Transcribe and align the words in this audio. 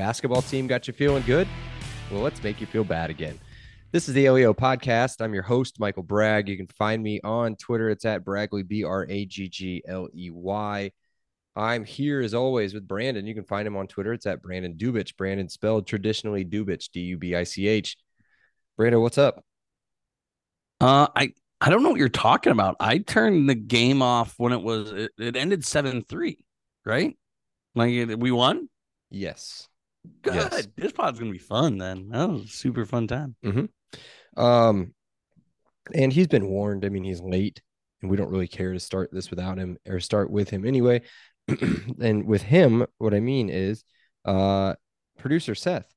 Basketball 0.00 0.42
team 0.42 0.66
got 0.66 0.88
you 0.88 0.94
feeling 0.94 1.22
good? 1.26 1.46
Well, 2.10 2.22
let's 2.22 2.42
make 2.42 2.60
you 2.60 2.66
feel 2.66 2.84
bad 2.84 3.10
again. 3.10 3.38
This 3.92 4.08
is 4.08 4.14
the 4.14 4.30
LEO 4.30 4.54
podcast. 4.54 5.20
I'm 5.20 5.34
your 5.34 5.42
host, 5.42 5.78
Michael 5.78 6.02
Bragg. 6.02 6.48
You 6.48 6.56
can 6.56 6.68
find 6.68 7.02
me 7.02 7.20
on 7.22 7.54
Twitter. 7.56 7.90
It's 7.90 8.04
at 8.04 8.24
Braggley, 8.24 8.66
B 8.66 8.82
R 8.82 9.06
A 9.08 9.26
G 9.26 9.48
G 9.48 9.82
L 9.86 10.08
E 10.14 10.30
Y. 10.30 10.90
I'm 11.56 11.84
here 11.84 12.20
as 12.20 12.32
always 12.34 12.74
with 12.74 12.86
Brandon. 12.86 13.26
You 13.26 13.34
can 13.34 13.44
find 13.44 13.66
him 13.66 13.76
on 13.76 13.86
Twitter. 13.88 14.12
It's 14.12 14.26
at 14.26 14.40
Brandon 14.42 14.74
Dubich. 14.74 15.16
Brandon 15.16 15.48
spelled 15.48 15.86
traditionally 15.86 16.44
Dubich, 16.44 16.90
D 16.92 17.00
U 17.00 17.18
B 17.18 17.34
I 17.34 17.44
C 17.44 17.66
H. 17.66 17.96
Brandon, 18.76 19.00
what's 19.00 19.18
up? 19.18 19.44
Uh, 20.80 21.08
I 21.14 21.32
I 21.60 21.68
don't 21.68 21.82
know 21.82 21.90
what 21.90 21.98
you're 21.98 22.08
talking 22.08 22.52
about. 22.52 22.76
I 22.80 22.98
turned 22.98 23.48
the 23.48 23.54
game 23.54 24.00
off 24.00 24.34
when 24.38 24.52
it 24.52 24.62
was 24.62 24.92
it, 24.92 25.10
it 25.18 25.36
ended 25.36 25.64
seven 25.64 26.02
three, 26.08 26.44
right? 26.86 27.16
Like 27.74 27.90
it- 27.92 28.18
we 28.18 28.30
won. 28.30 28.68
Yes. 29.10 29.68
Good. 30.22 30.34
Yes. 30.34 30.68
This 30.76 30.92
pod's 30.92 31.18
gonna 31.18 31.32
be 31.32 31.38
fun. 31.38 31.76
Then 31.78 32.08
that 32.10 32.28
was 32.30 32.44
a 32.44 32.48
super 32.48 32.86
fun 32.86 33.06
time. 33.06 33.36
Um, 34.36 34.94
and 35.94 36.12
he's 36.12 36.28
been 36.28 36.46
warned. 36.46 36.84
I 36.84 36.88
mean, 36.88 37.04
he's 37.04 37.20
late, 37.20 37.60
and 38.00 38.10
we 38.10 38.16
don't 38.16 38.30
really 38.30 38.48
care 38.48 38.72
to 38.72 38.80
start 38.80 39.10
this 39.12 39.28
without 39.28 39.58
him 39.58 39.76
or 39.86 40.00
start 40.00 40.30
with 40.30 40.48
him 40.48 40.64
anyway. 40.64 41.02
and 42.00 42.26
with 42.26 42.42
him, 42.42 42.86
what 42.98 43.14
I 43.14 43.20
mean 43.20 43.48
is, 43.48 43.84
uh, 44.24 44.74
producer 45.18 45.54
Seth, 45.54 45.92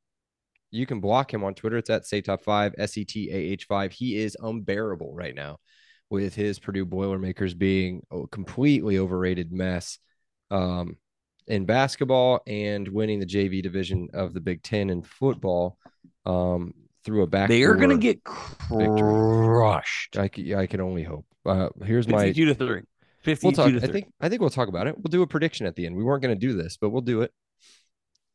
you 0.72 0.86
can 0.86 1.00
block 1.00 1.34
him 1.34 1.44
on 1.44 1.54
Twitter. 1.54 1.78
It's 1.78 1.90
at 1.90 2.06
say 2.06 2.22
top 2.22 2.42
five 2.42 2.74
S 2.78 2.98
E 2.98 3.06
T 3.06 3.30
A 3.32 3.36
H 3.36 3.66
five. 3.66 3.92
He 3.92 4.18
is 4.18 4.36
unbearable 4.40 5.14
right 5.14 5.36
now 5.36 5.60
with 6.10 6.36
his 6.36 6.60
Purdue 6.60 6.86
Boilermakers 6.86 7.54
being 7.54 8.02
a 8.12 8.28
completely 8.28 8.98
overrated 8.98 9.52
mess. 9.52 10.00
Um, 10.52 10.98
in 11.48 11.66
basketball 11.66 12.42
and 12.48 12.88
winning 12.88 13.20
the 13.20 13.26
JV 13.26 13.62
division 13.62 14.10
of 14.14 14.34
the 14.34 14.40
Big 14.40 14.64
Ten 14.64 14.90
in 14.90 15.02
football, 15.02 15.78
um, 16.26 16.74
through 17.04 17.24
a 17.24 17.28
back. 17.28 17.50
They 17.50 17.64
are 17.64 17.76
gonna 17.76 17.98
get 17.98 18.24
crushed. 18.24 20.18
I 20.18 20.28
can, 20.28 20.56
I 20.56 20.68
can 20.68 20.82
only 20.82 21.04
hope. 21.04 21.26
Uh, 21.46 21.70
here's 21.84 22.08
my. 22.08 22.32
To 22.32 22.56
three. 22.56 22.82
Fifty-two 23.24 23.56
We'll 23.56 23.72
talk. 23.72 23.84
I 23.84 23.92
think. 23.92 24.12
I 24.20 24.30
think 24.30 24.42
we'll 24.42 24.50
talk 24.50 24.68
about 24.68 24.88
it. 24.88 24.96
We'll 24.98 25.10
do 25.10 25.22
a 25.22 25.28
prediction 25.28 25.66
at 25.66 25.76
the 25.76 25.86
end. 25.86 25.96
We 25.96 26.04
weren't 26.04 26.22
going 26.22 26.38
to 26.38 26.40
do 26.40 26.54
this, 26.54 26.78
but 26.78 26.90
we'll 26.90 27.02
do 27.02 27.22
it. 27.22 27.32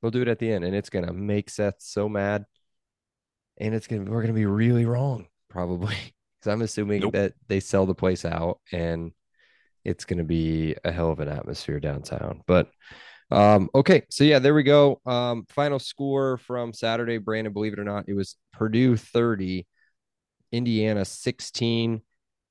We'll 0.01 0.11
do 0.11 0.23
it 0.23 0.29
at 0.29 0.39
the 0.39 0.51
end, 0.51 0.65
and 0.65 0.75
it's 0.75 0.91
going 0.91 1.07
to 1.07 1.13
make 1.13 1.51
Seth 1.51 1.77
so 1.79 2.09
mad, 2.09 2.47
and 3.59 3.75
it's 3.75 3.87
going. 3.87 4.05
to 4.05 4.11
We're 4.11 4.23
going 4.23 4.35
to 4.35 4.39
be 4.39 4.47
really 4.47 4.87
wrong, 4.87 5.27
probably, 5.51 5.97
because 6.41 6.53
I'm 6.53 6.63
assuming 6.63 7.03
Nope. 7.03 7.13
that 7.13 7.33
they 7.49 7.61
sell 7.61 7.85
the 7.85 7.95
place 7.95 8.25
out, 8.25 8.61
and 8.73 9.13
it's 9.85 10.05
going 10.05 10.19
to 10.19 10.25
be 10.25 10.75
a 10.85 10.93
hell 10.93 11.11
of 11.11 11.21
an 11.21 11.29
atmosphere 11.29 11.81
downtown. 11.81 12.43
But 12.47 12.71
um, 13.31 13.69
okay, 13.75 14.05
so 14.11 14.25
yeah, 14.25 14.39
there 14.39 14.55
we 14.55 14.63
go. 14.63 15.01
Um, 15.05 15.45
final 15.51 15.79
score 15.79 16.39
from 16.39 16.73
Saturday, 16.73 17.19
Brandon. 17.19 17.53
Believe 17.53 17.75
it 17.75 17.79
or 17.79 17.85
not, 17.85 18.09
it 18.09 18.15
was 18.15 18.37
Purdue 18.53 18.97
30, 18.97 19.67
Indiana 20.53 21.05
16. 21.05 22.01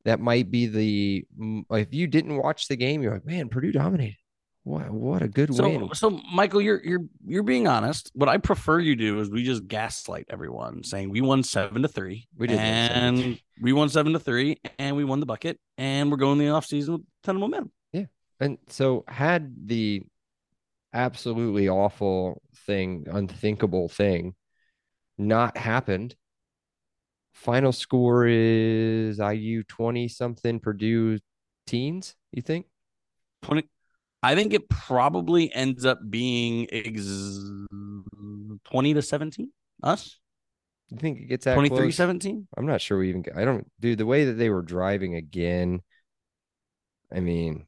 That 0.08 0.22
might 0.22 0.50
be 0.50 0.68
the 0.68 1.26
if 1.70 1.94
you 1.94 2.08
didn't 2.08 2.38
watch 2.38 2.70
the 2.70 2.78
game, 2.78 3.04
you're 3.04 3.14
like, 3.14 3.26
man, 3.26 3.50
Purdue 3.50 3.74
dominated. 3.74 4.16
What 4.64 4.90
what 4.90 5.22
a 5.22 5.28
good 5.28 5.54
So, 5.54 5.68
win. 5.68 5.94
so 5.96 6.22
Michael, 6.34 6.62
you're 6.62 6.82
you're 6.82 7.02
you're 7.26 7.44
being 7.44 7.68
honest. 7.68 8.10
What 8.14 8.30
I 8.30 8.38
prefer 8.38 8.80
you 8.80 8.96
do 8.96 9.20
is 9.20 9.30
we 9.30 9.44
just 9.44 9.68
gaslight 9.68 10.28
everyone, 10.30 10.84
saying 10.86 11.10
we 11.10 11.20
won 11.20 11.44
seven 11.44 11.82
to 11.82 11.90
three. 11.90 12.28
We 12.38 12.48
did 12.48 12.56
win 12.56 12.88
seven 12.88 13.16
to 13.16 13.22
and 13.22 13.40
we 13.62 13.74
won 13.74 13.90
seven 13.90 14.14
to 14.14 14.20
three, 14.20 14.62
and 14.80 14.96
we 14.96 15.04
won 15.04 15.20
the 15.20 15.26
bucket, 15.26 15.60
and 15.78 16.10
we're 16.10 16.18
going 16.18 16.38
the 16.38 16.50
off 16.50 16.66
season 16.66 16.94
with 16.94 17.02
a 17.02 17.06
ton 17.24 17.36
of 17.36 17.42
momentum. 17.42 17.72
Yeah. 17.92 18.06
And 18.40 18.58
so 18.70 19.04
had 19.10 19.68
the 19.68 20.04
absolutely 20.94 21.68
awful 21.68 22.42
thing, 22.66 23.08
unthinkable 23.12 23.90
thing 23.90 24.36
not 25.18 25.58
happened, 25.58 26.16
final 27.38 27.72
score 27.72 28.26
is 28.28 29.20
IU 29.20 29.64
20 29.64 30.08
something, 30.08 30.60
Purdue 30.60 31.20
teens, 31.68 32.16
you 32.32 32.42
think? 32.42 32.66
Twenty. 33.44 33.70
I 34.24 34.36
think 34.36 34.54
it 34.54 34.68
probably 34.68 35.54
ends 35.54 35.86
up 35.86 36.00
being 36.10 36.68
ex- 36.72 37.40
twenty 38.66 38.94
to 38.94 39.02
seventeen. 39.02 39.52
Us 39.84 40.18
You 40.90 40.98
think 40.98 41.20
it 41.20 41.26
gets 41.26 41.46
that 41.46 41.54
23 41.54 41.78
close? 41.78 41.96
17 41.96 42.48
I'm 42.58 42.66
not 42.66 42.82
sure 42.82 42.98
we 42.98 43.10
even 43.10 43.22
get 43.22 43.38
I 43.38 43.46
don't 43.46 43.70
dude, 43.80 44.00
the 44.00 44.08
way 44.08 44.26
that 44.26 44.34
they 44.34 44.50
were 44.50 44.64
driving 44.64 45.16
again. 45.16 45.82
I 47.14 47.20
mean, 47.20 47.68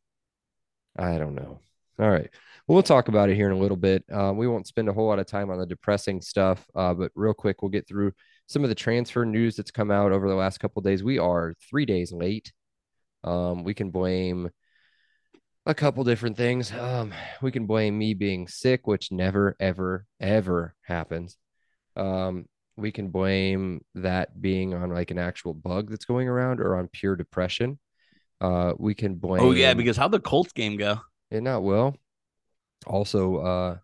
I 0.97 1.17
don't 1.19 1.35
know. 1.35 1.59
All 1.99 2.09
right. 2.09 2.29
Well, 2.67 2.73
we'll 2.75 2.83
talk 2.83 3.07
about 3.09 3.29
it 3.29 3.35
here 3.35 3.49
in 3.49 3.55
a 3.55 3.59
little 3.59 3.77
bit. 3.77 4.03
Um, 4.11 4.37
we 4.37 4.47
won't 4.47 4.67
spend 4.67 4.89
a 4.89 4.93
whole 4.93 5.07
lot 5.07 5.19
of 5.19 5.27
time 5.27 5.51
on 5.51 5.59
the 5.59 5.65
depressing 5.65 6.21
stuff, 6.21 6.65
uh, 6.75 6.93
but 6.93 7.11
real 7.13 7.33
quick, 7.33 7.61
we'll 7.61 7.69
get 7.69 7.87
through 7.87 8.13
some 8.49 8.63
of 8.63 8.69
the 8.69 8.75
transfer 8.75 9.25
news 9.25 9.55
that's 9.55 9.69
come 9.69 9.91
out 9.91 10.11
over 10.11 10.27
the 10.27 10.35
last 10.35 10.59
couple 10.59 10.79
of 10.79 10.83
days. 10.83 11.03
We 11.03 11.19
are 11.19 11.53
three 11.69 11.85
days 11.85 12.11
late. 12.11 12.51
Um, 13.23 13.63
we 13.63 13.75
can 13.75 13.91
blame 13.91 14.49
a 15.67 15.75
couple 15.75 16.03
different 16.03 16.35
things. 16.35 16.71
Um, 16.71 17.13
we 17.43 17.51
can 17.51 17.67
blame 17.67 17.95
me 17.95 18.15
being 18.15 18.47
sick, 18.47 18.87
which 18.87 19.11
never, 19.11 19.55
ever, 19.59 20.07
ever 20.19 20.73
happens. 20.81 21.37
Um, 21.95 22.45
we 22.75 22.91
can 22.91 23.09
blame 23.09 23.85
that 23.93 24.41
being 24.41 24.73
on 24.73 24.89
like 24.89 25.11
an 25.11 25.19
actual 25.19 25.53
bug 25.53 25.91
that's 25.91 26.05
going 26.05 26.27
around 26.27 26.59
or 26.59 26.75
on 26.75 26.87
pure 26.87 27.15
depression. 27.15 27.77
Uh, 28.41 28.73
we 28.79 28.95
can 28.95 29.15
blame. 29.15 29.43
Oh 29.43 29.51
yeah, 29.51 29.75
because 29.75 29.95
how'd 29.95 30.11
the 30.11 30.19
Colts 30.19 30.53
game 30.53 30.75
go? 30.75 30.99
it 31.29 31.43
not 31.43 31.61
well. 31.61 31.95
Also, 32.87 33.35
uh, 33.37 33.77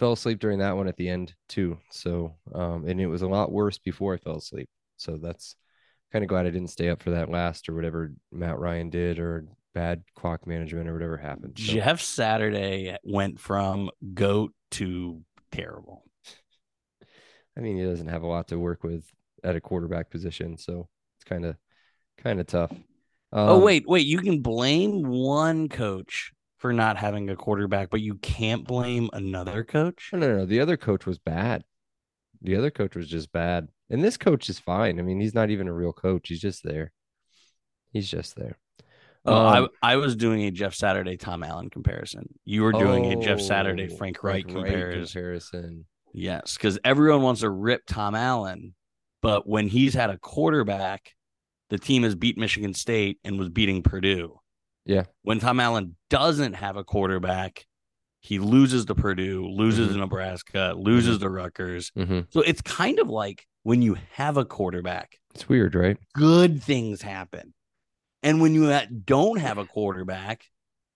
fell 0.00 0.12
asleep 0.12 0.40
during 0.40 0.58
that 0.60 0.76
one 0.76 0.88
at 0.88 0.96
the 0.96 1.10
end 1.10 1.34
too. 1.48 1.78
So, 1.90 2.34
um, 2.54 2.86
and 2.88 2.98
it 3.00 3.06
was 3.06 3.20
a 3.20 3.28
lot 3.28 3.52
worse 3.52 3.78
before 3.78 4.14
I 4.14 4.16
fell 4.16 4.38
asleep. 4.38 4.68
So 4.96 5.18
that's 5.18 5.54
kind 6.10 6.24
of 6.24 6.28
glad 6.28 6.46
I 6.46 6.50
didn't 6.50 6.70
stay 6.70 6.88
up 6.88 7.02
for 7.02 7.10
that 7.10 7.30
last 7.30 7.68
or 7.68 7.74
whatever 7.74 8.12
Matt 8.32 8.58
Ryan 8.58 8.88
did 8.88 9.18
or 9.18 9.44
bad 9.74 10.02
clock 10.16 10.46
management 10.46 10.88
or 10.88 10.94
whatever 10.94 11.18
happened. 11.18 11.58
So, 11.58 11.74
Jeff 11.74 12.00
Saturday 12.00 12.96
went 13.04 13.38
from 13.38 13.90
goat 14.14 14.54
to 14.72 15.20
terrible. 15.52 16.02
I 17.56 17.60
mean, 17.60 17.76
he 17.76 17.84
doesn't 17.84 18.08
have 18.08 18.22
a 18.22 18.26
lot 18.26 18.48
to 18.48 18.58
work 18.58 18.82
with 18.82 19.04
at 19.44 19.54
a 19.54 19.60
quarterback 19.60 20.10
position, 20.10 20.56
so 20.56 20.88
it's 21.18 21.24
kind 21.24 21.44
of 21.44 21.56
kind 22.16 22.40
of 22.40 22.46
tough. 22.46 22.72
oh 23.32 23.56
Um, 23.56 23.62
wait, 23.62 23.84
wait, 23.86 24.06
you 24.06 24.18
can 24.18 24.40
blame 24.40 25.02
one 25.02 25.68
coach 25.68 26.32
for 26.60 26.72
not 26.72 26.98
having 26.98 27.28
a 27.30 27.36
quarterback, 27.36 27.90
but 27.90 28.02
you 28.02 28.16
can't 28.16 28.66
blame 28.66 29.08
another 29.12 29.64
coach. 29.64 30.10
No, 30.12 30.18
no, 30.18 30.36
no. 30.38 30.46
The 30.46 30.60
other 30.60 30.76
coach 30.76 31.06
was 31.06 31.18
bad. 31.18 31.64
The 32.42 32.56
other 32.56 32.70
coach 32.70 32.94
was 32.94 33.08
just 33.08 33.32
bad. 33.32 33.68
And 33.88 34.04
this 34.04 34.16
coach 34.16 34.48
is 34.48 34.58
fine. 34.58 34.98
I 34.98 35.02
mean, 35.02 35.20
he's 35.20 35.34
not 35.34 35.50
even 35.50 35.68
a 35.68 35.72
real 35.72 35.92
coach. 35.92 36.28
He's 36.28 36.40
just 36.40 36.62
there. 36.62 36.92
He's 37.92 38.08
just 38.08 38.36
there. 38.36 38.56
Oh, 39.24 39.34
Um, 39.34 39.68
I 39.82 39.92
I 39.92 39.96
was 39.96 40.16
doing 40.16 40.42
a 40.44 40.50
Jeff 40.50 40.74
Saturday 40.74 41.16
Tom 41.16 41.42
Allen 41.42 41.70
comparison. 41.70 42.28
You 42.44 42.62
were 42.62 42.72
doing 42.72 43.12
a 43.12 43.22
Jeff 43.22 43.40
Saturday 43.40 43.88
oh, 43.90 43.96
Frank 43.96 44.22
Reich 44.22 44.46
comparison. 44.46 45.04
comparison. 45.04 45.86
Yes, 46.12 46.54
because 46.54 46.78
everyone 46.84 47.22
wants 47.22 47.42
to 47.42 47.50
rip 47.50 47.82
Tom 47.86 48.14
Allen, 48.14 48.74
but 49.22 49.46
when 49.46 49.68
he's 49.68 49.94
had 49.94 50.10
a 50.10 50.18
quarterback, 50.18 51.12
the 51.68 51.78
team 51.78 52.02
has 52.02 52.14
beat 52.14 52.38
Michigan 52.38 52.74
State 52.74 53.18
and 53.24 53.38
was 53.38 53.48
beating 53.48 53.82
Purdue. 53.82 54.39
Yeah. 54.84 55.04
When 55.22 55.38
Tom 55.40 55.60
Allen 55.60 55.96
doesn't 56.08 56.54
have 56.54 56.76
a 56.76 56.84
quarterback, 56.84 57.66
he 58.20 58.38
loses 58.38 58.84
to 58.86 58.94
Purdue, 58.94 59.46
loses 59.46 59.88
Mhm. 59.88 59.92
to 59.92 59.98
Nebraska, 59.98 60.74
loses 60.76 61.18
to 61.18 61.28
Rutgers. 61.30 61.90
hmm 61.94 62.20
So 62.30 62.40
it's 62.42 62.60
kind 62.62 62.98
of 62.98 63.08
like 63.08 63.46
when 63.62 63.82
you 63.82 63.96
have 64.12 64.36
a 64.36 64.44
quarterback, 64.44 65.18
It's 65.34 65.48
weird, 65.48 65.74
right? 65.74 65.96
good 66.14 66.62
things 66.62 67.02
happen. 67.02 67.54
And 68.22 68.40
when 68.42 68.54
you 68.54 68.70
don't 69.04 69.38
have 69.38 69.56
a 69.58 69.64
quarterback, 69.64 70.44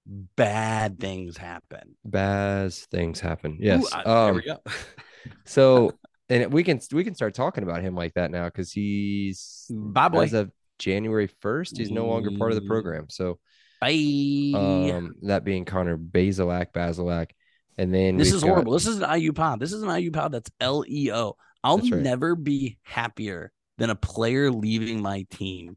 bad 0.07 0.99
things 0.99 1.37
happen. 1.37 1.97
Bad 2.05 2.73
things 2.73 3.21
happen. 3.21 3.57
Yes. 3.61 3.85
Ooh, 3.85 3.89
I- 3.97 4.03
there 4.05 4.29
um, 4.31 4.35
we 4.37 4.43
go. 4.43 4.59
so 5.45 5.93
and 6.29 6.53
we 6.53 6.63
can 6.63 6.81
we 6.93 7.05
can 7.05 7.15
start 7.15 7.35
talking 7.35 7.63
about 7.65 7.83
him 7.83 7.95
like 7.95 8.15
that 8.15 8.31
now 8.31 8.45
because 8.47 8.73
he's 8.73 9.67
boy. 9.71 10.23
as 10.25 10.33
of 10.33 10.51
January 10.79 11.29
first, 11.41 11.77
he's 11.79 11.91
no 11.91 12.07
longer 12.07 12.31
part 12.37 12.51
of 12.51 12.57
the 12.57 12.63
Mm. 12.63 12.69
program. 12.69 13.07
So 13.09 13.39
Bye. 13.85 14.59
um, 14.59 15.15
that 15.23 15.45
being 15.45 15.65
Connor 15.65 15.97
Bazelak, 15.99 16.73
Bazelak, 16.73 17.31
and 17.79 17.93
then 17.95 18.17
this 18.17 18.33
is 18.33 18.43
got- 18.43 18.51
horrible. 18.51 18.73
This 18.73 18.87
is 18.87 19.01
an 19.01 19.19
IU 19.21 19.33
pod. 19.33 19.61
This 19.61 19.73
is 19.73 19.83
an 19.83 19.89
IU 19.91 20.11
pod 20.11 20.33
that's 20.33 20.51
L 20.61 20.85
E 20.89 21.11
O. 21.13 21.37
I'll 21.63 21.79
right. 21.79 21.93
never 21.95 22.35
be 22.37 22.79
happier 22.83 23.53
than 23.79 23.91
a 23.91 23.95
player 23.97 24.51
leaving 24.51 25.01
my 25.03 25.27
team 25.31 25.77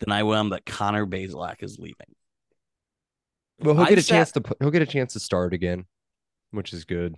than 0.00 0.12
I 0.12 0.20
am 0.20 0.50
that 0.50 0.66
Connor 0.66 1.06
Bazelak 1.06 1.62
is 1.62 1.78
leaving. 1.78 2.14
Well, 3.60 3.74
he'll 3.74 3.84
I've 3.84 3.88
get 3.90 3.98
a 3.98 4.02
sat- 4.02 4.14
chance 4.14 4.32
to 4.32 4.42
he'll 4.60 4.70
get 4.70 4.82
a 4.82 4.86
chance 4.86 5.12
to 5.14 5.20
start 5.20 5.54
again, 5.54 5.84
which 6.50 6.72
is 6.72 6.84
good. 6.84 7.14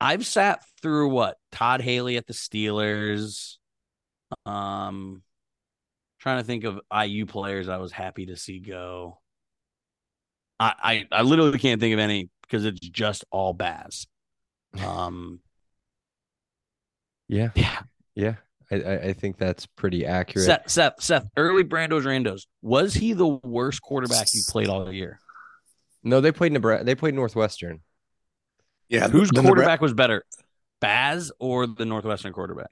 I've 0.00 0.24
sat 0.24 0.62
through 0.80 1.08
what 1.10 1.36
Todd 1.52 1.82
Haley 1.82 2.16
at 2.16 2.26
the 2.26 2.32
Steelers. 2.32 3.56
Um, 4.46 5.22
trying 6.20 6.38
to 6.38 6.44
think 6.44 6.64
of 6.64 6.80
IU 6.92 7.26
players 7.26 7.68
I 7.68 7.76
was 7.78 7.92
happy 7.92 8.26
to 8.26 8.36
see 8.36 8.60
go. 8.60 9.19
I 10.60 10.74
I, 10.82 11.06
I 11.20 11.22
literally 11.22 11.58
can't 11.58 11.80
think 11.80 11.92
of 11.94 11.98
any 11.98 12.28
because 12.42 12.64
it's 12.64 12.78
just 12.80 13.24
all 13.32 13.52
Baz. 13.52 14.06
Um, 14.84 15.40
Yeah, 17.28 17.50
yeah. 17.56 17.78
yeah. 18.14 18.34
I, 18.72 18.76
I, 18.76 18.92
I 19.08 19.12
think 19.14 19.36
that's 19.38 19.66
pretty 19.66 20.06
accurate. 20.06 20.46
Seth, 20.46 20.70
Seth, 20.70 21.02
Seth, 21.02 21.26
early 21.36 21.64
Brandos 21.64 22.02
Randos. 22.04 22.42
Was 22.62 22.94
he 22.94 23.14
the 23.14 23.26
worst 23.26 23.82
quarterback 23.82 24.28
you 24.32 24.42
played 24.48 24.68
all 24.68 24.92
year? 24.92 25.18
No, 26.04 26.20
they 26.20 26.30
played 26.30 26.52
Nebraska. 26.52 26.84
They 26.84 26.94
played 26.94 27.14
Northwestern. 27.14 27.80
Yeah, 28.88 29.08
Whose 29.08 29.28
the 29.30 29.40
Nebra- 29.40 29.44
quarterback 29.46 29.80
was 29.80 29.92
better, 29.92 30.24
Baz 30.80 31.32
or 31.40 31.66
the 31.66 31.84
Northwestern 31.84 32.32
quarterback? 32.32 32.70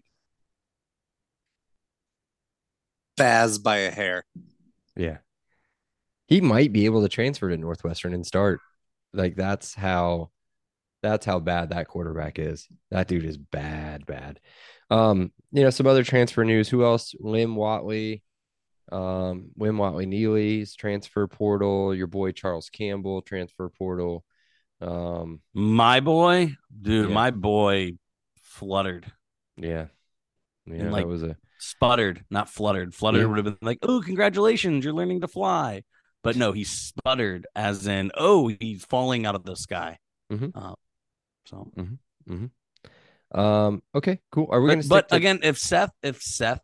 Baz 3.17 3.59
by 3.59 3.79
a 3.79 3.91
hair. 3.91 4.25
Yeah, 4.97 5.19
he 6.29 6.41
might 6.41 6.73
be 6.73 6.85
able 6.85 7.03
to 7.03 7.09
transfer 7.09 7.49
to 7.49 7.57
Northwestern 7.57 8.15
and 8.15 8.25
start. 8.25 8.61
Like 9.13 9.35
that's 9.35 9.75
how 9.75 10.31
that's 11.03 11.27
how 11.27 11.41
bad 11.41 11.71
that 11.71 11.89
quarterback 11.89 12.39
is. 12.39 12.69
That 12.91 13.09
dude 13.09 13.25
is 13.25 13.37
bad, 13.39 14.07
bad. 14.07 14.39
Um, 14.91 15.33
you 15.53 15.63
know, 15.63 15.71
some 15.71 15.87
other 15.87 16.05
transfer 16.05 16.45
news. 16.45 16.69
Who 16.69 16.85
else? 16.85 17.15
Lim 17.19 17.57
Watley, 17.57 18.23
um, 18.93 19.51
Wim 19.59 19.77
Watley 19.79 20.07
Neely's 20.07 20.75
transfer 20.75 21.27
portal. 21.27 21.95
Your 21.95 22.07
boy 22.07 22.33
Charles 22.33 22.69
Campbell 22.71 23.23
transfer 23.23 23.69
portal. 23.69 24.25
Um, 24.81 25.41
My 25.55 26.01
boy, 26.01 26.57
dude, 26.81 27.09
Yeah. 27.09 27.15
my 27.15 27.31
boy 27.33 27.93
fluttered, 28.43 29.11
yeah, 29.57 29.87
yeah, 30.67 30.75
And, 30.75 30.93
like, 30.93 31.05
that 31.05 31.09
was 31.09 31.23
a 31.25 31.37
sputtered, 31.59 32.25
not 32.31 32.49
fluttered. 32.49 32.95
Fluttered 32.95 33.23
Yeah. 33.23 33.27
would 33.27 33.37
have 33.39 33.45
been 33.45 33.59
like, 33.61 33.79
"Oh, 33.83 34.01
congratulations, 34.01 34.85
you're 34.85 34.95
learning 34.95 35.21
to 35.23 35.29
fly." 35.29 35.83
But 36.29 36.37
no, 36.37 36.53
he 36.53 36.65
sputtered, 36.65 37.47
as 37.57 37.87
in, 37.87 38.13
"Oh, 38.15 38.49
he's 38.49 38.85
falling 38.85 39.25
out 39.25 39.35
of 39.35 39.45
the 39.45 39.57
sky." 39.57 39.99
Mhm. 40.31 40.53
Uh, 40.55 40.75
so, 41.47 41.73
um. 43.33 43.83
Okay, 43.95 44.21
cool. 44.31 44.47
Are 44.51 44.61
we 44.61 44.69
but, 44.69 44.73
gonna? 44.75 44.83
Stick 44.83 44.91
but 44.91 45.09
to- 45.09 45.17
again, 45.17 45.41
if 45.43 45.57
Seth, 45.57 45.93
if 46.03 46.21
Seth, 46.21 46.61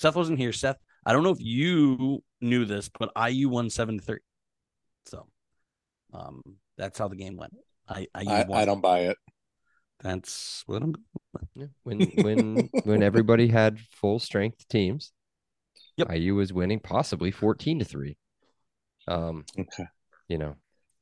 Seth 0.00 0.16
wasn't 0.16 0.40
here, 0.40 0.52
Seth, 0.52 0.78
I 1.06 1.12
don't 1.12 1.22
know 1.22 1.30
if 1.30 1.40
you 1.40 2.24
knew 2.40 2.64
this, 2.64 2.88
but 2.88 3.12
IU 3.16 3.48
won 3.48 3.70
seven 3.70 3.98
to 3.98 4.04
three. 4.04 4.18
So, 5.06 5.28
um, 6.12 6.42
that's 6.76 6.98
how 6.98 7.06
the 7.06 7.14
game 7.14 7.36
went. 7.36 7.54
I, 7.88 8.08
IU 8.20 8.28
I. 8.30 8.46
I 8.52 8.64
don't 8.64 8.80
buy 8.80 9.02
it. 9.02 9.16
That's 10.00 10.64
what 10.66 10.82
I'm. 10.82 10.96
Yeah, 11.54 11.66
when 11.84 12.00
when 12.22 12.70
when 12.84 13.02
everybody 13.04 13.46
had 13.46 13.78
full 13.78 14.18
strength 14.18 14.66
teams, 14.68 15.12
Yep. 15.96 16.12
IU 16.12 16.34
was 16.34 16.52
winning 16.52 16.80
possibly 16.80 17.30
fourteen 17.30 17.78
to 17.78 17.84
three. 17.84 18.16
Um, 19.10 19.44
Okay. 19.58 19.84
you 20.28 20.38
know, 20.38 20.56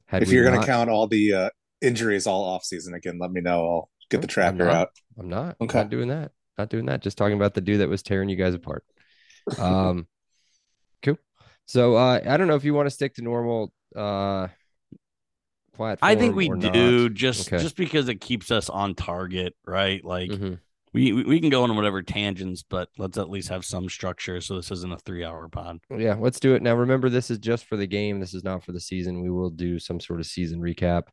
had 0.06 0.22
If 0.22 0.32
you're 0.32 0.44
going 0.44 0.58
to 0.58 0.66
count 0.66 0.90
all 0.90 1.06
the 1.06 1.32
uh, 1.34 1.50
injuries 1.81 2.26
all 2.26 2.44
off 2.44 2.64
season 2.64 2.94
again, 2.94 3.19
let 3.20 3.31
me 3.31 3.40
know. 3.40 3.60
I'll 3.66 3.90
get 4.10 4.22
the 4.22 4.26
Nope, 4.26 4.31
I'm 4.31 4.34
tracker 4.34 4.69
not. 4.69 4.75
out. 4.75 4.88
I'm 5.19 5.28
not. 5.28 5.56
I'm 5.60 5.66
Okay. 5.66 5.78
not 5.81 5.90
doing 5.90 6.08
that. 6.08 6.32
Not 6.56 6.70
doing 6.70 6.87
that. 6.87 7.02
Just 7.02 7.19
talking 7.19 7.37
about 7.37 7.55
the 7.55 7.60
dude 7.60 7.81
that 7.81 7.88
was 7.88 8.02
tearing 8.02 8.28
you 8.28 8.37
guys 8.37 8.55
apart. 8.55 8.84
Um, 9.58 10.06
cool. 11.02 11.19
So 11.66 11.96
uh, 11.96 12.20
I 12.26 12.37
don't 12.37 12.49
know 12.49 12.56
if 12.56 12.64
you 12.64 12.75
want 12.75 12.87
to 12.87 12.90
stick 12.90 13.14
to 13.14 13.22
normal 13.22 13.72
uh 13.94 14.49
platform. 15.75 16.10
I 16.10 16.16
think 16.16 16.34
we 16.37 16.49
do 16.49 17.08
not. 17.08 17.14
just 17.14 17.49
Okay. 17.49 17.62
just 17.62 17.76
because 17.76 18.08
it 18.08 18.20
keeps 18.20 18.50
us 18.50 18.69
on 18.69 18.94
target, 18.94 19.55
right? 19.66 20.05
Like 20.05 20.31
Mhm. 20.31 20.58
We 20.93 21.12
we 21.12 21.40
can 21.40 21.50
go 21.50 21.62
on 21.64 21.76
whatever 21.76 22.02
tangents, 22.02 22.62
but 22.69 22.88
let's 22.99 23.19
at 23.19 23.31
least 23.31 23.49
have 23.49 23.64
some 23.64 23.88
structure. 23.88 24.40
So 24.40 24.56
this 24.56 24.70
isn't 24.70 24.93
a 24.93 24.99
three 24.99 25.25
hour 25.25 25.49
pod. 25.49 25.79
Yeah, 25.96 26.17
let's 26.19 26.40
do 26.40 26.55
it 26.55 26.62
now. 26.62 26.75
Remember, 26.75 27.08
this 27.08 27.31
is 27.31 27.38
just 27.38 27.67
for 27.67 27.76
the 27.76 27.87
game. 27.87 28.20
This 28.20 28.35
is 28.35 28.44
not 28.44 28.64
for 28.64 28.73
the 28.73 28.81
season. 28.81 29.20
We 29.23 29.31
will 29.31 29.50
do 29.50 29.79
some 29.79 30.00
sort 30.00 30.20
of 30.20 30.26
season 30.26 30.61
recap, 30.61 31.05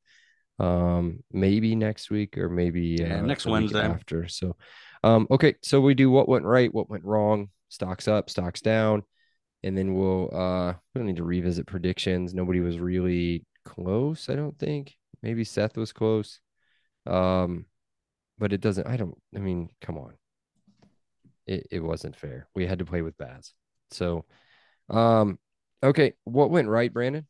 um, 0.60 1.20
maybe 1.32 1.76
next 1.76 2.10
week 2.10 2.38
or 2.38 2.50
maybe 2.50 2.98
Yeah, 3.00 3.20
uh, 3.20 3.22
next 3.22 3.46
Wednesday. 3.46 3.82
after. 3.84 4.28
So, 4.28 4.56
um, 5.04 5.28
okay, 5.30 5.56
so 5.62 5.82
we 5.82 5.94
do 5.94 6.10
what 6.10 6.30
went 6.30 6.46
right, 6.46 6.74
what 6.74 6.90
went 6.90 7.04
wrong, 7.04 7.50
stocks 7.70 8.08
up, 8.08 8.30
stocks 8.30 8.62
down, 8.62 9.04
and 9.64 9.78
then 9.78 9.94
we'll 9.94 10.30
uh, 10.34 10.74
we 10.94 11.00
don't 11.00 11.08
need 11.08 11.18
to 11.18 11.24
revisit 11.24 11.68
predictions. 11.68 12.34
Nobody 12.34 12.60
was 12.62 12.80
really 12.80 13.46
close, 13.66 14.30
I 14.30 14.36
don't 14.36 14.58
think. 14.58 14.96
Maybe 15.22 15.44
Seth 15.44 15.76
was 15.76 15.92
close, 15.92 16.40
um, 17.08 17.66
but 18.38 18.54
it 18.54 18.62
doesn't. 18.62 18.88
I 18.88 18.98
don't. 18.98 19.18
I 19.36 19.40
mean, 19.40 19.70
come 19.82 19.98
on. 19.98 20.14
It 21.48 21.68
it 21.72 21.80
wasn't 21.84 22.16
fair. 22.16 22.48
We 22.56 22.66
had 22.66 22.80
to 22.80 22.86
play 22.86 23.02
with 23.02 23.18
Baz. 23.18 23.54
So, 23.92 24.26
um, 24.90 25.40
okay, 25.84 26.14
what 26.24 26.50
went 26.50 26.68
right, 26.68 26.92
Brandon? 26.92 27.28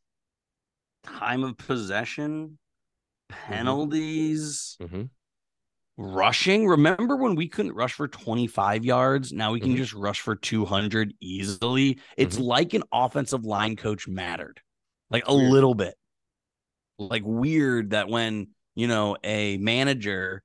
Time 1.03 1.43
of 1.43 1.57
possession, 1.57 2.57
penalties, 3.29 4.77
Mm-hmm. 4.81 5.03
rushing. 5.97 6.67
Remember 6.67 7.15
when 7.15 7.35
we 7.35 7.47
couldn't 7.47 7.73
rush 7.73 7.93
for 7.93 8.07
25 8.07 8.83
yards? 8.85 9.31
Now 9.31 9.51
we 9.51 9.59
can 9.59 9.73
Mhm. 9.73 9.77
just 9.77 9.93
rush 9.93 10.21
for 10.21 10.35
200 10.35 11.13
easily. 11.19 11.99
It's 12.17 12.37
Mhm. 12.37 12.45
like 12.45 12.73
an 12.73 12.83
offensive 12.91 13.45
line 13.45 13.75
coach 13.75 14.07
mattered, 14.07 14.61
like 15.09 15.27
a 15.27 15.33
Weird. 15.33 15.51
little 15.51 15.75
bit. 15.75 15.95
Like 16.97 17.23
weird 17.25 17.89
that 17.91 18.07
when, 18.07 18.47
you 18.73 18.87
know, 18.87 19.17
a 19.23 19.57
manager 19.57 20.41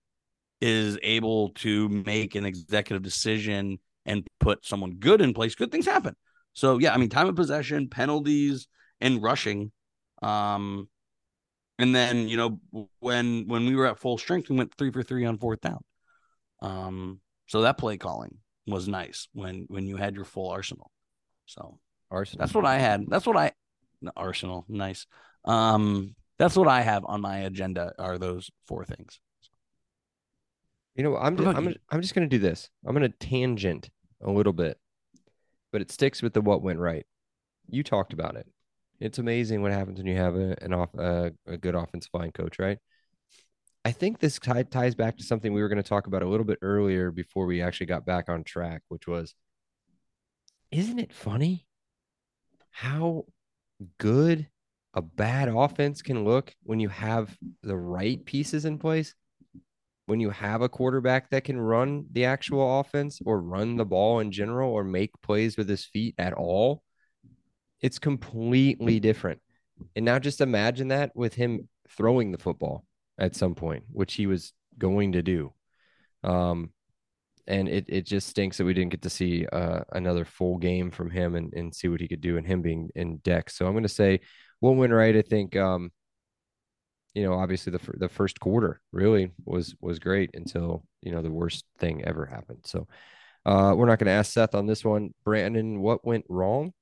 is 0.60 0.98
able 1.02 1.50
to 1.50 1.88
make 1.88 2.34
an 2.34 2.44
executive 2.44 3.02
decision 3.02 3.79
and 4.06 4.26
put 4.38 4.64
someone 4.64 4.93
good 4.93 5.20
in 5.20 5.34
place, 5.34 5.55
good 5.55 5.70
things 5.70 5.86
happen. 5.86 6.14
So 6.52 6.79
yeah, 6.79 6.93
I 6.93 6.96
mean, 6.96 7.08
time 7.08 7.29
of 7.29 7.36
possession, 7.36 7.88
penalties, 7.88 8.67
and 9.00 9.22
rushing. 9.22 9.72
Um, 10.22 10.88
and 11.79 11.94
then 11.94 12.29
you 12.29 12.36
know 12.36 12.60
when 12.98 13.46
when 13.48 13.67
we 13.67 13.74
were 13.74 13.86
at 13.86 13.98
full 13.98 14.19
strength, 14.19 14.50
we 14.50 14.56
went 14.56 14.74
three 14.76 14.90
for 14.90 15.02
three 15.02 15.24
on 15.24 15.38
fourth 15.38 15.60
down. 15.60 15.81
Um, 16.60 17.20
so 17.46 17.62
that 17.62 17.79
play 17.79 17.96
calling 17.96 18.36
was 18.67 18.86
nice 18.86 19.29
when 19.32 19.64
when 19.69 19.86
you 19.86 19.96
had 19.96 20.14
your 20.14 20.24
full 20.24 20.50
arsenal. 20.50 20.90
So 21.46 21.79
Arsenal. 22.10 22.44
that's 22.44 22.55
what 22.55 22.67
I 22.67 22.79
had. 22.79 23.05
That's 23.08 23.26
what 23.26 23.36
I 23.36 23.52
no, 24.02 24.12
arsenal. 24.17 24.64
Nice. 24.69 25.06
Um, 25.44 26.14
that's 26.38 26.56
what 26.56 26.69
I 26.69 26.82
have 26.82 27.05
on 27.05 27.20
my 27.20 27.38
agenda. 27.38 27.93
Are 27.98 28.19
those 28.19 28.50
four 28.67 28.84
things? 28.84 29.20
You 30.94 31.05
know, 31.05 31.17
I'm 31.17 31.37
just, 31.37 31.49
I'm 31.56 31.65
you? 31.65 31.70
just, 31.70 31.81
I'm 31.91 32.03
just 32.03 32.15
gonna 32.15 32.27
do 32.27 32.39
this. 32.39 32.69
I'm 32.85 32.94
gonna 32.94 33.09
tangent 33.09 33.91
a 34.23 34.31
little 34.31 34.53
bit, 34.53 34.79
but 35.73 35.81
it 35.81 35.91
sticks 35.91 36.23
with 36.23 36.35
the 36.35 36.41
what 36.41 36.63
went 36.63 36.79
right. 36.79 37.06
You 37.69 37.82
talked 37.82 38.13
about 38.13 38.37
it. 38.37 38.47
It's 38.99 39.19
amazing 39.19 39.63
what 39.63 39.73
happens 39.73 39.99
when 39.99 40.06
you 40.06 40.17
have 40.17 40.37
a, 40.37 40.56
an 40.63 40.75
off 40.75 40.91
uh, 40.99 41.31
a 41.47 41.56
good 41.56 41.75
offensive 41.75 42.11
line 42.13 42.32
coach, 42.32 42.59
right? 42.59 42.79
I 43.82 43.93
think 43.93 44.19
this 44.19 44.39
tie, 44.39 44.65
ties 44.65 44.94
back 44.94 45.17
to 45.17 45.25
something 45.25 45.55
we 45.55 45.63
were 45.63 45.69
going 45.69 45.82
to 45.82 45.89
talk 45.89 46.06
about 46.06 46.23
a 46.23 46.29
little 46.29 46.44
bit 46.44 46.59
earlier 46.61 47.11
before 47.11 47.47
we 47.47 47.63
actually 47.63 47.87
got 47.87 48.05
back 48.05 48.29
on 48.29 48.44
track, 48.44 48.82
which 48.89 49.06
was, 49.06 49.35
isn't 50.70 50.99
it 50.99 51.15
funny 51.15 51.67
how 52.70 53.25
good 53.97 54.49
a 54.93 55.01
bad 55.01 55.49
offense 55.49 56.03
can 56.03 56.25
look 56.25 56.55
when 56.63 56.79
you 56.79 56.91
have 56.91 57.35
the 57.63 57.77
right 57.77 58.23
pieces 58.27 58.67
in 58.67 58.77
place? 58.77 59.15
When 60.10 60.19
you 60.19 60.31
have 60.31 60.60
a 60.60 60.69
quarterback 60.69 61.31
that 61.31 61.44
can 61.44 61.56
run 61.56 62.05
the 62.10 62.24
actual 62.24 62.81
offense 62.81 63.20
or 63.24 63.40
run 63.40 63.76
the 63.76 63.84
ball 63.84 64.19
in 64.19 64.32
general 64.32 64.72
or 64.72 64.82
make 64.82 65.12
plays 65.22 65.56
with 65.56 65.69
his 65.69 65.84
feet 65.84 66.17
at 66.19 66.32
all, 66.32 66.82
it's 67.81 68.00
completely 68.00 68.98
different. 68.98 69.40
And 69.94 70.05
now 70.05 70.19
just 70.19 70.40
imagine 70.40 70.88
that 70.88 71.12
with 71.14 71.34
him 71.34 71.69
throwing 71.88 72.32
the 72.32 72.38
football 72.38 72.84
at 73.19 73.36
some 73.36 73.55
point, 73.55 73.84
which 73.93 74.14
he 74.14 74.26
was 74.26 74.52
going 74.76 75.12
to 75.12 75.22
do. 75.22 75.52
Um, 76.24 76.70
and 77.46 77.69
it, 77.69 77.84
it 77.88 78.05
just 78.05 78.26
stinks 78.26 78.56
that 78.56 78.64
we 78.64 78.74
didn't 78.74 78.90
get 78.90 79.02
to 79.02 79.10
see 79.10 79.46
uh, 79.46 79.82
another 79.93 80.24
full 80.24 80.58
game 80.58 80.90
from 80.90 81.10
him 81.10 81.36
and, 81.36 81.55
and 81.55 81.72
see 81.72 81.86
what 81.86 82.00
he 82.00 82.08
could 82.08 82.20
do 82.20 82.36
and 82.36 82.44
him 82.44 82.62
being 82.62 82.90
in 82.96 83.19
deck. 83.19 83.48
So 83.48 83.64
I'm 83.64 83.74
going 83.74 83.84
to 83.84 83.88
say 83.88 84.22
we'll 84.60 84.74
win 84.74 84.93
right. 84.93 85.17
I 85.17 85.22
think 85.22 85.55
um, 85.55 85.93
you 87.14 87.24
know, 87.24 87.34
obviously 87.34 87.72
the 87.72 87.81
the 87.96 88.08
first 88.08 88.40
quarter 88.40 88.81
really 88.93 89.32
was 89.44 89.74
was 89.81 89.98
great 89.98 90.31
until 90.34 90.84
you 91.02 91.12
know 91.12 91.22
the 91.22 91.31
worst 91.31 91.64
thing 91.79 92.05
ever 92.05 92.26
happened. 92.26 92.60
So 92.64 92.86
uh, 93.46 93.74
we're 93.76 93.86
not 93.86 93.98
going 93.98 94.06
to 94.06 94.12
ask 94.12 94.32
Seth 94.32 94.55
on 94.55 94.67
this 94.67 94.84
one. 94.84 95.14
Brandon, 95.24 95.81
what 95.81 96.05
went 96.05 96.24
wrong? 96.29 96.72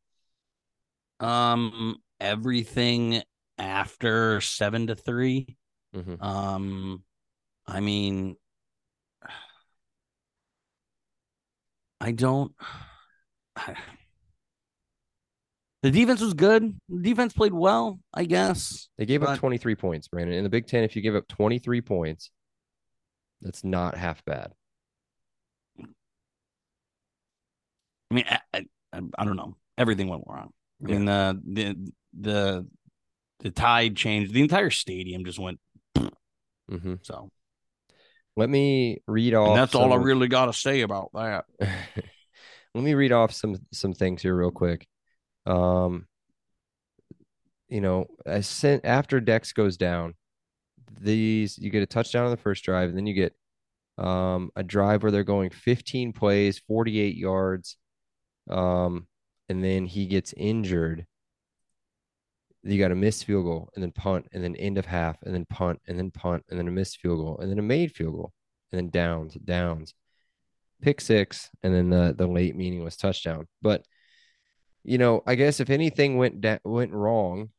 Um, 1.21 1.97
everything 2.21 3.23
after 3.59 4.41
seven 4.41 4.87
to 4.89 4.95
3 4.95 5.57
Mhm. 5.95 6.23
Um, 6.23 7.03
I 7.67 7.81
mean, 7.81 8.37
I 12.01 12.13
don't. 12.13 12.55
The 15.83 15.91
defense 15.91 16.21
was 16.21 16.35
good. 16.35 16.75
The 16.89 17.03
defense 17.03 17.33
played 17.33 17.53
well, 17.53 18.01
I 18.13 18.25
guess. 18.25 18.89
They 18.99 19.07
gave 19.07 19.23
up 19.23 19.39
23 19.39 19.77
points, 19.77 20.09
Brandon. 20.09 20.35
In 20.35 20.43
the 20.43 20.51
Big 20.51 20.67
Ten, 20.67 20.83
if 20.83 20.97
you 20.97 21.03
give 21.03 21.15
up 21.15 21.29
23 21.29 21.81
points, 21.83 22.31
that's 23.41 23.63
not 23.63 23.97
half 23.97 24.25
bad. 24.25 24.53
I 28.11 28.15
mean, 28.15 28.25
I, 28.29 28.41
I, 28.93 29.01
I 29.19 29.25
don't 29.25 29.37
know. 29.37 29.57
Everything 29.77 30.09
went 30.09 30.25
wrong. 30.27 30.51
I 30.83 30.87
mean, 30.87 31.05
the 31.05 31.41
the 31.45 31.93
the 32.19 32.67
the 33.41 33.51
tide 33.51 33.97
changed. 33.97 34.33
The 34.33 34.41
entire 34.41 34.71
stadium 34.71 35.25
just 35.25 35.39
went. 35.39 35.61
Mm-hmm. 36.71 36.97
So, 37.01 37.31
Let 38.37 38.51
me 38.51 38.99
read 39.07 39.33
off. 39.33 39.49
and 39.49 39.57
that's 39.57 39.75
all 39.75 39.91
I 39.91 39.97
really 39.97 40.29
got 40.29 40.47
to 40.47 40.53
say 40.53 40.83
about 40.83 41.09
that. 41.15 41.47
Let 42.75 42.85
me 42.85 42.93
read 42.93 43.11
off 43.11 43.33
some 43.33 43.57
some 43.73 43.95
things 43.95 44.21
here 44.21 44.37
real 44.37 44.51
quick. 44.51 44.87
Um, 45.49 46.07
you 47.69 47.81
know, 47.81 48.07
as 48.27 48.47
sent 48.47 48.85
after 48.85 49.21
Dex 49.21 49.53
goes 49.53 49.77
down, 49.77 50.15
these 51.01 51.59
you 51.59 51.71
get 51.71 51.83
a 51.83 51.87
touchdown 51.87 52.25
on 52.25 52.31
the 52.31 52.37
first 52.37 52.65
drive, 52.65 52.89
and 52.91 52.99
then 52.99 53.07
you 53.07 53.15
get 53.15 53.35
um 53.99 54.51
a 54.57 54.63
drive 54.63 55.03
where 55.03 55.11
they're 55.13 55.25
going 55.25 55.51
15 55.51 56.13
plays, 56.13 56.59
48 56.69 57.17
yards, 57.17 57.77
um, 58.51 59.07
and 59.49 59.63
then 59.65 59.87
he 59.87 60.07
gets 60.07 60.33
injured. 60.37 61.07
You 62.63 62.79
got 62.79 62.93
a 62.93 62.97
missed 62.97 63.25
field 63.25 63.45
goal, 63.45 63.71
and 63.75 63.83
then 63.83 63.93
punt, 63.93 64.27
and 64.33 64.45
then 64.45 64.57
end 64.57 64.79
of 64.79 64.87
half, 64.87 65.17
and 65.23 65.35
then 65.35 65.47
punt, 65.47 65.81
and 65.89 65.99
then 65.99 66.11
punt, 66.11 66.45
and 66.51 66.59
then 66.59 66.69
a 66.69 66.73
missed 66.73 66.99
field 66.99 67.19
goal, 67.19 67.39
and 67.39 67.51
then 67.51 67.59
a 67.59 67.63
made 67.63 67.95
field 67.95 68.15
goal, 68.15 68.33
and 68.73 68.79
then 68.79 68.91
downs, 68.91 69.35
downs 69.35 69.95
pick 70.83 71.01
six, 71.01 71.51
and 71.63 71.75
then 71.75 71.91
the 71.91 72.15
the 72.17 72.27
late 72.27 72.57
meaningless 72.57 72.97
touchdown. 72.97 73.47
But 73.63 73.85
you 74.85 74.99
know, 74.99 75.23
I 75.27 75.35
guess 75.35 75.61
if 75.61 75.71
anything 75.71 76.17
went 76.17 76.45
went 76.65 76.93
wrong, 76.93 77.51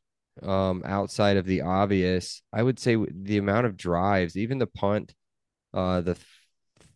um, 0.42 0.82
outside 0.84 1.36
of 1.36 1.46
the 1.46 1.62
obvious, 1.62 2.42
I 2.52 2.62
would 2.62 2.78
say 2.78 2.96
the 3.10 3.38
amount 3.38 3.66
of 3.66 3.76
drives, 3.76 4.36
even 4.36 4.58
the 4.58 4.66
punt, 4.66 5.14
uh, 5.74 6.00
the 6.00 6.14
th- 6.14 6.26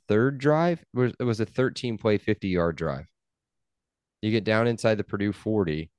third 0.09 0.39
drive 0.39 0.85
was 0.93 1.13
it 1.19 1.25
was 1.25 1.41
a 1.41 1.47
13 1.47 1.99
play 1.99 2.19
50 2.19 2.49
yard 2.49 2.77
drive. 2.77 3.07
You 4.23 4.31
get 4.31 4.45
down 4.45 4.67
inside 4.67 4.97
the 4.97 5.05
Purdue 5.05 5.33
40, 5.33 5.91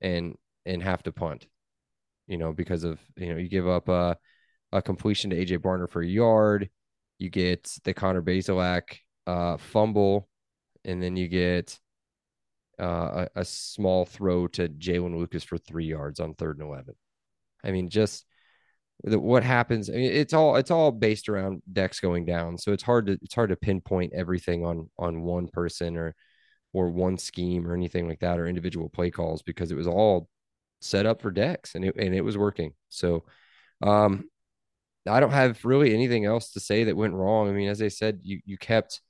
and 0.00 0.36
and 0.66 0.82
have 0.82 1.02
to 1.04 1.12
punt, 1.12 1.46
you 2.26 2.38
know, 2.38 2.52
because 2.52 2.84
of 2.84 3.00
you 3.16 3.32
know 3.32 3.38
you 3.38 3.48
give 3.48 3.68
up 3.68 3.88
a 3.88 4.16
a 4.72 4.82
completion 4.82 5.30
to 5.30 5.36
AJ 5.36 5.58
Barner 5.58 5.88
for 5.88 6.02
a 6.02 6.06
yard. 6.06 6.70
You 7.18 7.30
get 7.30 7.70
the 7.84 7.94
Connor 7.94 8.22
Bazelak 8.22 8.98
uh, 9.26 9.56
fumble, 9.58 10.28
and 10.84 11.02
then 11.02 11.16
you 11.16 11.28
get 11.28 11.78
uh, 12.82 13.26
a, 13.36 13.40
a 13.40 13.44
small 13.44 14.04
throw 14.04 14.48
to 14.48 14.68
Jaylin 14.68 15.16
Lucas 15.16 15.44
for 15.44 15.56
three 15.56 15.86
yards 15.86 16.18
on 16.18 16.34
third 16.34 16.58
and 16.58 16.68
eleven. 16.68 16.94
I 17.64 17.70
mean, 17.70 17.88
just 17.88 18.24
the, 19.04 19.18
what 19.18 19.44
happens. 19.44 19.88
I 19.88 19.92
mean, 19.92 20.12
it's 20.12 20.34
all 20.34 20.56
it's 20.56 20.70
all 20.70 20.90
based 20.90 21.28
around 21.28 21.62
Dex 21.72 22.00
going 22.00 22.24
down, 22.24 22.58
so 22.58 22.72
it's 22.72 22.82
hard 22.82 23.06
to 23.06 23.18
it's 23.22 23.34
hard 23.34 23.50
to 23.50 23.56
pinpoint 23.56 24.12
everything 24.14 24.64
on 24.64 24.90
on 24.98 25.22
one 25.22 25.46
person 25.46 25.96
or 25.96 26.14
or 26.72 26.90
one 26.90 27.18
scheme 27.18 27.68
or 27.68 27.74
anything 27.74 28.08
like 28.08 28.20
that 28.20 28.38
or 28.38 28.46
individual 28.46 28.88
play 28.88 29.10
calls 29.10 29.42
because 29.42 29.70
it 29.70 29.76
was 29.76 29.86
all 29.86 30.28
set 30.80 31.06
up 31.06 31.22
for 31.22 31.30
Dex 31.30 31.74
and 31.76 31.84
it 31.84 31.94
and 31.96 32.14
it 32.14 32.22
was 32.22 32.36
working. 32.36 32.72
So, 32.88 33.24
um, 33.82 34.28
I 35.08 35.20
don't 35.20 35.30
have 35.30 35.64
really 35.64 35.94
anything 35.94 36.24
else 36.24 36.52
to 36.52 36.60
say 36.60 36.84
that 36.84 36.96
went 36.96 37.14
wrong. 37.14 37.48
I 37.48 37.52
mean, 37.52 37.68
as 37.68 37.80
I 37.80 37.88
said, 37.88 38.20
you 38.22 38.40
you 38.44 38.58
kept, 38.58 39.00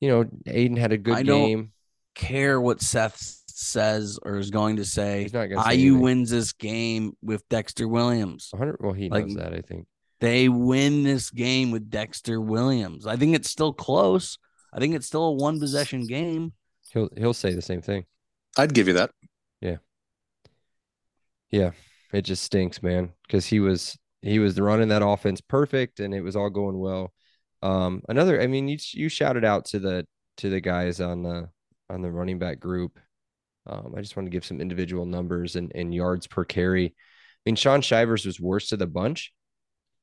you 0.00 0.08
know, 0.08 0.24
Aiden 0.46 0.78
had 0.78 0.92
a 0.92 0.98
good 0.98 1.26
game. 1.26 1.72
Care 2.14 2.60
what 2.60 2.80
Seth 2.82 3.18
says 3.46 4.18
or 4.22 4.38
is 4.38 4.50
going 4.50 4.76
to 4.76 4.84
say. 4.84 5.22
He's 5.22 5.32
not 5.32 5.46
gonna 5.46 5.62
say 5.64 5.76
IU 5.76 5.92
anything. 5.92 6.02
wins 6.02 6.30
this 6.30 6.52
game 6.52 7.12
with 7.22 7.48
Dexter 7.48 7.86
Williams. 7.88 8.48
100. 8.50 8.76
Well, 8.80 8.92
he 8.92 9.08
Like- 9.08 9.26
knows 9.26 9.36
that. 9.36 9.54
I 9.54 9.60
think. 9.60 9.86
They 10.20 10.48
win 10.48 11.02
this 11.02 11.30
game 11.30 11.70
with 11.72 11.90
Dexter 11.90 12.40
Williams. 12.40 13.06
I 13.06 13.16
think 13.16 13.34
it's 13.34 13.50
still 13.50 13.72
close. 13.72 14.38
I 14.72 14.78
think 14.78 14.94
it's 14.94 15.06
still 15.06 15.24
a 15.24 15.32
one 15.32 15.58
possession 15.58 16.06
game. 16.06 16.52
He'll 16.92 17.08
he'll 17.16 17.34
say 17.34 17.52
the 17.54 17.62
same 17.62 17.82
thing. 17.82 18.04
I'd 18.56 18.72
give 18.74 18.86
you 18.86 18.94
that. 18.94 19.10
Yeah. 19.60 19.78
Yeah, 21.50 21.72
it 22.12 22.22
just 22.22 22.42
stinks, 22.44 22.82
man, 22.82 23.12
because 23.26 23.46
he 23.46 23.60
was 23.60 23.98
he 24.22 24.38
was 24.38 24.58
running 24.60 24.88
that 24.88 25.02
offense 25.04 25.40
perfect 25.40 25.98
and 26.00 26.14
it 26.14 26.20
was 26.22 26.36
all 26.36 26.50
going 26.50 26.78
well. 26.78 27.12
Um, 27.62 28.02
another, 28.08 28.40
I 28.40 28.46
mean, 28.46 28.68
you 28.68 28.78
you 28.92 29.08
shouted 29.08 29.44
out 29.44 29.64
to 29.66 29.78
the 29.78 30.06
to 30.38 30.50
the 30.50 30.60
guys 30.60 31.00
on 31.00 31.22
the 31.22 31.50
on 31.92 32.02
the 32.02 32.10
running 32.10 32.38
back 32.38 32.58
group. 32.58 32.98
Um, 33.66 33.94
I 33.96 34.00
just 34.00 34.16
want 34.16 34.26
to 34.26 34.30
give 34.30 34.44
some 34.44 34.60
individual 34.60 35.06
numbers 35.06 35.56
and, 35.56 35.70
and 35.74 35.94
yards 35.94 36.26
per 36.26 36.44
carry. 36.44 36.86
I 36.86 36.92
mean, 37.46 37.56
Shaun 37.56 37.80
Shivers 37.80 38.26
was 38.26 38.40
worst 38.40 38.72
of 38.72 38.78
the 38.78 38.86
bunch 38.86 39.32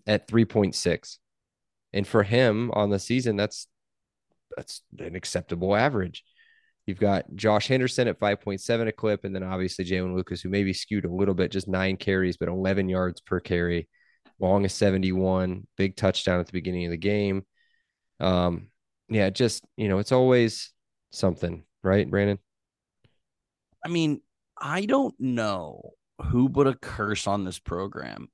at 0.07 0.27
3.6. 0.27 1.17
And 1.93 2.07
for 2.07 2.23
him 2.23 2.71
on 2.71 2.89
the 2.89 2.99
season, 2.99 3.35
that's 3.35 3.67
that's 4.55 4.81
an 4.97 5.15
acceptable 5.15 5.75
average. 5.75 6.23
You've 6.85 6.99
got 6.99 7.25
Josh 7.35 7.67
Henderson 7.67 8.07
at 8.07 8.19
5.7 8.19 8.87
a 8.87 8.91
clip, 8.91 9.23
and 9.23 9.35
then 9.35 9.43
obviously 9.43 9.85
Jaylin 9.85 10.15
Lucas, 10.15 10.41
who 10.41 10.49
maybe 10.49 10.73
skewed 10.73 11.05
a 11.05 11.13
little 11.13 11.35
bit, 11.35 11.51
just 11.51 11.67
nine 11.67 11.97
carries, 11.97 12.37
but 12.37 12.49
11 12.49 12.89
yards 12.89 13.21
per 13.21 13.39
carry, 13.39 13.87
long 14.39 14.65
as 14.65 14.73
71, 14.73 15.67
big 15.77 15.95
touchdown 15.95 16.39
at 16.39 16.47
the 16.47 16.51
beginning 16.51 16.85
of 16.85 16.91
the 16.91 16.97
game. 16.97 17.45
Um, 18.19 18.69
yeah, 19.07 19.29
just 19.29 19.63
you 19.77 19.87
know, 19.87 19.99
it's 19.99 20.11
always 20.11 20.71
something, 21.11 21.63
right, 21.83 22.09
Brandon? 22.09 22.39
I 23.85 23.89
mean, 23.89 24.21
I 24.59 24.85
don't 24.85 25.15
know 25.19 25.91
who 26.21 26.49
put 26.49 26.67
a 26.67 26.75
curse 26.75 27.27
on 27.27 27.45
this 27.45 27.59
program, 27.59 28.29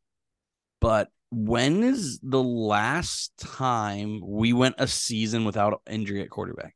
but 0.81 1.09
when 1.31 1.83
is 1.83 2.19
the 2.21 2.41
last 2.41 3.37
time 3.37 4.21
we 4.23 4.53
went 4.53 4.75
a 4.77 4.87
season 4.87 5.45
without 5.45 5.81
injury 5.89 6.21
at 6.21 6.29
quarterback? 6.29 6.75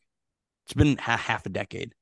It's 0.65 0.73
been 0.73 0.97
ha- 0.97 1.17
half 1.17 1.45
a 1.45 1.49
decade. 1.49 1.93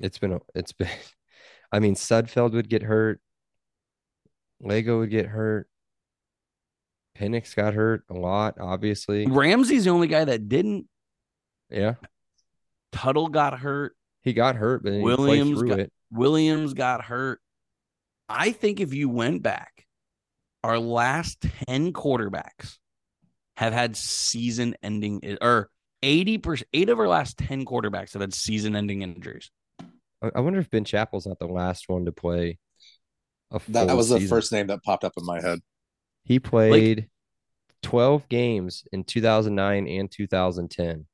It's 0.00 0.18
been, 0.18 0.38
it's 0.54 0.72
been. 0.72 0.88
I 1.72 1.80
mean, 1.80 1.94
Sudfeld 1.94 2.52
would 2.52 2.68
get 2.68 2.82
hurt. 2.82 3.20
Lagow 4.62 5.00
would 5.00 5.10
get 5.10 5.26
hurt. 5.26 5.68
Penix 7.18 7.54
got 7.54 7.74
hurt 7.74 8.04
a 8.10 8.14
lot, 8.14 8.56
obviously. 8.60 9.26
Ramsey's 9.26 9.84
the 9.84 9.90
only 9.90 10.06
guy 10.06 10.24
that 10.24 10.48
didn't. 10.48 10.86
Yeah, 11.68 11.94
Tuttle 12.92 13.28
got 13.28 13.58
hurt. 13.58 13.94
he 14.22 14.32
got 14.32 14.56
hurt, 14.56 14.82
but 14.82 14.90
then 14.90 15.00
he 15.00 15.06
played 15.06 15.18
Williams 15.18 15.58
through 15.58 15.68
got- 15.68 15.78
it. 15.80 15.92
Williams 16.10 16.74
got 16.74 17.04
hurt. 17.04 17.40
I 18.28 18.52
think 18.52 18.80
if 18.80 18.92
you 18.94 19.08
went 19.08 19.42
back, 19.42 19.86
our 20.64 20.78
last 20.78 21.40
10 21.66 21.92
quarterbacks 21.92 22.76
have 23.56 23.72
had 23.72 23.96
season 23.96 24.74
ending 24.82 25.36
or 25.40 25.70
80%, 26.02 26.62
eight 26.72 26.88
of 26.88 26.98
our 26.98 27.08
last 27.08 27.38
10 27.38 27.64
quarterbacks 27.64 28.12
have 28.12 28.20
had 28.20 28.34
season 28.34 28.76
ending 28.76 29.02
injuries. 29.02 29.50
I 30.22 30.30
I 30.34 30.40
wonder 30.40 30.58
if 30.58 30.70
Ben 30.70 30.84
Chappell's 30.84 31.26
not 31.26 31.38
the 31.38 31.46
last 31.46 31.88
one 31.88 32.04
to 32.04 32.12
play 32.12 32.58
a 33.50 33.60
That 33.68 33.88
full 33.88 33.96
was 33.96 34.08
the 34.10 34.20
first 34.20 34.52
name 34.52 34.66
that 34.68 34.82
popped 34.82 35.04
up 35.04 35.12
in 35.16 35.24
my 35.24 35.40
head. 35.40 35.60
He 36.24 36.38
played 36.38 37.08
12 37.82 38.28
games 38.28 38.84
in 38.92 39.04
2009 39.04 39.88
and 39.88 40.10
2010. 40.10 41.06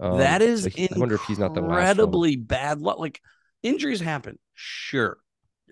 Um, 0.00 0.18
that 0.18 0.42
is 0.42 0.66
I 0.66 0.88
wonder 0.96 1.14
if 1.14 1.22
he's 1.22 1.38
not 1.38 1.54
the 1.54 1.62
incredibly 1.62 2.36
bad 2.36 2.80
luck. 2.80 2.98
Like 2.98 3.20
injuries 3.62 4.00
happen, 4.00 4.38
sure. 4.54 5.18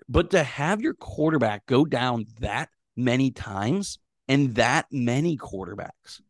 But 0.07 0.31
to 0.31 0.43
have 0.43 0.81
your 0.81 0.93
quarterback 0.93 1.65
go 1.65 1.85
down 1.85 2.25
that 2.39 2.69
many 2.95 3.31
times 3.31 3.99
and 4.27 4.55
that 4.55 4.87
many 4.91 5.37
quarterbacks 5.37 6.21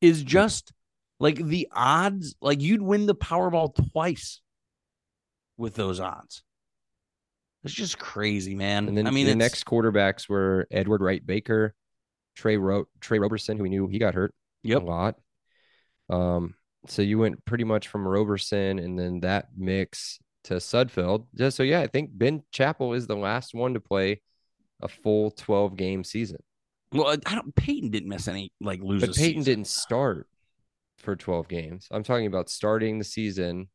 is 0.00 0.22
just 0.22 0.72
like 1.18 1.36
the 1.36 1.68
odds, 1.72 2.34
like 2.40 2.60
you'd 2.60 2.82
win 2.82 3.06
the 3.06 3.14
Powerball 3.14 3.74
twice 3.92 4.40
with 5.56 5.74
those 5.74 6.00
odds. 6.00 6.42
It's 7.64 7.74
just 7.74 7.98
crazy, 7.98 8.54
man. 8.54 8.88
And 8.88 8.96
then 8.96 9.06
I 9.06 9.10
mean, 9.10 9.26
the 9.26 9.32
it's, 9.32 9.38
next 9.38 9.64
quarterbacks 9.66 10.28
were 10.28 10.66
Edward 10.70 11.02
Wright 11.02 11.24
Baker, 11.24 11.74
Trey 12.34 12.56
Ro- 12.56 12.86
Trey 13.00 13.18
Roberson, 13.18 13.58
who 13.58 13.64
we 13.64 13.68
knew 13.68 13.86
he 13.86 13.98
got 13.98 14.14
hurt 14.14 14.34
Yep. 14.62 14.82
a 14.82 14.84
lot. 14.84 15.16
Um, 16.10 16.54
so 16.86 17.02
you 17.02 17.18
went 17.18 17.44
pretty 17.44 17.64
much 17.64 17.88
from 17.88 18.06
Roberson 18.06 18.78
and 18.78 18.98
then 18.98 19.20
that 19.20 19.48
mix 19.56 20.18
to 20.44 20.54
Sudfeld. 20.54 21.26
Just 21.34 21.56
so 21.56 21.62
yeah, 21.62 21.80
I 21.80 21.86
think 21.86 22.10
Ben 22.12 22.42
Chappell 22.52 22.94
is 22.94 23.06
the 23.06 23.16
last 23.16 23.54
one 23.54 23.74
to 23.74 23.80
play 23.80 24.20
a 24.82 24.88
full 24.88 25.30
12 25.30 25.76
game 25.76 26.04
season. 26.04 26.38
Well, 26.92 27.16
I 27.26 27.34
don't. 27.34 27.54
Peyton 27.54 27.90
didn't 27.90 28.08
miss 28.08 28.26
any 28.26 28.52
like 28.60 28.82
lose. 28.82 29.00
But 29.00 29.14
Peyton 29.14 29.42
season. 29.42 29.42
didn't 29.44 29.68
start 29.68 30.26
for 30.98 31.14
12 31.14 31.48
games. 31.48 31.86
I'm 31.90 32.02
talking 32.02 32.26
about 32.26 32.50
starting 32.50 32.98
the 32.98 33.04
season 33.04 33.68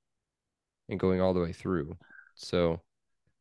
and 0.89 0.99
going 0.99 1.21
all 1.21 1.33
the 1.33 1.39
way 1.39 1.53
through. 1.53 1.95
So, 2.35 2.81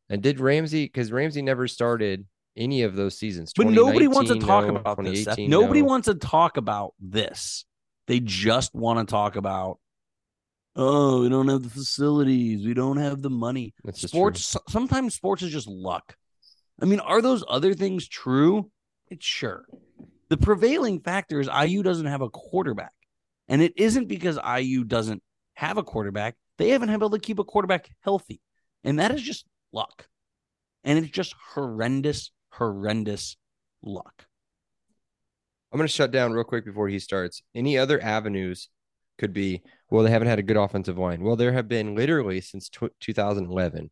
and 0.09 0.23
did 0.23 0.39
Ramsey, 0.39 0.85
because 0.85 1.11
Ramsey 1.11 1.43
never 1.43 1.67
started 1.67 2.27
any 2.57 2.83
of 2.83 2.95
those 2.95 3.19
seasons. 3.19 3.53
But 3.57 3.67
nobody 3.67 4.07
wants 4.07 4.31
to 4.31 4.39
talk 4.39 4.67
no. 4.67 4.77
about 4.77 5.03
this. 5.03 5.27
Nobody 5.39 5.83
no. 5.83 5.89
wants 5.89 6.07
to 6.07 6.15
talk 6.15 6.57
about 6.57 6.95
this. 7.01 7.65
They 8.07 8.21
just 8.21 8.75
want 8.75 8.99
to 9.07 9.11
talk 9.11 9.37
about. 9.37 9.79
Oh, 10.77 11.23
we 11.23 11.29
don't 11.29 11.49
have 11.49 11.63
the 11.63 11.71
facilities. 11.71 12.67
We 12.67 12.75
don't 12.75 12.97
have 12.97 13.23
the 13.23 13.31
money. 13.31 13.75
That's 13.85 14.03
sports. 14.03 14.45
so- 14.45 14.61
Sometimes 14.69 15.15
sports 15.15 15.43
is 15.43 15.53
just 15.53 15.69
luck. 15.69 16.17
I 16.83 16.87
mean, 16.87 16.99
are 17.01 17.23
those 17.23 17.45
other 17.49 17.75
things 17.75 18.09
true? 18.09 18.71
It's 19.09 19.25
sure. 19.25 19.65
The 20.29 20.37
prevailing 20.37 21.01
factor 21.01 21.39
is 21.39 21.49
IU 21.49 21.83
doesn't 21.85 22.07
have 22.07 22.23
a 22.23 22.29
quarterback, 22.31 22.93
and 23.49 23.63
it 23.63 23.73
isn't 23.77 24.09
because 24.09 24.39
IU 24.45 24.83
doesn't 24.83 25.23
have 25.55 25.79
a 25.79 25.85
quarterback. 25.85 26.35
They 26.59 26.71
haven't 26.71 26.89
been 26.89 26.95
able 26.95 27.11
to 27.11 27.19
keep 27.21 27.39
a 27.39 27.45
quarterback 27.45 27.89
healthy, 28.01 28.41
and 28.83 28.99
that 28.99 29.13
is 29.15 29.23
just 29.23 29.45
luck. 29.73 30.09
And 30.83 30.99
it's 30.99 31.13
just 31.13 31.35
horrendous, 31.55 32.33
horrendous 32.51 33.37
luck. 33.83 34.27
I'm 35.75 35.79
going 35.79 35.89
to 35.89 35.93
shut 35.93 36.13
down 36.13 36.33
real 36.33 36.45
quick 36.45 36.65
before 36.65 36.89
he 36.89 37.01
starts. 37.01 37.43
Any 37.53 37.77
other 37.77 38.01
avenues 38.01 38.69
could 39.19 39.33
be, 39.33 39.61
well, 39.91 40.05
they 40.05 40.11
haven't 40.11 40.29
had 40.29 40.39
a 40.39 40.45
good 40.45 40.57
offensive 40.57 40.97
line. 40.97 41.21
Well, 41.25 41.35
there 41.35 41.51
have 41.51 41.67
been 41.67 41.97
literally 41.97 42.41
since 42.41 42.69
tw 42.69 42.85
2011, 43.01 43.91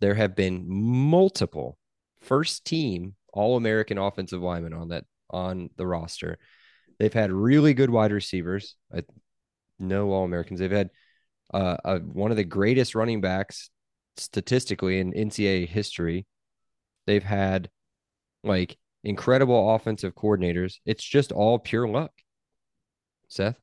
there 0.00 0.14
have 0.14 0.34
been 0.34 0.64
multiple 0.66 1.78
first 2.20 2.64
team 2.64 3.14
All 3.32 3.56
American 3.56 3.98
offensive 3.98 4.42
linemen 4.42 4.72
on 4.72 4.88
that 4.88 5.04
on 5.30 5.70
the 5.76 5.86
roster. 5.86 6.40
They've 6.98 7.12
had 7.12 7.30
really 7.30 7.72
good 7.72 7.90
wide 7.90 8.10
receivers. 8.10 8.74
I, 8.92 9.04
no 9.78 10.10
All 10.10 10.24
Americans. 10.24 10.58
They've 10.58 10.72
had 10.72 10.90
uh, 11.54 11.76
uh, 11.84 11.98
one 12.00 12.32
of 12.32 12.36
the 12.36 12.42
greatest 12.42 12.96
running 12.96 13.20
backs 13.20 13.70
statistically 14.16 14.98
in 14.98 15.12
NCAA 15.12 15.68
history. 15.68 16.26
They've 17.06 17.22
had 17.22 17.70
like 18.42 18.76
incredible 19.04 19.74
offensive 19.74 20.14
coordinators. 20.14 20.74
It's 20.86 21.04
just 21.04 21.32
all 21.32 21.58
pure 21.58 21.88
luck. 21.88 22.12
Seth, 23.28 23.58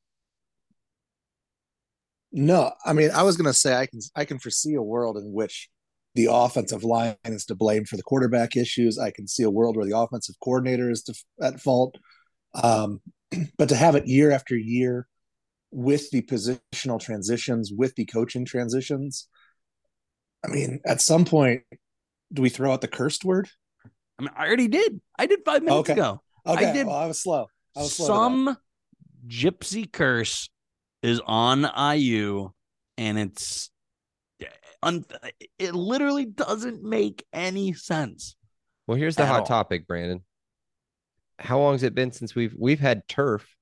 No, 2.31 2.71
I 2.85 2.93
mean, 2.93 3.11
I 3.11 3.23
was 3.23 3.37
going 3.37 3.45
to 3.45 3.53
say 3.53 3.75
I 3.75 3.85
can 3.85 3.99
I 4.15 4.25
can 4.25 4.39
foresee 4.39 4.73
a 4.73 4.81
world 4.81 5.17
in 5.17 5.31
which 5.31 5.69
the 6.15 6.27
offensive 6.31 6.83
line 6.83 7.15
is 7.25 7.45
to 7.45 7.55
blame 7.55 7.85
for 7.85 7.95
the 7.95 8.03
quarterback 8.03 8.55
issues. 8.55 8.97
I 8.97 9.11
can 9.11 9.27
see 9.27 9.43
a 9.43 9.49
world 9.49 9.77
where 9.77 9.85
the 9.85 9.97
offensive 9.97 10.35
coordinator 10.43 10.89
is 10.89 11.03
to, 11.03 11.13
at 11.41 11.61
fault. 11.61 11.95
Um, 12.55 13.01
but 13.57 13.69
to 13.69 13.75
have 13.75 13.95
it 13.95 14.07
year 14.07 14.31
after 14.31 14.57
year 14.57 15.07
with 15.71 16.09
the 16.09 16.23
positional 16.23 16.99
transitions, 16.99 17.71
with 17.71 17.93
the 17.95 18.05
coaching 18.05 18.43
transitions, 18.43 19.27
I 20.43 20.47
mean, 20.47 20.79
at 20.85 21.01
some 21.01 21.25
point, 21.25 21.61
do 22.33 22.41
we 22.41 22.49
throw 22.49 22.73
out 22.73 22.81
the 22.81 22.87
cursed 22.87 23.23
word? 23.23 23.49
I 24.19 24.21
mean, 24.21 24.31
I 24.35 24.45
already 24.47 24.67
did. 24.67 24.99
I 25.17 25.25
did 25.25 25.39
five 25.45 25.63
minutes 25.63 25.89
Okay. 25.89 25.93
ago. 25.93 26.21
Okay, 26.45 26.73
did- 26.73 26.87
well, 26.87 26.95
I 26.97 27.05
was 27.07 27.19
slow. 27.21 27.47
I 27.75 27.79
was 27.81 27.95
slow. 27.95 28.07
Some 28.07 28.57
gypsy 29.27 29.89
curse 29.91 30.49
is 31.01 31.21
on 31.25 31.63
IU, 31.65 32.51
and 32.97 33.17
it's 33.17 33.69
un- 34.83 35.05
it 35.57 35.73
literally 35.73 36.25
doesn't 36.25 36.83
make 36.83 37.25
any 37.33 37.73
sense. 37.73 38.35
well, 38.87 38.97
here's 38.97 39.15
the 39.15 39.25
hot 39.25 39.41
all. 39.41 39.45
topic, 39.45 39.87
Brandon. 39.87 40.23
How 41.37 41.59
long 41.59 41.73
has 41.75 41.83
it 41.83 41.95
been 41.95 42.11
since 42.11 42.35
we've 42.35 42.55
we've 42.57 42.79
had 42.79 43.07
turf 43.07 43.55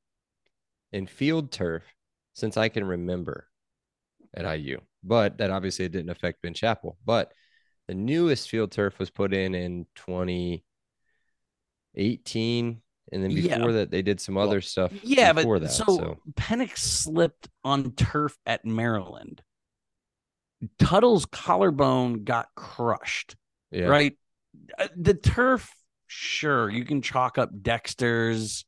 and 0.93 1.07
field 1.09 1.51
turf 1.51 1.83
since 2.33 2.57
I 2.57 2.69
can 2.69 2.83
remember 2.85 3.47
at 4.33 4.45
IU? 4.45 4.79
But 5.03 5.37
that 5.37 5.51
obviously 5.51 5.87
didn't 5.89 6.09
affect 6.09 6.41
Ben 6.41 6.53
Chappell. 6.55 6.97
But 7.05 7.31
the 7.87 7.95
newest 7.95 8.49
field 8.49 8.71
turf 8.71 8.99
was 8.99 9.09
put 9.09 9.33
in 9.33 9.55
in 9.55 9.85
2018, 9.95 12.81
and 13.11 13.23
then 13.23 13.31
Yeah. 13.31 13.57
before 13.57 13.73
that 13.73 13.91
they 13.91 14.01
did 14.01 14.19
some 14.19 14.37
other 14.37 14.61
stuff. 14.61 14.91
Yeah, 15.03 15.33
before 15.33 15.55
but 15.59 15.67
that. 15.67 15.71
so, 15.71 15.85
so 15.85 16.17
Penix 16.33 16.77
slipped 16.79 17.47
on 17.63 17.91
turf 17.95 18.37
at 18.45 18.65
Maryland. 18.65 19.41
Tuttle's 20.79 21.25
collarbone 21.25 22.23
got 22.23 22.47
crushed. 22.55 23.35
yeah, 23.71 23.85
right? 23.85 24.17
Uh, 24.77 24.87
The 24.95 25.13
turf, 25.13 25.69
sure, 26.07 26.69
you 26.69 26.83
can 26.85 27.01
chalk 27.01 27.37
up 27.37 27.49
Dexter's. 27.61 28.65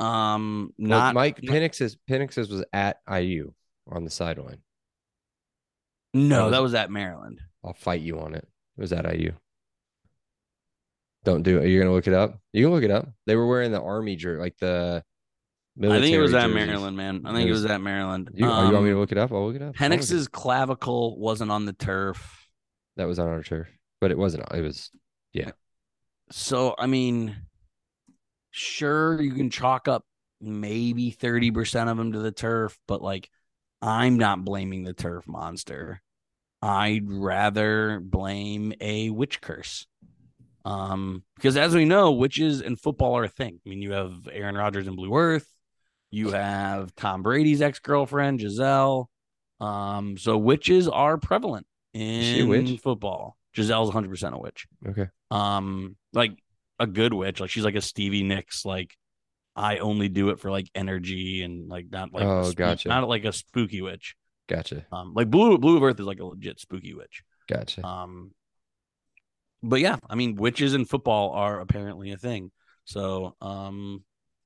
Um, 0.00 0.72
Well, 0.78 0.88
not 0.88 1.14
Mike 1.14 1.42
not- 1.42 1.54
Penix's 1.54 1.96
Penix's 2.08 2.48
was 2.48 2.64
at 2.72 3.00
IU 3.06 3.52
on 3.86 4.04
the 4.04 4.10
sideline. 4.10 4.62
No, 6.14 6.44
that 6.46 6.50
that 6.52 6.62
was- 6.62 6.72
was 6.72 6.74
at 6.74 6.90
Maryland. 6.90 7.42
I'll 7.68 7.74
fight 7.74 8.00
you 8.00 8.18
on 8.18 8.34
it. 8.34 8.48
It 8.76 8.80
was 8.80 8.94
at 8.94 9.04
IU. 9.14 9.32
Don't 11.24 11.42
do 11.42 11.58
it. 11.58 11.68
You're 11.68 11.82
gonna 11.82 11.94
look 11.94 12.06
it 12.06 12.14
up. 12.14 12.38
You 12.54 12.64
can 12.64 12.72
look 12.72 12.82
it 12.84 12.90
up. 12.90 13.08
They 13.26 13.36
were 13.36 13.46
wearing 13.46 13.72
the 13.72 13.82
army 13.82 14.16
jersey, 14.16 14.40
like 14.40 14.56
the. 14.58 15.04
I 15.80 16.00
think 16.00 16.14
it 16.14 16.18
was 16.18 16.32
at 16.32 16.48
jerseys. 16.48 16.54
Maryland, 16.54 16.96
man. 16.96 17.22
I 17.26 17.32
think 17.34 17.46
it 17.46 17.52
was- 17.52 17.62
was 17.64 17.70
at 17.70 17.80
Maryland. 17.82 18.30
You, 18.32 18.46
oh, 18.46 18.66
you 18.66 18.72
want 18.72 18.84
me 18.84 18.90
to 18.90 18.94
Um, 18.94 19.00
look 19.00 19.12
it 19.12 19.18
up? 19.18 19.30
I'll 19.30 19.46
look 19.46 19.54
it 19.56 19.62
up. 19.62 19.74
It- 19.74 19.78
Penix's 19.78 20.26
clavicle 20.26 21.18
wasn't 21.18 21.50
on 21.50 21.66
the 21.66 21.72
turf. 21.74 22.48
That 22.96 23.04
was 23.04 23.18
on 23.18 23.28
our 23.28 23.42
turf, 23.42 23.68
but 24.00 24.10
it 24.10 24.16
wasn't. 24.18 24.44
It 24.54 24.62
was. 24.62 24.90
Yeah. 25.34 25.50
So, 26.30 26.74
I 26.78 26.86
mean, 26.86 27.36
sure, 28.50 29.20
you 29.20 29.32
can 29.34 29.50
chalk 29.50 29.86
up 29.86 30.04
maybe 30.40 31.10
30% 31.12 31.90
of 31.90 31.96
them 31.96 32.12
to 32.12 32.18
the 32.20 32.32
turf, 32.32 32.78
but 32.88 33.02
like, 33.02 33.30
I'm 33.82 34.16
not 34.16 34.44
blaming 34.44 34.82
the 34.84 34.94
turf 34.94 35.28
monster. 35.28 36.00
I'd 36.62 37.10
rather 37.10 38.00
blame 38.00 38.72
a 38.80 39.10
witch 39.10 39.40
curse. 39.40 39.86
Um, 40.64 41.22
because 41.36 41.56
as 41.56 41.74
we 41.74 41.84
know, 41.84 42.12
witches 42.12 42.60
and 42.60 42.78
football 42.78 43.16
are 43.16 43.24
a 43.24 43.28
thing. 43.28 43.60
I 43.64 43.68
mean, 43.68 43.80
you 43.80 43.92
have 43.92 44.12
Aaron 44.30 44.54
Rodgers 44.56 44.86
and 44.86 44.96
Blue 44.96 45.14
Earth, 45.16 45.46
you 46.10 46.30
have 46.30 46.94
Tom 46.94 47.22
Brady's 47.22 47.62
ex 47.62 47.78
girlfriend, 47.78 48.40
Gisele. 48.40 49.08
Um, 49.60 50.16
so 50.18 50.36
witches 50.38 50.88
are 50.88 51.16
prevalent 51.18 51.66
in 51.94 52.76
football. 52.78 53.36
Gisele's 53.54 53.90
100% 53.90 54.32
a 54.34 54.38
witch 54.38 54.66
Okay. 54.86 55.06
um 55.32 55.96
like 56.12 56.32
a 56.78 56.86
good 56.86 57.12
witch 57.12 57.40
like 57.40 57.50
she's 57.50 57.64
like 57.64 57.74
a 57.74 57.80
stevie 57.80 58.22
nicks 58.22 58.64
like 58.64 58.94
i 59.56 59.78
only 59.78 60.08
do 60.08 60.28
it 60.28 60.38
for 60.38 60.48
like 60.50 60.70
energy 60.76 61.42
and 61.42 61.68
like 61.68 61.86
not 61.90 62.12
like 62.12 62.22
Oh, 62.24 62.44
spook- 62.44 62.56
gotcha. 62.56 62.88
not 62.88 63.08
like 63.08 63.24
a 63.24 63.32
spooky 63.32 63.82
witch 63.82 64.14
Gotcha. 64.48 64.86
um 64.92 65.12
like 65.14 65.30
blue 65.30 65.58
blue 65.58 65.76
of 65.76 65.82
earth 65.82 66.00
is 66.00 66.06
like 66.06 66.20
a 66.20 66.24
legit 66.24 66.58
spooky 66.58 66.94
witch 66.94 67.22
Gotcha. 67.48 67.84
um 67.86 68.32
but 69.62 69.80
yeah 69.80 69.96
i 70.08 70.14
mean 70.14 70.34
witches 70.36 70.74
in 70.74 70.84
football 70.84 71.30
are 71.32 71.60
apparently 71.60 72.12
a 72.12 72.16
thing 72.16 72.50
so 72.84 73.34
um 73.40 74.02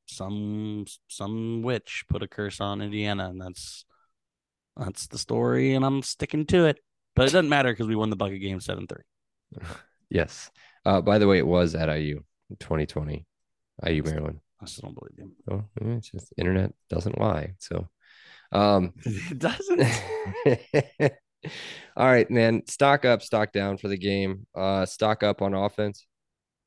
some 0.07 0.85
some 1.09 1.63
witch 1.63 2.05
put 2.09 2.23
a 2.23 2.29
curse 2.29 2.61
on 2.61 2.83
indiana 2.83 3.29
and 3.31 3.41
that's 3.41 3.85
that's 4.77 5.07
the 5.07 5.19
story 5.19 5.75
and 5.75 5.85
i'm 5.85 6.03
sticking 6.03 6.45
to 6.47 6.65
it 6.67 6.79
but 7.15 7.23
it 7.23 7.27
doesn't 7.33 7.49
matter 7.49 7.73
because 7.73 7.87
we 7.87 7.95
won 7.97 8.11
the 8.11 8.17
bucket 8.17 8.41
game 8.41 8.59
7-3 8.59 8.89
yes. 10.11 10.51
Uh, 10.85 11.01
by 11.01 11.19
the 11.19 11.27
way, 11.29 11.37
it 11.39 11.47
was 11.47 11.75
at 11.75 11.95
IU, 11.95 12.23
2020, 12.59 13.27
IU 13.87 14.03
Maryland. 14.03 14.41
i 14.61 14.65
still 14.65 14.89
don't 14.89 14.99
believe 14.99 15.19
you 15.19 15.31
Oh, 15.51 15.65
it's 15.95 16.11
just 16.11 16.33
internet 16.39 16.73
doesn't 16.89 17.21
lie. 17.21 17.55
So, 17.59 17.87
um, 18.53 18.93
it 19.05 19.39
doesn't 19.39 19.81
all 21.97 22.07
right, 22.07 22.31
man. 22.31 22.63
Stock 22.67 23.05
up, 23.05 23.23
stock 23.23 23.53
down 23.53 23.77
for 23.77 23.89
the 23.89 23.99
game. 23.99 24.47
Uh, 24.55 24.87
stock 24.87 25.23
up 25.23 25.43
on 25.43 25.55
offense. 25.55 26.07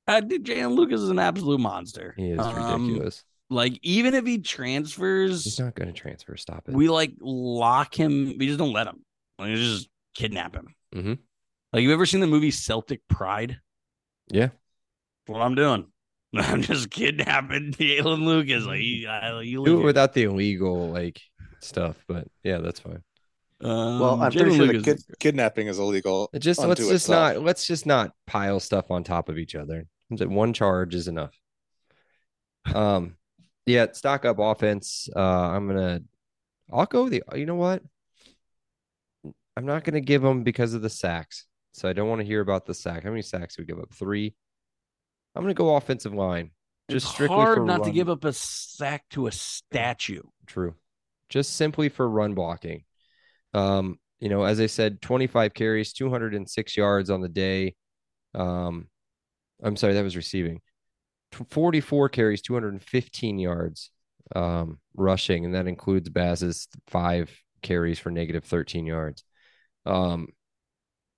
Uh, 0.08 0.22
Jaylin 0.22 0.76
Lucas 0.76 1.02
is 1.02 1.10
an 1.10 1.20
absolute 1.20 1.60
monster. 1.60 2.14
He 2.18 2.30
is 2.32 2.40
Um, 2.40 2.84
ridiculous. 2.88 3.24
Like, 3.50 3.80
even 3.84 4.14
if 4.16 4.26
he 4.26 4.40
transfers, 4.40 5.44
He's 5.44 5.60
not 5.60 5.76
going 5.76 5.88
to 5.88 5.94
transfer. 5.94 6.36
Stop 6.38 6.68
it. 6.68 6.76
we 6.76 6.90
like 6.90 7.14
lock 7.22 7.94
him. 7.96 8.36
We 8.38 8.48
just 8.48 8.60
don't 8.60 8.74
let 8.74 8.88
him. 8.88 9.04
Like, 9.40 9.50
we 9.50 9.56
just 9.56 9.88
kidnap 10.16 10.56
him. 10.56 10.76
Mm-hmm. 10.96 11.14
Like, 11.74 11.84
you 11.84 11.94
ever 11.94 12.06
seen 12.06 12.22
the 12.22 12.28
movie 12.28 12.52
Celtic 12.52 13.02
Pride? 13.08 13.58
yeah. 14.30 14.50
What 15.28 15.42
I'm 15.42 15.56
doing. 15.56 15.88
I'm 16.36 16.62
just 16.62 16.92
kidnapping 16.92 17.72
Jaylin 17.74 18.26
Lucas. 18.26 18.64
Like, 18.66 18.82
you, 18.82 19.08
I, 19.08 19.42
you 19.42 19.64
Do 19.66 19.80
it 19.82 19.84
without 19.84 20.14
the 20.14 20.24
illegal 20.24 20.90
like 20.92 21.20
stuff, 21.66 22.04
but 22.08 22.28
yeah, 22.44 22.58
that's 22.58 22.80
fine. 22.80 23.04
Um, 23.62 24.00
Well, 24.00 24.22
I'm 24.22 24.32
pretty 24.32 24.56
sure 24.56 24.68
the 24.68 24.74
Lucas 24.74 25.04
kid, 25.06 25.20
kidnapping 25.20 25.68
is 25.68 25.80
illegal. 25.80 26.30
It 26.34 26.40
just 26.40 26.60
let's 26.60 26.80
just 26.80 26.92
itself. 26.92 27.36
not 27.36 27.44
let's 27.44 27.66
just 27.66 27.86
not 27.86 28.12
pile 28.28 28.60
stuff 28.60 28.92
on 28.92 29.04
top 29.04 29.30
of 29.30 29.38
each 29.38 29.56
other. 29.56 29.88
One 30.10 30.54
charge 30.54 30.94
is 30.94 31.08
enough. 31.08 31.38
Um, 32.74 33.16
yeah, 33.66 33.92
stock 33.92 34.26
up 34.26 34.38
offense. 34.40 35.10
Uh, 35.16 35.20
I'm 35.20 35.68
gonna, 35.68 36.02
I'll 36.72 36.86
go 36.86 37.10
the. 37.10 37.24
You 37.36 37.46
know 37.46 37.56
what? 37.56 37.82
I'm 39.58 39.66
not 39.66 39.84
gonna 39.84 40.02
give 40.02 40.22
them 40.22 40.44
because 40.44 40.74
of 40.74 40.82
the 40.82 40.90
sacks. 40.90 41.46
So 41.76 41.90
I 41.90 41.94
don't 41.94 42.08
want 42.08 42.22
to 42.22 42.26
hear 42.26 42.40
about 42.40 42.66
the 42.66 42.74
sack. 42.74 43.04
How 43.04 43.10
many 43.10 43.22
sacks 43.22 43.58
did 43.58 43.64
we 43.64 43.66
give 43.66 43.82
up? 43.82 43.94
Three. 43.94 44.34
I'm 45.36 45.44
going 45.44 45.54
to 45.54 45.58
go 45.58 45.76
offensive 45.76 46.14
line. 46.14 46.52
Just 46.90 47.08
it's 47.08 47.14
strictly 47.14 47.36
hard 47.36 47.58
for 47.58 47.66
not 47.66 47.84
to 47.84 47.92
give 47.92 48.08
up 48.08 48.24
a 48.24 48.32
sack 48.32 49.04
to 49.10 49.28
a 49.28 49.32
statue. 49.34 50.22
True. 50.46 50.76
Just 51.36 51.58
simply 51.58 51.90
for 51.90 52.10
run 52.10 52.34
blocking. 52.34 52.86
Um, 53.54 54.00
you 54.22 54.30
know, 54.30 54.44
as 54.44 54.62
I 54.62 54.68
said, 54.68 55.02
25 55.02 55.54
carries, 55.54 55.92
206 55.94 56.78
yards 56.78 57.10
on 57.10 57.20
the 57.20 57.28
day. 57.30 57.76
Um, 58.34 58.88
I'm 59.64 59.76
sorry, 59.76 59.96
that 59.96 60.04
was 60.04 60.16
receiving. 60.16 60.62
44 61.50 62.10
carries, 62.10 62.42
215 62.42 63.38
yards 63.40 63.92
um, 64.36 64.80
rushing, 64.96 65.46
and 65.46 65.56
that 65.56 65.68
includes 65.68 66.10
Baz's 66.10 66.70
five 66.88 67.30
carries 67.62 68.00
for 68.00 68.12
negative 68.12 68.46
13 68.46 68.86
yards. 68.86 69.26
Um, 69.86 70.30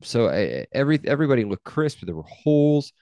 so 0.01 0.30
I, 0.30 0.65
every 0.73 0.99
everybody 1.06 1.45
looked 1.45 1.63
crisp. 1.65 1.99
There 2.01 2.15
were 2.15 2.23
holes. 2.23 2.93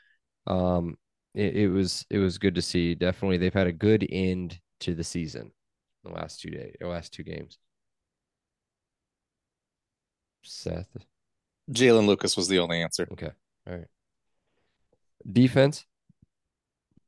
Um, 0.47 0.97
it, 1.33 1.55
it 1.57 1.69
was 1.69 2.05
it 2.11 2.19
was 2.19 2.37
good 2.39 2.55
to 2.55 2.61
see. 2.61 2.95
Definitely, 2.95 3.37
they've 3.37 3.53
had 3.53 3.67
a 3.67 3.73
good 3.73 4.05
end 4.09 4.59
to 4.81 4.95
the 4.95 5.03
season. 5.05 5.51
The 6.05 6.11
last 6.11 6.39
two 6.39 6.51
days, 6.51 6.75
the 6.79 6.87
last 6.87 7.13
two 7.13 7.23
games. 7.23 7.57
Seth, 10.43 10.95
Jaylin 11.71 12.05
Lucas 12.05 12.37
was 12.37 12.47
the 12.47 12.59
only 12.59 12.81
answer. 12.81 13.07
okay, 13.11 13.31
all 13.67 13.73
right. 13.73 13.87
Defense, 15.29 15.85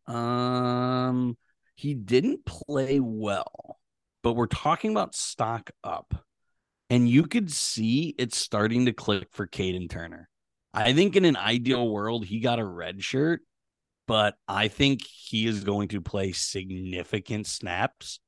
Um, 0.07 1.37
he 1.75 1.93
didn't 1.93 2.45
play 2.45 2.99
well, 2.99 3.77
but 4.23 4.33
we're 4.33 4.47
talking 4.47 4.89
about 4.89 5.13
stock 5.13 5.69
up, 5.83 6.25
and 6.89 7.07
you 7.07 7.23
could 7.27 7.51
see 7.51 8.15
it's 8.17 8.37
starting 8.37 8.87
to 8.87 8.93
click 8.93 9.27
for 9.31 9.45
Caden 9.45 9.91
Turner. 9.91 10.27
I 10.73 10.93
think 10.93 11.15
in 11.15 11.25
an 11.25 11.37
ideal 11.37 11.87
world, 11.87 12.25
he 12.25 12.39
got 12.39 12.57
a 12.57 12.65
red 12.65 13.03
shirt, 13.03 13.41
but 14.07 14.35
I 14.47 14.67
think 14.69 15.01
he 15.05 15.45
is 15.45 15.63
going 15.63 15.89
to 15.89 16.01
play 16.01 16.31
significant 16.31 17.45
snaps 17.45 18.19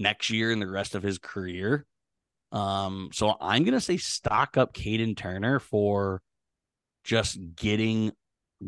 next 0.00 0.30
year 0.30 0.50
and 0.50 0.60
the 0.60 0.66
rest 0.68 0.96
of 0.96 1.02
his 1.04 1.18
career. 1.18 1.86
Um, 2.50 3.10
so 3.12 3.36
I'm 3.40 3.62
gonna 3.62 3.80
say 3.80 3.96
stock 3.98 4.56
up 4.56 4.74
Caden 4.74 5.16
Turner 5.16 5.60
for 5.60 6.20
just 7.04 7.38
getting 7.54 8.10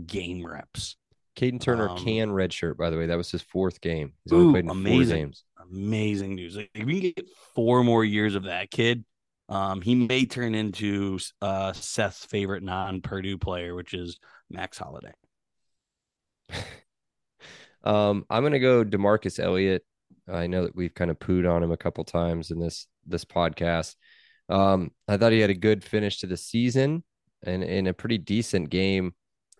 game 0.06 0.46
reps. 0.46 0.96
Caden 1.34 1.60
Turner 1.60 1.88
Um, 1.88 1.98
can 2.04 2.28
redshirt. 2.28 2.76
By 2.76 2.90
the 2.90 2.98
way, 2.98 3.06
that 3.06 3.16
was 3.16 3.30
his 3.30 3.42
fourth 3.42 3.80
game. 3.80 4.12
He's 4.22 4.32
only 4.32 4.46
Ooh, 4.46 4.52
played 4.52 4.64
in 4.64 4.68
four 4.68 4.76
amazing. 4.76 5.16
games. 5.16 5.44
amazing 5.60 6.34
news. 6.36 6.56
If 6.56 6.84
we 6.84 7.00
can 7.00 7.12
get 7.16 7.28
four 7.54 7.82
more 7.82 8.04
years 8.04 8.34
of 8.34 8.44
that 8.44 8.70
kid, 8.70 9.04
um, 9.48 9.80
he 9.80 9.94
may 9.94 10.26
turn 10.26 10.54
into 10.54 11.18
uh, 11.40 11.72
Seth's 11.72 12.24
favorite 12.26 12.62
non-Purdue 12.62 13.38
player, 13.38 13.74
which 13.74 13.94
is 13.94 14.18
Max 14.50 14.78
Holiday. 14.78 15.12
Um, 17.84 18.24
I'm 18.30 18.44
gonna 18.44 18.60
go 18.60 18.84
Demarcus 18.84 19.40
Elliott. 19.40 19.84
I 20.30 20.46
know 20.46 20.64
that 20.64 20.76
we've 20.76 20.94
kind 20.94 21.10
of 21.10 21.18
pooed 21.18 21.50
on 21.50 21.62
him 21.62 21.72
a 21.72 21.76
couple 21.76 22.04
times 22.04 22.50
in 22.50 22.58
this 22.58 22.86
this 23.06 23.24
podcast. 23.24 23.96
Um, 24.48 24.90
I 25.08 25.16
thought 25.16 25.32
he 25.32 25.40
had 25.40 25.50
a 25.50 25.54
good 25.54 25.82
finish 25.82 26.18
to 26.18 26.26
the 26.26 26.36
season 26.36 27.04
and 27.42 27.62
in 27.62 27.86
a 27.86 27.92
pretty 27.94 28.18
decent 28.18 28.70
game 28.70 29.14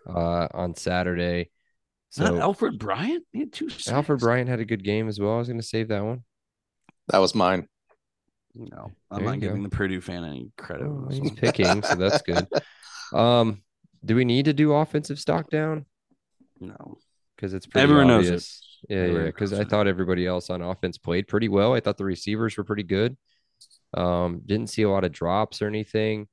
uh, 0.06 0.48
on 0.52 0.74
Saturday. 0.74 1.50
So 2.10 2.26
So 2.26 2.38
Alfred 2.38 2.78
Bryant, 2.78 3.24
he 3.32 3.40
had 3.40 3.52
two. 3.52 3.68
Alfred. 3.88 4.20
Bryant 4.20 4.48
had 4.48 4.60
a 4.60 4.64
good 4.64 4.84
game 4.84 5.08
as 5.08 5.18
well. 5.18 5.34
I 5.34 5.38
was 5.38 5.48
gonna 5.48 5.62
save 5.62 5.88
that 5.88 6.04
one. 6.04 6.24
That 7.08 7.18
was 7.18 7.34
mine. 7.34 7.68
No, 8.54 8.92
I'm 9.10 9.24
not 9.24 9.40
giving 9.40 9.62
go. 9.62 9.68
the 9.68 9.74
Purdue 9.74 10.00
fan 10.02 10.24
any 10.24 10.50
credit. 10.58 10.86
Oh, 10.86 11.08
he's 11.10 11.30
picking, 11.32 11.82
so 11.82 11.94
that's 11.94 12.22
good. 12.22 12.46
Um, 13.12 13.60
do 14.02 14.16
we 14.16 14.24
need 14.24 14.46
to 14.46 14.54
do 14.54 14.72
offensive 14.72 15.18
stock 15.18 15.50
down? 15.50 15.84
No, 16.58 16.96
Because 17.36 17.52
it's 17.52 17.66
pretty 17.66 17.82
everyone 17.82 18.06
knows 18.06 18.30
it. 18.30 18.42
Obvious. 18.90 19.10
Yeah, 19.12 19.18
yeah. 19.18 19.26
Because 19.26 19.52
I 19.52 19.64
thought 19.64 19.86
everybody 19.86 20.26
else 20.26 20.50
on 20.50 20.62
offense 20.62 20.98
played 20.98 21.28
pretty 21.28 21.48
well. 21.48 21.74
I 21.74 21.80
thought 21.80 21.98
the 21.98 22.04
receivers 22.04 22.56
were 22.56 22.64
pretty 22.64 22.82
good. 22.82 23.16
Um, 23.94 24.42
didn't 24.44 24.68
see 24.70 24.82
a 24.82 24.90
lot 24.90 25.04
of 25.04 25.12
drops 25.12 25.62
or 25.62 25.66
anything. 25.68 26.28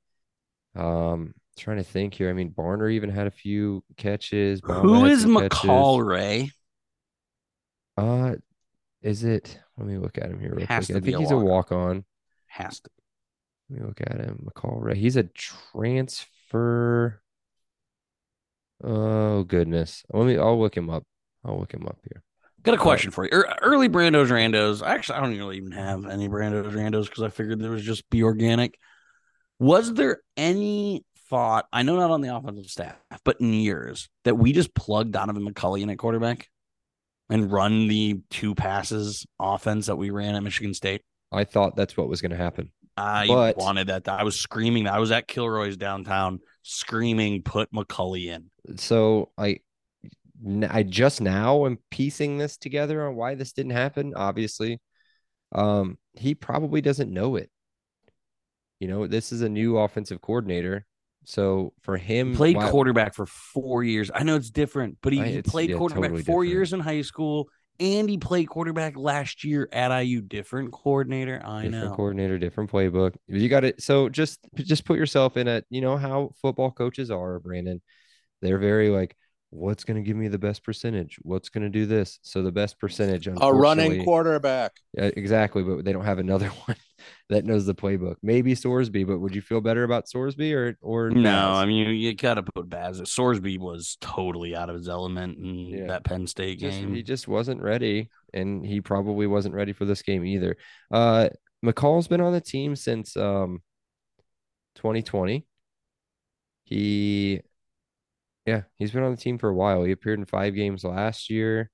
Um, 0.76 1.34
trying 1.58 1.76
to 1.78 1.82
think 1.84 2.14
here. 2.14 2.30
I 2.30 2.32
mean, 2.32 2.50
Barner 2.50 2.90
even 2.92 3.10
had 3.10 3.26
a 3.26 3.30
few 3.30 3.84
catches. 3.96 4.60
Bama 4.60 4.82
Who 4.82 5.04
had 5.04 5.12
is 5.12 5.22
some 5.22 5.36
McCall 5.36 5.98
catches. 5.98 6.06
Ray? 6.06 6.50
Uh, 7.96 8.36
is 9.02 9.24
it? 9.24 9.58
Let 9.76 9.86
me 9.86 9.98
look 9.98 10.18
at 10.18 10.30
him 10.30 10.40
here 10.40 10.54
real 10.54 10.66
Has 10.66 10.86
quick. 10.86 10.96
to 10.96 10.96
I 10.96 11.00
think 11.04 11.16
a 11.16 11.20
he's 11.20 11.30
a 11.30 11.36
walk-on. 11.36 11.44
walk 11.46 11.72
on. 11.72 12.04
Has 12.46 12.80
to. 12.80 12.90
Let 13.68 13.80
me 13.80 13.86
look 13.86 14.00
at 14.00 14.16
him. 14.20 14.46
McCall 14.48 14.82
Ray. 14.82 14.96
He's 14.96 15.16
a 15.16 15.24
transfer. 15.24 17.20
Oh 18.82 19.44
goodness. 19.44 20.04
Let 20.12 20.26
me. 20.26 20.38
I'll 20.38 20.58
look 20.58 20.76
him 20.76 20.90
up. 20.90 21.04
I'll 21.44 21.58
look 21.58 21.72
him 21.72 21.86
up 21.86 21.98
here. 22.08 22.22
Got 22.62 22.74
a 22.74 22.78
question 22.78 23.10
for 23.10 23.24
you. 23.24 23.30
Er- 23.32 23.56
Early 23.62 23.88
Brandos 23.88 24.28
Randos. 24.28 24.86
Actually, 24.86 25.16
I 25.18 25.20
don't 25.22 25.36
really 25.36 25.56
even 25.56 25.72
have 25.72 26.06
any 26.06 26.28
Brandos 26.28 26.70
Randos 26.72 27.04
because 27.06 27.22
I 27.22 27.28
figured 27.28 27.60
there 27.60 27.70
was 27.70 27.82
just 27.84 28.08
be 28.10 28.22
organic. 28.22 28.78
Was 29.58 29.94
there 29.94 30.18
any 30.36 31.04
thought? 31.28 31.66
I 31.72 31.82
know 31.82 31.96
not 31.96 32.10
on 32.10 32.20
the 32.20 32.34
offensive 32.34 32.66
staff, 32.66 32.96
but 33.24 33.40
in 33.40 33.52
years 33.54 34.08
that 34.24 34.36
we 34.36 34.52
just 34.52 34.74
plug 34.74 35.10
Donovan 35.10 35.46
McCulley 35.46 35.82
in 35.82 35.90
at 35.90 35.98
quarterback 35.98 36.48
and 37.30 37.50
run 37.50 37.88
the 37.88 38.20
two 38.30 38.54
passes 38.54 39.26
offense 39.38 39.86
that 39.86 39.96
we 39.96 40.10
ran 40.10 40.34
at 40.34 40.42
Michigan 40.42 40.74
State. 40.74 41.02
I 41.32 41.44
thought 41.44 41.76
that's 41.76 41.96
what 41.96 42.08
was 42.08 42.20
going 42.20 42.32
to 42.32 42.36
happen. 42.36 42.72
I 42.96 43.26
But- 43.28 43.56
wanted 43.56 43.86
that. 43.86 44.08
I 44.08 44.24
was 44.24 44.38
screaming. 44.38 44.86
I 44.86 44.98
was 44.98 45.10
at 45.12 45.28
Kilroy's 45.28 45.76
downtown 45.76 46.40
screaming, 46.62 47.42
"Put 47.42 47.72
McCulley 47.72 48.26
in." 48.26 48.50
so 48.76 49.30
I 49.38 49.60
I 50.68 50.82
just 50.82 51.20
now 51.20 51.66
am 51.66 51.78
piecing 51.90 52.38
this 52.38 52.56
together 52.56 53.06
on 53.06 53.16
why 53.16 53.34
this 53.34 53.52
didn't 53.52 53.72
happen. 53.72 54.14
Obviously, 54.14 54.80
um, 55.52 55.98
he 56.14 56.34
probably 56.34 56.80
doesn't 56.80 57.12
know 57.12 57.36
it. 57.36 57.50
You 58.78 58.88
know, 58.88 59.06
this 59.06 59.32
is 59.32 59.42
a 59.42 59.48
new 59.48 59.76
offensive 59.76 60.22
coordinator, 60.22 60.86
so 61.24 61.72
for 61.82 61.96
him, 61.96 62.30
He 62.30 62.36
played 62.36 62.56
quarterback 62.56 63.14
for 63.14 63.26
four 63.26 63.84
years. 63.84 64.10
I 64.14 64.22
know 64.22 64.36
it's 64.36 64.50
different, 64.50 64.98
but 65.02 65.12
he, 65.12 65.20
I- 65.20 65.28
he 65.28 65.42
played 65.42 65.70
yeah, 65.70 65.76
quarterback 65.76 66.10
totally 66.10 66.22
four 66.22 66.42
different. 66.42 66.52
years 66.54 66.72
in 66.72 66.80
high 66.80 67.02
school, 67.02 67.48
and 67.78 68.08
he 68.08 68.18
played 68.18 68.48
quarterback 68.48 68.96
last 68.96 69.44
year 69.44 69.68
at 69.72 69.90
IU. 69.90 70.22
Different 70.22 70.72
coordinator. 70.72 71.42
I 71.44 71.64
different 71.64 71.90
know. 71.90 71.94
coordinator, 71.96 72.38
different 72.38 72.70
playbook. 72.70 73.16
You 73.26 73.48
got 73.48 73.64
it. 73.64 73.82
So 73.82 74.08
just 74.08 74.40
just 74.56 74.84
put 74.84 74.98
yourself 74.98 75.36
in 75.36 75.46
a, 75.46 75.62
you 75.68 75.82
know 75.82 75.96
how 75.96 76.30
football 76.40 76.70
coaches 76.70 77.10
are, 77.10 77.38
Brandon. 77.38 77.82
They're 78.40 78.58
very 78.58 78.88
like, 78.88 79.14
what's 79.50 79.82
going 79.84 79.96
to 79.96 80.06
give 80.06 80.16
me 80.16 80.28
the 80.28 80.38
best 80.38 80.62
percentage? 80.64 81.18
What's 81.22 81.48
going 81.48 81.64
to 81.64 81.68
do 81.68 81.84
this? 81.84 82.18
So 82.22 82.42
the 82.42 82.52
best 82.52 82.78
percentage, 82.78 83.26
A 83.26 83.52
running 83.52 84.04
quarterback. 84.04 84.72
Exactly, 84.96 85.62
but 85.62 85.84
they 85.84 85.92
don't 85.92 86.04
have 86.04 86.18
another 86.18 86.46
one 86.66 86.76
that 87.28 87.44
knows 87.44 87.66
the 87.66 87.74
playbook. 87.74 88.16
Maybe 88.22 88.54
Sorsby, 88.54 89.06
but 89.06 89.18
would 89.18 89.34
you 89.34 89.40
feel 89.42 89.60
better 89.60 89.84
about 89.84 90.06
Sorsby 90.06 90.54
or 90.54 90.76
or 90.80 91.10
No, 91.10 91.22
Baz? 91.22 91.56
I 91.58 91.66
mean 91.66 91.86
you, 91.86 91.92
you 91.92 92.14
got 92.14 92.34
to 92.34 92.42
put 92.42 92.68
Baz. 92.68 93.00
Sorsby 93.00 93.58
was 93.58 93.96
totally 94.00 94.54
out 94.54 94.70
of 94.70 94.76
his 94.76 94.88
element 94.88 95.38
in 95.38 95.54
Yeah. 95.66 95.86
that 95.88 96.04
Penn 96.04 96.26
State 96.26 96.58
just, 96.60 96.78
game. 96.80 96.94
he 96.94 97.02
just 97.02 97.26
wasn't 97.26 97.60
ready, 97.60 98.08
and 98.32 98.64
he 98.64 98.80
probably 98.80 99.26
wasn't 99.26 99.54
ready 99.54 99.72
for 99.72 99.84
this 99.84 100.02
game 100.02 100.24
either. 100.24 100.56
Uh, 100.90 101.28
McCall's 101.64 102.08
been 102.08 102.20
on 102.20 102.32
the 102.32 102.40
team 102.40 102.76
since 102.76 103.16
um 103.16 103.62
2020. 104.76 105.44
He, 106.64 107.40
yeah, 108.50 108.62
he's 108.74 108.90
been 108.90 109.04
on 109.04 109.12
the 109.12 109.20
team 109.20 109.38
for 109.38 109.48
a 109.48 109.54
while. 109.54 109.84
He 109.84 109.92
appeared 109.92 110.18
in 110.18 110.26
five 110.26 110.56
games 110.56 110.82
last 110.82 111.30
year, 111.30 111.70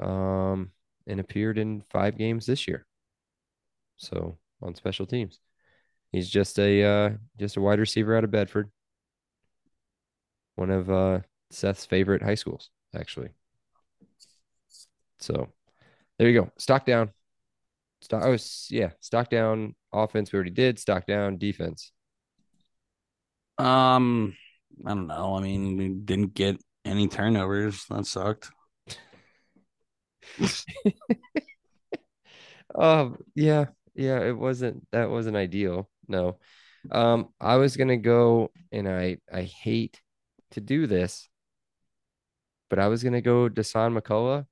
um, 0.00 0.72
and 1.06 1.20
appeared 1.20 1.56
in 1.56 1.82
five 1.90 2.18
games 2.18 2.46
this 2.46 2.66
year. 2.66 2.84
So 3.96 4.38
on 4.60 4.74
special 4.74 5.06
teams, 5.06 5.38
he's 6.10 6.28
just 6.28 6.58
a 6.58 6.82
uh, 6.82 7.10
just 7.38 7.56
a 7.56 7.60
wide 7.60 7.78
receiver 7.78 8.16
out 8.16 8.24
of 8.24 8.32
Bedford. 8.32 8.72
One 10.56 10.70
of 10.70 10.90
uh, 10.90 11.20
Seth's 11.50 11.86
favorite 11.86 12.22
high 12.22 12.34
schools, 12.34 12.70
actually. 12.92 13.28
So 15.20 15.48
there 16.18 16.28
you 16.28 16.40
go. 16.40 16.50
Stock 16.58 16.84
down. 16.86 17.12
Stock. 18.00 18.24
Oh, 18.24 18.36
yeah. 18.70 18.90
Stock 19.00 19.30
down. 19.30 19.76
Offense. 19.92 20.32
We 20.32 20.38
already 20.38 20.50
did. 20.50 20.80
Stock 20.80 21.06
down. 21.06 21.38
Defense. 21.38 21.92
Um, 23.58 24.34
I 24.84 24.90
don't 24.90 25.06
know. 25.06 25.36
I 25.36 25.40
mean, 25.40 25.76
we 25.76 25.88
didn't 25.88 26.34
get 26.34 26.60
any 26.84 27.08
turnovers. 27.08 27.84
That 27.90 28.06
sucked. 28.06 28.50
Um. 32.74 33.16
Yeah. 33.34 33.66
Yeah. 33.94 34.20
It 34.20 34.36
wasn't. 34.36 34.86
That 34.92 35.10
wasn't 35.10 35.36
ideal. 35.36 35.88
No. 36.06 36.38
Um. 36.90 37.28
I 37.40 37.56
was 37.56 37.76
gonna 37.76 37.96
go, 37.96 38.50
and 38.70 38.88
I 38.88 39.18
I 39.32 39.42
hate 39.42 40.00
to 40.52 40.60
do 40.60 40.86
this, 40.86 41.28
but 42.70 42.78
I 42.78 42.88
was 42.88 43.02
gonna 43.02 43.22
go 43.22 43.48
Dasan 43.48 43.98
McCullough. 43.98 44.46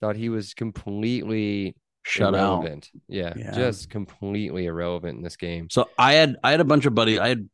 Thought 0.00 0.16
he 0.16 0.28
was 0.28 0.54
completely 0.54 1.76
Shut 2.02 2.34
out. 2.36 2.88
Yeah, 3.08 3.32
Yeah. 3.36 3.50
just 3.52 3.90
completely 3.90 4.66
irrelevant 4.66 5.18
in 5.18 5.24
this 5.24 5.36
game. 5.36 5.68
So 5.70 5.88
I 5.98 6.14
had 6.14 6.36
I 6.42 6.52
had 6.52 6.60
a 6.60 6.64
bunch 6.64 6.86
of 6.86 6.94
buddies. 6.94 7.18
I 7.18 7.28
had 7.28 7.48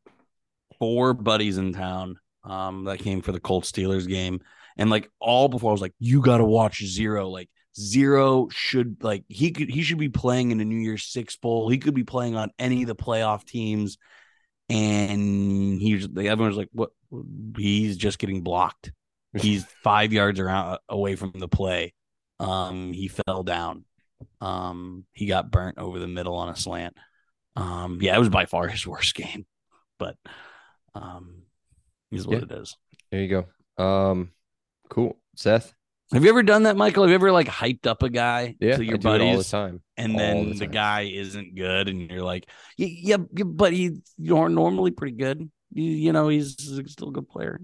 four 0.83 1.13
buddies 1.13 1.57
in 1.57 1.73
town 1.73 2.17
Um, 2.43 2.85
that 2.85 2.99
came 2.99 3.21
for 3.21 3.31
the 3.31 3.39
Colts 3.39 3.71
Steelers 3.71 4.07
game, 4.07 4.41
and 4.77 4.89
like 4.89 5.09
all 5.19 5.47
before, 5.47 5.71
I 5.71 5.73
was 5.73 5.81
like, 5.81 5.95
you 5.99 6.21
got 6.21 6.37
to 6.37 6.45
watch 6.45 6.83
Zero. 6.85 7.29
Like 7.29 7.49
Zero 7.79 8.49
should 8.51 9.03
like 9.03 9.23
he 9.29 9.51
could 9.51 9.69
he 9.69 9.81
should 9.83 9.97
be 9.97 10.09
playing 10.09 10.51
in 10.51 10.59
a 10.59 10.65
New 10.65 10.77
Year's 10.77 11.05
Six 11.05 11.37
bowl. 11.37 11.69
He 11.69 11.77
could 11.77 11.93
be 11.95 12.03
playing 12.03 12.35
on 12.35 12.51
any 12.59 12.81
of 12.83 12.87
the 12.87 12.95
playoff 12.95 13.45
teams, 13.45 13.97
and 14.69 15.81
he 15.81 15.95
was 15.95 16.05
everyone 16.05 16.49
was 16.49 16.57
like, 16.57 16.69
what? 16.73 16.91
He's 17.57 17.97
just 17.97 18.19
getting 18.19 18.41
blocked. 18.41 18.91
He's 19.33 19.65
five 19.83 20.13
yards 20.13 20.39
around 20.39 20.79
away 20.89 21.15
from 21.15 21.33
the 21.35 21.47
play. 21.47 21.93
Um, 22.39 22.93
he 22.93 23.07
fell 23.07 23.43
down. 23.43 23.85
Um, 24.41 25.05
he 25.13 25.25
got 25.27 25.51
burnt 25.51 25.77
over 25.77 25.99
the 25.99 26.07
middle 26.07 26.35
on 26.35 26.49
a 26.49 26.55
slant. 26.55 26.97
Um, 27.55 27.99
yeah, 28.01 28.15
it 28.15 28.19
was 28.19 28.29
by 28.29 28.45
far 28.45 28.67
his 28.67 28.85
worst 28.87 29.15
game, 29.15 29.45
but 29.99 30.17
um, 30.95 31.43
is 32.11 32.27
what 32.27 32.37
Yeah. 32.39 32.43
it 32.43 32.51
is. 32.61 32.75
There 33.11 33.21
you 33.21 33.45
go. 33.77 33.83
Um, 33.83 34.31
cool. 34.89 35.17
Seth. 35.35 35.73
Have 36.11 36.23
you 36.23 36.29
ever 36.29 36.43
done 36.43 36.63
that, 36.63 36.77
Michael? 36.77 37.03
Have 37.03 37.09
you 37.09 37.15
ever 37.15 37.31
like 37.31 37.47
hyped 37.47 37.87
up 37.87 38.03
a 38.03 38.09
guy 38.09 38.55
Yeah, 38.59 38.77
to 38.77 38.83
your 38.85 38.95
I 38.95 38.97
do 38.97 39.09
it 39.13 39.21
all 39.21 39.37
the 39.37 39.43
time. 39.43 39.81
and 39.97 40.11
all 40.13 40.19
then 40.19 40.49
the 40.49 40.55
the, 40.59 40.67
guy 40.67 41.01
isn't 41.01 41.55
good, 41.55 41.87
and 41.87 42.11
you're 42.11 42.21
like, 42.21 42.47
yeah, 42.77 42.87
yeah, 42.87 43.17
yeah, 43.35 43.43
but 43.45 43.73
he's 43.73 43.99
nor- 44.19 44.49
normally 44.49 44.91
pretty 44.91 45.15
good. 45.17 45.49
You, 45.71 45.83
you 45.83 46.11
know, 46.13 46.27
he's 46.27 46.55
still 46.91 47.09
a 47.09 47.13
good 47.13 47.27
player. 47.27 47.59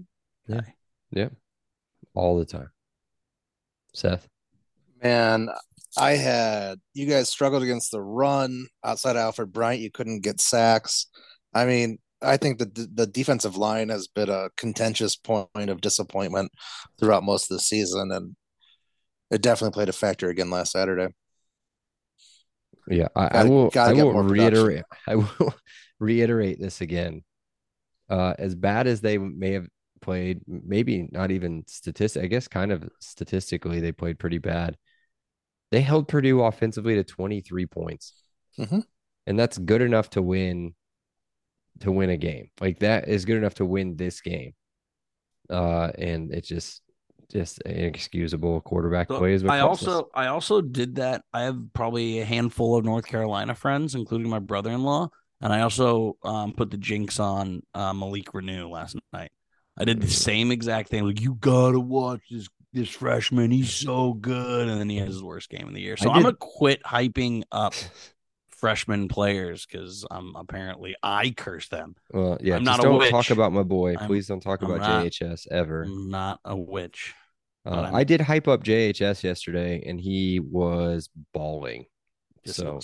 Yeah. 0.48 0.62
Yeah, 1.12 1.28
all 2.14 2.38
the 2.38 2.44
time. 2.44 2.70
Seth. 3.94 4.26
Man, 5.02 5.48
I 5.96 6.12
had 6.12 6.80
you 6.94 7.06
guys 7.06 7.28
struggled 7.28 7.62
against 7.62 7.90
the 7.92 8.00
run 8.00 8.66
outside 8.84 9.12
of 9.16 9.22
Alfred 9.22 9.52
Bryant. 9.52 9.80
You 9.82 9.90
couldn't 9.90 10.20
get 10.20 10.40
sacks. 10.40 11.06
I 11.54 11.64
mean, 11.66 11.98
I 12.22 12.36
think 12.36 12.58
that 12.58 12.74
the, 12.74 13.06
defensive 13.06 13.56
line 13.56 13.88
has 13.88 14.06
been 14.06 14.28
a 14.28 14.50
contentious 14.56 15.16
point 15.16 15.48
of 15.56 15.80
disappointment 15.80 16.52
throughout 16.98 17.22
most 17.24 17.50
of 17.50 17.56
the 17.56 17.60
season, 17.62 18.10
and 18.12 18.36
it 19.30 19.40
definitely 19.42 19.74
played 19.74 19.88
a 19.88 19.92
factor 19.92 20.28
again 20.28 20.50
last 20.50 20.72
Saturday. 20.72 21.08
Yeah, 22.88 23.08
I, 23.14 23.24
I 23.26 23.28
Gotta- 23.30 23.50
will. 23.50 23.70
I 23.76 23.92
will 23.92 24.22
reiterate. 24.22 24.84
I 25.06 25.16
will 25.16 25.54
reiterate 25.98 26.60
this 26.60 26.80
again. 26.80 27.22
Uh, 28.08 28.34
as 28.38 28.54
bad 28.54 28.86
as 28.86 29.00
they 29.00 29.16
may 29.18 29.52
have 29.52 29.68
played, 30.02 30.40
maybe 30.46 31.08
not 31.12 31.30
even 31.30 31.62
statistic. 31.68 32.24
I 32.24 32.26
guess 32.26 32.48
kind 32.48 32.72
of 32.72 32.88
statistically, 33.00 33.80
they 33.80 33.92
played 33.92 34.18
pretty 34.18 34.38
bad. 34.38 34.76
They 35.70 35.80
held 35.82 36.08
Purdue 36.08 36.42
offensively 36.42 36.96
to 36.96 37.04
23 37.04 37.66
points, 37.66 38.14
Mhm. 38.58 38.82
and 39.26 39.38
that's 39.38 39.56
good 39.58 39.82
enough 39.82 40.10
to 40.10 40.22
win. 40.22 40.74
To 41.80 41.92
win 41.92 42.10
a 42.10 42.16
game 42.16 42.50
like 42.60 42.80
that 42.80 43.08
is 43.08 43.24
good 43.24 43.38
enough 43.38 43.54
to 43.54 43.64
win 43.64 43.96
this 43.96 44.20
game. 44.20 44.52
Uh, 45.48 45.90
and 45.98 46.32
it's 46.32 46.46
just 46.48 46.82
just 47.30 47.62
inexcusable 47.62 48.60
quarterback 48.60 49.08
So 49.08 49.18
play 49.18 49.34
is 49.34 49.44
what 49.44 49.52
I 49.54 49.60
us. 49.60 49.64
also 49.64 50.10
I 50.14 50.26
also 50.26 50.60
did 50.60 50.96
that. 50.96 51.22
I 51.32 51.42
have 51.42 51.58
probably 51.72 52.20
a 52.20 52.24
handful 52.24 52.76
of 52.76 52.84
North 52.84 53.06
Carolina 53.06 53.54
friends, 53.54 53.94
including 53.94 54.28
my 54.28 54.40
brother-in-law, 54.40 55.08
and 55.40 55.52
I 55.52 55.60
also 55.60 56.16
um, 56.22 56.52
put 56.52 56.70
the 56.70 56.76
jinx 56.76 57.18
on 57.18 57.62
uh, 57.74 57.92
Malik 57.92 58.32
Reneau 58.32 58.70
last 58.70 58.96
night. 59.12 59.30
I 59.78 59.84
did 59.84 60.02
the 60.02 60.10
same 60.10 60.50
exact 60.50 60.90
thing. 60.90 61.06
Like 61.06 61.20
you 61.20 61.34
gotta 61.34 61.80
watch 61.80 62.20
this 62.30 62.48
this 62.72 62.90
freshman. 62.90 63.50
He's 63.50 63.72
so 63.72 64.12
good, 64.12 64.68
and 64.68 64.78
then 64.78 64.88
he 64.88 64.98
has 64.98 65.08
his 65.08 65.22
worst 65.22 65.48
game 65.48 65.66
of 65.66 65.74
the 65.74 65.80
year. 65.80 65.96
So 65.96 66.10
I'm 66.10 66.22
gonna 66.22 66.34
quit 66.34 66.82
hyping 66.82 67.44
up 67.50 67.74
freshman 68.60 69.08
players 69.08 69.66
because 69.66 70.04
um 70.10 70.34
apparently 70.36 70.94
I 71.02 71.30
curse 71.30 71.68
them. 71.68 71.96
Well, 72.12 72.38
yeah, 72.40 72.56
I'm 72.56 72.64
not 72.64 72.80
a 72.80 72.82
don't 72.82 73.08
talk 73.10 73.30
about 73.30 73.52
my 73.52 73.62
boy. 73.62 73.94
I'm- 73.96 74.06
Please 74.06 74.26
don't 74.26 74.40
talk 74.40 74.62
I'm 74.62 74.70
about 74.70 74.80
not- 74.80 75.06
JHS 75.06 75.46
ever. 75.50 75.82
I'm 75.82 76.10
not 76.10 76.40
a 76.44 76.56
witch. 76.56 77.14
Uh, 77.66 77.90
I'm- 77.92 78.06
did 78.06 78.20
hype 78.20 78.48
up 78.48 78.62
JHS 78.62 79.24
yesterday, 79.24 79.82
and 79.86 80.00
he 80.00 80.40
was 80.40 81.08
bawling. 81.32 81.86
So 82.46 82.80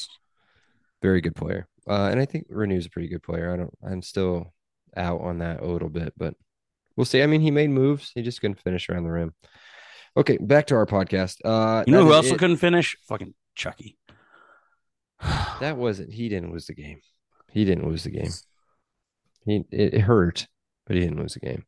very 1.02 1.20
good 1.20 1.34
player. 1.34 1.68
Uh, 1.88 2.08
and 2.10 2.20
I 2.20 2.24
think 2.24 2.48
Reneau's 2.50 2.86
a 2.86 2.90
pretty 2.90 3.08
good 3.08 3.22
player. 3.22 3.52
I 3.52 3.56
don't. 3.56 3.74
I'm 3.82 4.02
still 4.02 4.52
out 4.96 5.20
on 5.20 5.38
that 5.38 5.62
a 5.62 5.66
little 5.66 5.88
bit, 5.88 6.14
but 6.16 6.34
we'll 6.96 7.04
see. 7.04 7.22
I 7.22 7.26
mean, 7.26 7.40
he 7.40 7.50
made 7.50 7.70
moves. 7.70 8.12
He 8.14 8.22
just 8.22 8.40
couldn't 8.40 8.60
finish 8.60 8.88
around 8.88 9.04
the 9.04 9.10
rim. 9.12 9.34
Okay, 10.16 10.38
back 10.38 10.66
to 10.68 10.74
our 10.74 10.86
podcast. 10.86 11.36
Uh, 11.44 11.84
you 11.86 11.92
know 11.92 12.04
who 12.04 12.12
else 12.14 12.30
it. 12.30 12.38
couldn't 12.38 12.56
finish? 12.56 12.96
Fucking 13.06 13.34
Chucky. 13.54 13.96
That 15.60 15.76
wasn't. 15.76 16.12
He 16.12 16.28
didn't 16.28 16.52
lose 16.52 16.66
the 16.66 16.74
game. 16.74 17.00
He 17.52 17.64
didn't 17.64 17.88
lose 17.88 18.04
the 18.04 18.10
game. 18.10 18.30
He 19.44 19.64
it, 19.70 20.00
hurt, 20.00 20.46
but 20.86 20.96
he 20.96 21.02
didn't 21.02 21.18
lose 21.18 21.34
the 21.34 21.40
game. 21.40 21.64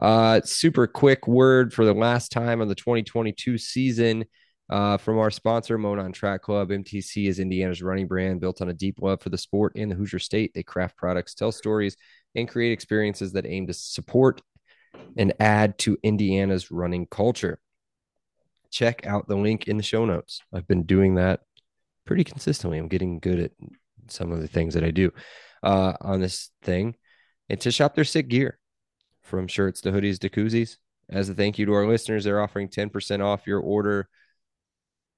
Uh, 0.00 0.40
super 0.44 0.86
quick 0.86 1.26
word 1.26 1.72
for 1.72 1.84
the 1.84 1.94
last 1.94 2.32
time 2.32 2.60
on 2.60 2.68
the 2.68 2.74
2022 2.74 3.56
season. 3.58 4.24
Uh, 4.68 4.96
from 4.96 5.18
our 5.18 5.30
sponsor, 5.30 5.76
Monon 5.76 6.12
Track 6.12 6.42
Club. 6.42 6.70
MTC 6.70 7.28
is 7.28 7.38
Indiana's 7.38 7.82
running 7.82 8.06
brand 8.06 8.40
built 8.40 8.62
on 8.62 8.70
a 8.70 8.74
deep 8.74 9.00
love 9.00 9.20
for 9.20 9.28
the 9.28 9.36
sport 9.36 9.72
and 9.76 9.90
the 9.90 9.94
Hoosier 9.94 10.18
State. 10.18 10.52
They 10.54 10.62
craft 10.62 10.96
products, 10.96 11.34
tell 11.34 11.52
stories, 11.52 11.96
and 12.34 12.48
create 12.48 12.72
experiences 12.72 13.32
that 13.32 13.46
aim 13.46 13.66
to 13.66 13.74
support 13.74 14.40
and 15.16 15.32
add 15.40 15.78
to 15.78 15.98
Indiana's 16.02 16.70
running 16.70 17.06
culture. 17.06 17.60
Check 18.70 19.06
out 19.06 19.28
the 19.28 19.36
link 19.36 19.68
in 19.68 19.76
the 19.76 19.82
show 19.82 20.06
notes. 20.06 20.40
I've 20.54 20.66
been 20.66 20.84
doing 20.84 21.16
that 21.16 21.40
pretty 22.04 22.24
consistently. 22.24 22.78
I'm 22.78 22.88
getting 22.88 23.18
good 23.18 23.38
at 23.38 23.52
some 24.08 24.32
of 24.32 24.40
the 24.40 24.48
things 24.48 24.74
that 24.74 24.84
I 24.84 24.90
do 24.90 25.12
uh, 25.62 25.94
on 26.00 26.20
this 26.20 26.50
thing 26.62 26.96
and 27.48 27.60
to 27.60 27.70
shop 27.70 27.94
their 27.94 28.04
sick 28.04 28.28
gear 28.28 28.58
from 29.22 29.46
shirts 29.46 29.80
to 29.82 29.92
hoodies 29.92 30.18
to 30.20 30.28
koozies. 30.28 30.76
As 31.08 31.28
a 31.28 31.34
thank 31.34 31.58
you 31.58 31.66
to 31.66 31.72
our 31.72 31.86
listeners, 31.86 32.24
they're 32.24 32.40
offering 32.40 32.68
10% 32.68 33.24
off 33.24 33.46
your 33.46 33.60
order. 33.60 34.08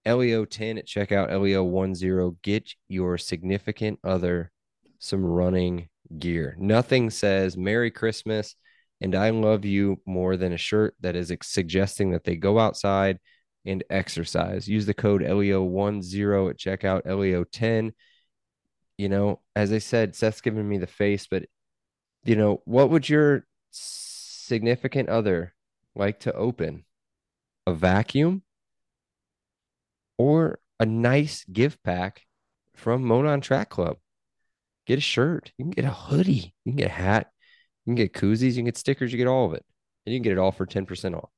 LEO10 0.07 0.79
at 0.79 0.87
checkout, 0.87 1.31
LEO10. 1.31 2.37
Get 2.43 2.75
your 2.89 3.17
significant 3.17 3.99
other 4.05 4.51
some 4.99 5.25
running 5.25 5.89
gear. 6.19 6.57
Nothing 6.59 7.11
says 7.11 7.57
Merry 7.57 7.91
Christmas 7.91 8.57
and 9.01 9.15
I 9.15 9.31
love 9.31 9.65
you 9.65 10.01
more 10.07 10.37
than 10.37 10.53
a 10.53 10.59
shirt 10.59 10.95
that 11.01 11.17
is 11.17 11.33
suggesting 11.43 12.13
that 12.13 12.25
they 12.25 12.37
go 12.37 12.59
outside 12.59 13.19
and 13.67 13.85
exercise. 13.91 14.69
Use 14.69 14.87
the 14.87 14.95
code 14.95 15.23
LEO10 15.23 16.51
at 16.51 16.59
checkout, 16.59 17.07
LEO10. 17.07 17.93
You 18.99 19.09
know, 19.09 19.41
as 19.57 19.73
I 19.73 19.79
said, 19.79 20.15
Seth's 20.15 20.41
giving 20.41 20.69
me 20.69 20.79
the 20.79 20.87
face, 20.87 21.27
but 21.27 21.45
you 22.25 22.37
know, 22.37 22.63
what 22.65 22.91
would 22.91 23.09
your 23.09 23.47
significant 23.71 25.09
other 25.09 25.55
like 25.95 26.21
to 26.21 26.33
open? 26.33 26.85
A 27.67 27.73
vacuum 27.73 28.43
or 30.19 30.59
a 30.79 30.87
nice 30.87 31.45
gift 31.45 31.83
pack 31.83 32.23
from 32.75 33.05
Monon 33.05 33.41
Track 33.41 33.71
Club? 33.71 33.97
Get 34.87 34.99
a 34.99 35.03
shirt, 35.03 35.51
you 35.57 35.65
can 35.65 35.71
get 35.71 35.87
a 35.87 35.91
hoodie, 35.91 36.55
you 36.65 36.73
can 36.73 36.77
get 36.77 36.91
a 36.91 36.95
hat, 36.95 37.31
you 37.85 37.91
can 37.91 37.95
get 37.95 38.13
koozies, 38.13 38.51
you 38.51 38.57
can 38.57 38.67
get 38.67 38.77
stickers, 38.77 39.13
you 39.13 39.19
get 39.19 39.27
all 39.27 39.47
of 39.47 39.55
it. 39.55 39.65
And 40.05 40.13
you 40.13 40.21
can 40.21 40.25
get 40.25 40.33
it 40.33 40.39
all 40.39 40.53
for 40.53 40.67
10% 40.67 41.17
off. 41.17 41.31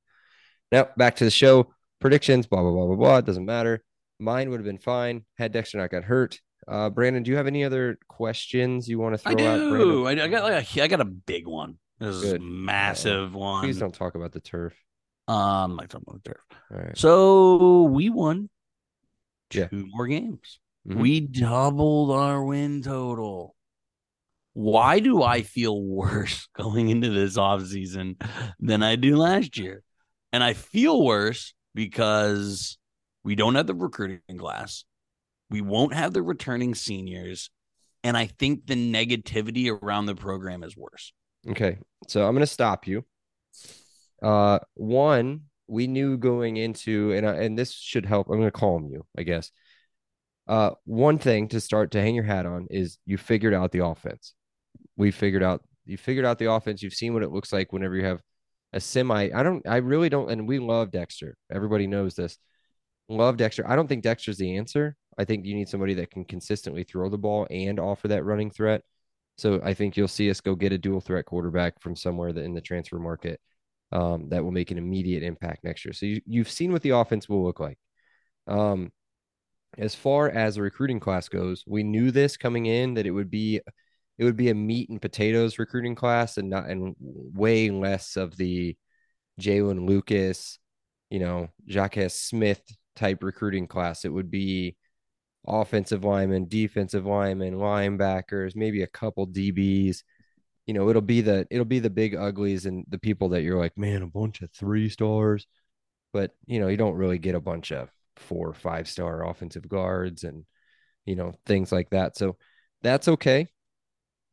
Now, 0.72 0.88
back 0.96 1.16
to 1.16 1.24
the 1.24 1.30
show. 1.30 1.72
Predictions, 2.06 2.46
blah, 2.46 2.62
blah, 2.62 2.70
blah, 2.70 2.86
blah, 2.86 2.94
blah. 2.96 3.16
It 3.18 3.24
doesn't 3.26 3.44
matter. 3.44 3.82
Mine 4.20 4.48
would 4.50 4.60
have 4.60 4.64
been 4.64 4.78
fine 4.78 5.24
had 5.38 5.50
Dexter 5.50 5.78
not 5.78 5.90
got 5.90 6.04
hurt. 6.04 6.40
Uh, 6.68 6.88
Brandon, 6.88 7.24
do 7.24 7.32
you 7.32 7.36
have 7.36 7.48
any 7.48 7.64
other 7.64 7.98
questions 8.08 8.88
you 8.88 9.00
want 9.00 9.14
to 9.14 9.18
throw 9.18 9.32
I 9.32 9.46
out? 9.48 9.56
do. 9.58 10.02
Brandon? 10.04 10.20
I, 10.20 10.24
I 10.24 10.28
got 10.28 10.42
like 10.44 10.76
a, 10.76 10.82
I 10.82 10.86
got 10.86 11.00
a 11.00 11.04
big 11.04 11.48
one. 11.48 11.78
This 11.98 12.14
is 12.14 12.22
Good. 12.22 12.40
a 12.40 12.44
massive 12.44 13.34
one. 13.34 13.64
Please 13.64 13.78
don't 13.78 13.92
talk 13.94 14.14
about 14.14 14.30
the 14.30 14.38
turf. 14.38 14.72
Um, 15.26 15.72
I 15.80 15.82
like 15.82 15.88
that. 15.90 16.36
All 16.70 16.78
right. 16.78 16.96
So 16.96 17.82
we 17.82 18.08
won 18.10 18.50
Yeah. 19.52 19.66
two 19.66 19.86
more 19.88 20.06
games. 20.06 20.60
Mhm. 20.88 21.00
We 21.00 21.20
doubled 21.20 22.12
our 22.12 22.44
win 22.44 22.82
total. 22.82 23.56
Why 24.52 25.00
do 25.00 25.24
I 25.24 25.42
feel 25.42 25.82
worse 25.82 26.46
going 26.56 26.88
into 26.88 27.10
this 27.10 27.36
offseason 27.36 28.22
than 28.60 28.84
I 28.84 28.94
do 28.94 29.16
last 29.16 29.58
year? 29.58 29.82
And 30.32 30.44
I 30.44 30.52
feel 30.52 31.02
worse 31.04 31.52
because 31.76 32.78
we 33.22 33.36
don't 33.36 33.54
have 33.54 33.68
the 33.68 33.74
recruiting 33.74 34.38
class. 34.38 34.84
We 35.50 35.60
won't 35.60 35.94
have 35.94 36.12
the 36.12 36.22
returning 36.22 36.74
seniors. 36.74 37.50
And 38.02 38.16
I 38.16 38.26
think 38.26 38.66
the 38.66 38.74
negativity 38.74 39.70
around 39.70 40.06
the 40.06 40.14
program 40.14 40.64
is 40.64 40.76
worse. 40.76 41.12
Okay, 41.48 41.78
so 42.08 42.26
I'm 42.26 42.32
going 42.32 42.40
to 42.40 42.46
stop 42.46 42.86
you. 42.88 43.04
Uh, 44.22 44.58
one, 44.74 45.42
we 45.68 45.86
knew 45.86 46.16
going 46.16 46.56
into, 46.56 47.12
and 47.12 47.28
I, 47.28 47.34
and 47.34 47.58
this 47.58 47.72
should 47.72 48.06
help. 48.06 48.28
I'm 48.28 48.38
going 48.38 48.48
to 48.48 48.50
calm 48.50 48.88
you, 48.90 49.04
I 49.16 49.22
guess. 49.22 49.52
Uh, 50.48 50.70
one 50.84 51.18
thing 51.18 51.48
to 51.48 51.60
start 51.60 51.90
to 51.90 52.00
hang 52.00 52.14
your 52.14 52.24
hat 52.24 52.46
on 52.46 52.68
is 52.70 52.98
you 53.04 53.18
figured 53.18 53.54
out 53.54 53.70
the 53.72 53.84
offense. 53.84 54.34
We 54.96 55.10
figured 55.10 55.42
out 55.42 55.62
you 55.84 55.96
figured 55.96 56.24
out 56.24 56.38
the 56.38 56.50
offense. 56.50 56.82
You've 56.82 56.94
seen 56.94 57.12
what 57.12 57.22
it 57.22 57.30
looks 57.30 57.52
like 57.52 57.72
whenever 57.72 57.96
you 57.96 58.04
have 58.04 58.20
a 58.76 58.80
semi. 58.80 59.30
I 59.34 59.42
don't. 59.42 59.66
I 59.66 59.78
really 59.78 60.08
don't. 60.08 60.30
And 60.30 60.46
we 60.46 60.58
love 60.58 60.90
Dexter. 60.90 61.36
Everybody 61.50 61.86
knows 61.86 62.14
this. 62.14 62.38
Love 63.08 63.38
Dexter. 63.38 63.66
I 63.66 63.74
don't 63.74 63.88
think 63.88 64.02
Dexter's 64.02 64.36
the 64.36 64.58
answer. 64.58 64.96
I 65.18 65.24
think 65.24 65.46
you 65.46 65.54
need 65.54 65.68
somebody 65.68 65.94
that 65.94 66.10
can 66.10 66.24
consistently 66.26 66.84
throw 66.84 67.08
the 67.08 67.16
ball 67.18 67.46
and 67.50 67.80
offer 67.80 68.08
that 68.08 68.24
running 68.24 68.50
threat. 68.50 68.82
So 69.38 69.60
I 69.64 69.72
think 69.72 69.96
you'll 69.96 70.08
see 70.08 70.30
us 70.30 70.40
go 70.40 70.54
get 70.54 70.72
a 70.72 70.78
dual 70.78 71.00
threat 71.00 71.24
quarterback 71.24 71.80
from 71.80 71.96
somewhere 71.96 72.28
in 72.28 72.54
the 72.54 72.60
transfer 72.60 72.98
market 72.98 73.40
um, 73.92 74.28
that 74.28 74.44
will 74.44 74.52
make 74.52 74.70
an 74.70 74.78
immediate 74.78 75.22
impact 75.22 75.64
next 75.64 75.84
year. 75.84 75.94
So 75.94 76.06
you, 76.06 76.20
you've 76.26 76.50
seen 76.50 76.72
what 76.72 76.82
the 76.82 76.90
offense 76.90 77.28
will 77.28 77.44
look 77.44 77.60
like. 77.60 77.78
Um, 78.46 78.92
as 79.78 79.94
far 79.94 80.28
as 80.28 80.56
the 80.56 80.62
recruiting 80.62 81.00
class 81.00 81.28
goes, 81.28 81.64
we 81.66 81.82
knew 81.82 82.10
this 82.10 82.36
coming 82.36 82.66
in 82.66 82.94
that 82.94 83.06
it 83.06 83.10
would 83.10 83.30
be 83.30 83.60
it 84.18 84.24
would 84.24 84.36
be 84.36 84.50
a 84.50 84.54
meat 84.54 84.88
and 84.88 85.00
potatoes 85.00 85.58
recruiting 85.58 85.94
class 85.94 86.38
and 86.38 86.48
not 86.48 86.68
and 86.68 86.96
way 86.98 87.70
less 87.70 88.16
of 88.16 88.36
the 88.36 88.76
Jaylin 89.40 89.86
Lucas, 89.86 90.58
you 91.10 91.18
know, 91.18 91.48
Jacques 91.68 92.10
Smith 92.10 92.62
type 92.94 93.22
recruiting 93.22 93.66
class. 93.66 94.04
It 94.04 94.12
would 94.12 94.30
be 94.30 94.76
offensive 95.46 96.04
linemen, 96.04 96.48
defensive 96.48 97.06
linemen, 97.06 97.54
linebackers, 97.54 98.56
maybe 98.56 98.82
a 98.82 98.88
couple 98.88 99.26
DBs. 99.26 100.02
You 100.66 100.74
know, 100.74 100.88
it'll 100.88 101.02
be 101.02 101.20
the 101.20 101.46
it'll 101.50 101.64
be 101.64 101.78
the 101.78 101.90
big 101.90 102.14
uglies 102.16 102.66
and 102.66 102.84
the 102.88 102.98
people 102.98 103.28
that 103.30 103.42
you're 103.42 103.58
like, 103.58 103.76
man, 103.78 104.02
a 104.02 104.06
bunch 104.06 104.42
of 104.42 104.50
three 104.50 104.88
stars. 104.88 105.46
But 106.12 106.32
you 106.46 106.58
know, 106.58 106.68
you 106.68 106.76
don't 106.76 106.96
really 106.96 107.18
get 107.18 107.34
a 107.34 107.40
bunch 107.40 107.70
of 107.70 107.90
four 108.16 108.48
or 108.48 108.54
five 108.54 108.88
star 108.88 109.28
offensive 109.28 109.68
guards 109.68 110.24
and 110.24 110.44
you 111.04 111.16
know 111.16 111.34
things 111.44 111.70
like 111.70 111.90
that. 111.90 112.16
So 112.16 112.36
that's 112.82 113.08
okay. 113.08 113.48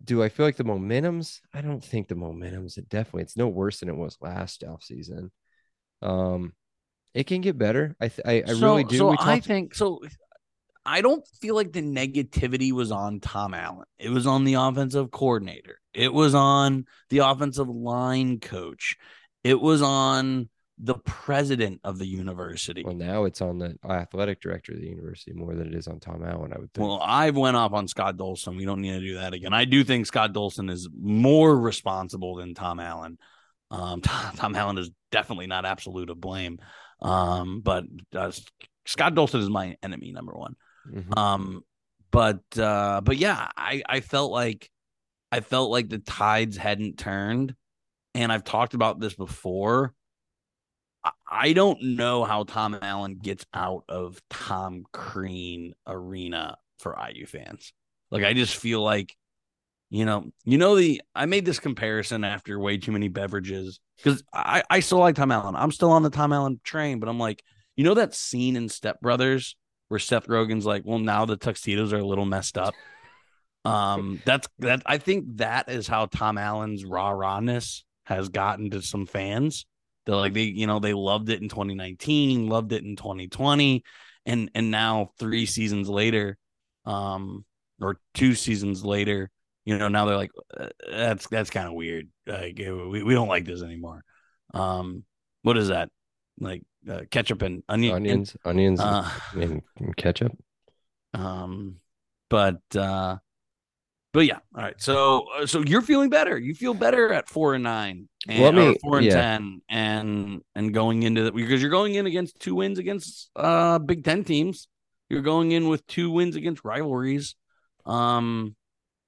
Do 0.04 0.22
I 0.22 0.30
feel 0.30 0.46
like 0.46 0.58
the 0.58 0.64
momentum's? 0.64 1.42
I 1.54 1.62
don't 1.62 1.84
think 1.84 2.08
the 2.08 2.16
momentum's 2.16 2.78
it 2.78 2.90
definitely 2.90 3.24
it's 3.24 3.38
no 3.38 3.48
worse 3.48 3.80
than 3.80 3.90
it 3.90 3.96
was 3.96 4.18
last 4.22 4.64
off 4.64 4.84
season. 4.84 5.32
Um, 6.02 6.54
it 7.14 7.28
can 7.28 7.42
get 7.42 7.58
better. 7.58 7.96
I 8.02 8.08
th- 8.10 8.26
I, 8.26 8.44
I 8.50 8.54
so, 8.54 8.68
really 8.68 8.84
do. 8.84 8.98
So 8.98 9.16
I 9.18 9.40
think 9.40 9.76
so. 9.76 10.02
I 10.86 11.02
don't 11.02 11.26
feel 11.40 11.56
like 11.56 11.72
the 11.72 11.82
negativity 11.82 12.74
was 12.74 12.92
on 12.92 13.22
Tom 13.22 13.54
Allen. 13.54 13.86
It 13.98 14.10
was 14.10 14.28
on 14.28 14.44
the 14.44 14.56
offensive 14.56 15.12
coordinator. 15.12 15.80
It 15.94 16.14
was 16.14 16.36
on 16.36 16.86
the 17.10 17.20
offensive 17.20 17.70
line 17.70 18.40
coach. 18.40 18.98
It 19.44 19.62
was 19.62 19.82
on 19.82 20.50
the 20.80 20.96
president 20.96 21.80
of 21.84 22.00
the 22.00 22.06
university. 22.08 22.84
well, 22.84 22.96
now 22.96 23.26
it's 23.26 23.42
on 23.42 23.60
the 23.60 23.78
athletic 23.88 24.42
director 24.42 24.74
of 24.74 24.80
the 24.80 24.88
university 24.88 25.32
more 25.34 25.54
than 25.54 25.68
it 25.68 25.76
is 25.76 25.88
on 25.88 26.00
Tom 26.00 26.24
Allen. 26.26 26.52
I 26.54 26.60
would 26.60 26.74
think. 26.74 26.88
Well, 26.88 27.00
I've 27.02 27.38
went 27.38 27.56
off 27.56 27.74
on 27.74 27.88
Scott 27.88 28.18
Dolson. 28.18 28.58
We 28.58 28.66
don't 28.66 28.82
need 28.82 28.94
to 28.94 29.00
do 29.00 29.16
that 29.16 29.34
again. 29.34 29.54
I 29.54 29.66
do 29.66 29.84
think 29.84 30.08
Scott 30.08 30.34
Dolson 30.34 30.72
is 30.72 30.90
more 31.00 31.56
responsible 31.56 32.36
than 32.36 32.54
Tom 32.56 32.80
Allen. 32.80 33.18
Um, 33.70 34.02
Tom, 34.02 34.34
Tom 34.36 34.56
Allen 34.56 34.78
is 34.78 34.90
definitely 35.12 35.48
not 35.48 35.66
absolute 35.66 36.10
of 36.10 36.20
blame. 36.20 36.60
Um, 37.02 37.62
but 37.62 37.84
uh, 38.16 38.32
Scott 38.86 39.14
Dolson 39.14 39.42
is 39.42 39.50
my 39.50 39.78
enemy 39.84 40.12
number 40.12 40.34
one. 40.34 40.56
Mhm. 40.92 41.18
Um, 41.18 41.62
but 42.12 42.42
uh, 42.58 43.02
but 43.02 43.18
yeah, 43.18 43.50
I 43.56 43.84
I 43.88 44.00
felt 44.02 44.32
like 44.32 44.70
I 45.32 45.40
felt 45.42 45.72
like 45.72 45.90
the 45.90 45.98
tides 46.00 46.58
hadn't 46.58 46.98
turned, 46.98 47.56
and 48.14 48.32
I've 48.32 48.44
talked 48.44 48.74
about 48.74 49.00
this 49.00 49.14
before. 49.16 49.94
I- 51.30 51.54
don't 51.54 51.82
know 51.82 52.24
how 52.24 52.44
Tom 52.44 52.78
Allen 52.82 53.16
gets 53.22 53.46
out 53.54 53.84
of 53.90 54.22
Tom 54.30 54.86
Crean 54.92 55.74
arena 55.86 56.58
for 56.80 56.98
IU 56.98 57.26
fans. 57.26 57.74
Like 58.12 58.24
I 58.24 58.34
just 58.34 58.56
feel 58.56 58.82
like, 58.82 59.16
you 59.90 60.06
know, 60.06 60.32
you 60.46 60.58
know 60.58 60.76
the 60.76 61.02
I 61.16 61.26
made 61.26 61.46
this 61.46 61.60
comparison 61.60 62.24
after 62.24 62.60
way 62.60 62.78
too 62.78 62.92
many 62.92 63.08
beverages 63.08 63.80
because 63.98 64.24
I 64.34 64.64
I 64.70 64.80
still 64.80 65.00
like 65.00 65.16
Tom 65.16 65.32
Allen. 65.32 65.56
I'm 65.56 65.72
still 65.72 65.92
on 65.92 66.04
the 66.04 66.10
Tom 66.10 66.32
Allen 66.34 66.60
train, 66.64 67.00
but 67.00 67.10
I'm 67.10 67.20
like, 67.20 67.44
you 67.76 67.84
know 67.84 67.96
that 67.96 68.14
scene 68.14 68.56
in 68.56 68.70
Step 68.70 69.02
Brothers 69.02 69.56
where 69.88 70.00
Seth 70.00 70.28
Rogen's 70.28 70.66
like, 70.66 70.84
well, 70.86 71.00
now 71.00 71.26
the 71.26 71.38
tuxedos 71.38 71.94
are 71.94 72.00
a 72.00 72.06
little 72.06 72.26
messed 72.26 72.58
up. 72.58 72.74
Um, 73.66 74.22
that's 74.26 74.48
that. 74.60 74.82
I 74.86 74.98
think 74.98 75.38
that 75.38 75.70
is 75.70 75.88
how 75.88 76.08
Tom 76.08 76.38
Allen's 76.38 76.84
rah 76.84 77.12
rahness 77.12 77.84
has 78.06 78.30
gotten 78.30 78.72
to 78.72 78.82
some 78.82 79.06
fans. 79.06 79.66
They're 80.06 80.16
like 80.16 80.34
they, 80.34 80.44
you 80.44 80.68
know, 80.68 80.80
they 80.80 80.94
loved 80.94 81.30
it 81.30 81.42
in 81.42 81.50
2019, 81.50 82.48
loved 82.48 82.74
it 82.74 82.84
in 82.84 82.96
2020, 82.96 83.84
and 84.26 84.52
and 84.54 84.72
now 84.72 85.12
three 85.18 85.46
seasons 85.46 85.90
later, 85.90 86.38
um, 86.86 87.46
or 87.82 88.00
two 88.14 88.36
seasons 88.36 88.84
later, 88.84 89.30
you 89.66 89.78
know, 89.78 89.88
now 89.88 90.06
they're 90.06 90.18
like, 90.18 90.32
uh, 90.58 90.68
that's 90.90 91.28
that's 91.28 91.50
kind 91.50 91.68
of 91.68 91.74
weird. 91.74 92.10
Like 92.28 92.58
we 92.58 93.04
we 93.04 93.14
don't 93.14 93.30
like 93.30 93.46
this 93.46 93.64
anymore. 93.64 94.04
Um, 94.54 95.04
what 95.42 95.58
is 95.58 95.70
that? 95.70 95.90
Like 96.40 96.64
uh, 96.90 97.02
ketchup 97.10 97.42
and 97.42 97.64
onion, 97.70 97.96
onions, 97.96 98.36
onions, 98.44 98.80
uh, 98.82 99.10
and 99.34 99.62
ketchup. 99.96 100.38
um, 101.14 101.78
but 102.30 102.60
uh, 102.76 103.18
but 104.14 104.26
yeah, 104.26 104.40
all 104.56 104.64
right. 104.64 104.80
So 104.82 105.26
uh, 105.36 105.46
so 105.46 105.62
you're 105.62 105.82
feeling 105.82 106.10
better. 106.10 106.38
You 106.38 106.54
feel 106.54 106.74
better 106.74 107.12
at 107.12 107.28
four 107.28 107.56
and 107.56 107.64
nine, 107.64 108.08
and 108.28 108.44
Let 108.44 108.54
me- 108.56 108.78
four 108.82 108.98
and 108.98 109.06
yeah. 109.08 109.14
ten, 109.14 109.62
and 109.68 110.42
and 110.56 110.74
going 110.74 111.04
into 111.04 111.24
that 111.24 111.36
because 111.36 111.62
you're 111.62 111.72
going 111.72 111.96
in 111.96 112.06
against 112.06 112.40
two 112.40 112.56
wins 112.56 112.80
against 112.80 113.30
uh 113.36 113.80
Big 113.80 114.04
Ten 114.04 114.24
teams. 114.24 114.68
You're 115.10 115.22
going 115.22 115.52
in 115.52 115.68
with 115.68 115.86
two 115.88 116.10
wins 116.12 116.36
against 116.36 116.64
rivalries. 116.64 117.36
Um, 117.86 118.56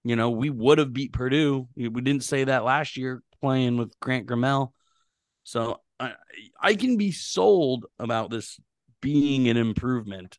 you 0.04 0.16
know, 0.16 0.32
we 0.32 0.50
would 0.50 0.78
have 0.78 0.94
beat 0.94 1.14
Purdue. 1.14 1.68
We 1.76 1.88
we 1.88 2.02
didn't 2.02 2.24
say 2.24 2.44
that 2.44 2.64
last 2.64 2.98
year 2.98 3.24
playing 3.42 3.78
with 3.78 3.98
Grant 4.00 4.28
Gremel. 4.28 4.72
So 5.44 5.80
I 6.00 6.14
I 6.60 6.76
can 6.76 6.98
be 6.98 7.12
sold 7.12 7.86
about 8.00 8.30
this 8.30 8.60
being 9.02 9.48
an 9.50 9.58
improvement. 9.58 10.38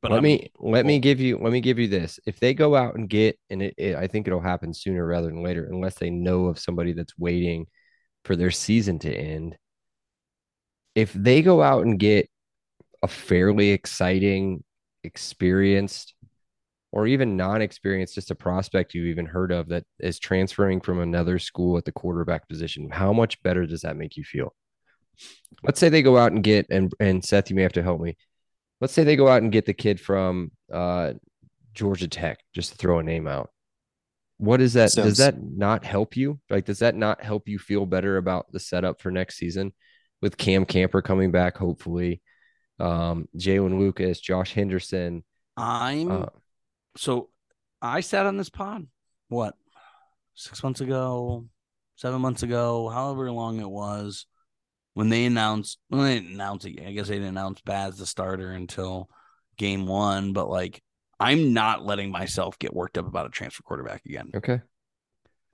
But 0.00 0.12
let 0.12 0.18
I'm- 0.18 0.22
me 0.24 0.50
let 0.58 0.86
me 0.86 0.98
give 1.00 1.20
you 1.20 1.38
let 1.38 1.52
me 1.52 1.60
give 1.60 1.78
you 1.78 1.88
this. 1.88 2.20
If 2.26 2.38
they 2.38 2.54
go 2.54 2.76
out 2.76 2.94
and 2.94 3.08
get 3.08 3.38
and 3.50 3.62
it, 3.62 3.74
it, 3.76 3.96
I 3.96 4.06
think 4.06 4.26
it'll 4.26 4.40
happen 4.40 4.72
sooner 4.72 5.04
rather 5.04 5.26
than 5.26 5.42
later, 5.42 5.66
unless 5.70 5.94
they 5.94 6.10
know 6.10 6.46
of 6.46 6.58
somebody 6.58 6.92
that's 6.92 7.18
waiting 7.18 7.66
for 8.24 8.36
their 8.36 8.50
season 8.50 8.98
to 9.00 9.12
end. 9.12 9.56
If 10.94 11.12
they 11.12 11.42
go 11.42 11.62
out 11.62 11.84
and 11.84 11.98
get 11.98 12.28
a 13.02 13.08
fairly 13.08 13.70
exciting, 13.70 14.64
experienced, 15.04 16.14
or 16.90 17.06
even 17.06 17.36
non-experienced, 17.36 18.14
just 18.14 18.30
a 18.30 18.34
prospect 18.34 18.94
you've 18.94 19.06
even 19.06 19.26
heard 19.26 19.52
of 19.52 19.68
that 19.68 19.84
is 20.00 20.18
transferring 20.18 20.80
from 20.80 21.00
another 21.00 21.38
school 21.38 21.76
at 21.76 21.84
the 21.84 21.92
quarterback 21.92 22.48
position, 22.48 22.90
how 22.90 23.12
much 23.12 23.40
better 23.42 23.66
does 23.66 23.82
that 23.82 23.96
make 23.96 24.16
you 24.16 24.24
feel? 24.24 24.54
Let's 25.62 25.78
say 25.80 25.88
they 25.88 26.02
go 26.02 26.16
out 26.16 26.32
and 26.32 26.42
get 26.42 26.66
and 26.70 26.92
and 27.00 27.24
Seth, 27.24 27.50
you 27.50 27.56
may 27.56 27.62
have 27.62 27.72
to 27.72 27.82
help 27.82 28.00
me 28.00 28.16
let's 28.80 28.92
say 28.92 29.04
they 29.04 29.16
go 29.16 29.28
out 29.28 29.42
and 29.42 29.52
get 29.52 29.66
the 29.66 29.74
kid 29.74 30.00
from 30.00 30.52
uh, 30.72 31.14
Georgia 31.74 32.08
Tech, 32.08 32.40
just 32.54 32.72
to 32.72 32.78
throw 32.78 32.98
a 32.98 33.02
name 33.02 33.26
out. 33.26 33.50
What 34.38 34.60
is 34.60 34.74
that? 34.74 34.92
Sims. 34.92 35.06
Does 35.06 35.18
that 35.18 35.42
not 35.42 35.84
help 35.84 36.16
you? 36.16 36.38
Like, 36.48 36.64
does 36.64 36.78
that 36.78 36.94
not 36.94 37.22
help 37.22 37.48
you 37.48 37.58
feel 37.58 37.86
better 37.86 38.16
about 38.18 38.52
the 38.52 38.60
setup 38.60 39.00
for 39.00 39.10
next 39.10 39.36
season 39.36 39.72
with 40.22 40.36
Cam 40.36 40.64
Camper 40.64 41.02
coming 41.02 41.32
back, 41.32 41.56
hopefully? 41.56 42.22
Um, 42.78 43.28
Jaylin 43.36 43.78
Lucas, 43.80 44.20
Josh 44.20 44.54
Henderson. 44.54 45.24
I'm 45.56 46.10
Uh, 46.10 46.26
so 46.96 47.30
I 47.82 48.00
sat 48.00 48.26
on 48.26 48.36
this 48.36 48.50
pod 48.50 48.86
what 49.28 49.54
six 50.34 50.62
months 50.62 50.80
ago, 50.80 51.46
seven 51.96 52.20
months 52.20 52.44
ago, 52.44 52.88
however 52.88 53.32
long 53.32 53.60
it 53.60 53.68
was, 53.68 54.26
when 54.98 55.10
they 55.10 55.26
announced 55.26 55.78
when 55.90 56.02
they 56.02 56.14
didn't 56.18 56.34
announce 56.34 56.64
it. 56.64 56.80
I 56.84 56.90
guess 56.90 57.06
they 57.06 57.14
didn't 57.14 57.28
announce 57.28 57.60
Baz 57.60 57.98
the 57.98 58.04
starter 58.04 58.50
until 58.50 59.08
game 59.56 59.86
one, 59.86 60.32
but 60.32 60.50
like 60.50 60.82
I'm 61.20 61.52
not 61.52 61.86
letting 61.86 62.10
myself 62.10 62.58
get 62.58 62.74
worked 62.74 62.98
up 62.98 63.06
about 63.06 63.26
a 63.26 63.28
transfer 63.28 63.62
quarterback 63.62 64.04
again. 64.04 64.32
okay. 64.34 64.60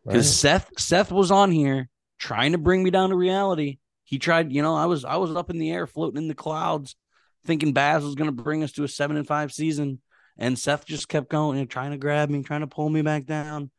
Because 0.02 0.26
Right. 0.26 0.60
Seth 0.62 0.70
Seth 0.78 1.12
was 1.12 1.30
on 1.30 1.50
here 1.50 1.90
trying 2.18 2.52
to 2.52 2.58
bring 2.58 2.82
me 2.82 2.88
down 2.88 3.10
to 3.10 3.16
reality. 3.16 3.80
He 4.04 4.18
tried, 4.18 4.50
you 4.50 4.62
know, 4.62 4.76
I 4.76 4.86
was 4.86 5.04
I 5.04 5.16
was 5.16 5.36
up 5.36 5.50
in 5.50 5.58
the 5.58 5.70
air, 5.70 5.86
floating 5.86 6.22
in 6.22 6.28
the 6.28 6.34
clouds, 6.34 6.96
thinking 7.44 7.74
Baz 7.74 8.02
was 8.02 8.14
going 8.14 8.34
to 8.34 8.42
bring 8.42 8.62
us 8.62 8.72
to 8.72 8.84
a 8.84 8.88
seven 8.88 9.18
and 9.18 9.26
five 9.26 9.52
season, 9.52 10.00
and 10.38 10.58
Seth 10.58 10.86
just 10.86 11.06
kept 11.06 11.28
going 11.28 11.58
and 11.58 11.68
trying 11.68 11.90
to 11.90 11.98
grab 11.98 12.30
me, 12.30 12.42
trying 12.42 12.62
to 12.62 12.66
pull 12.66 12.88
me 12.88 13.02
back 13.02 13.26
down. 13.26 13.70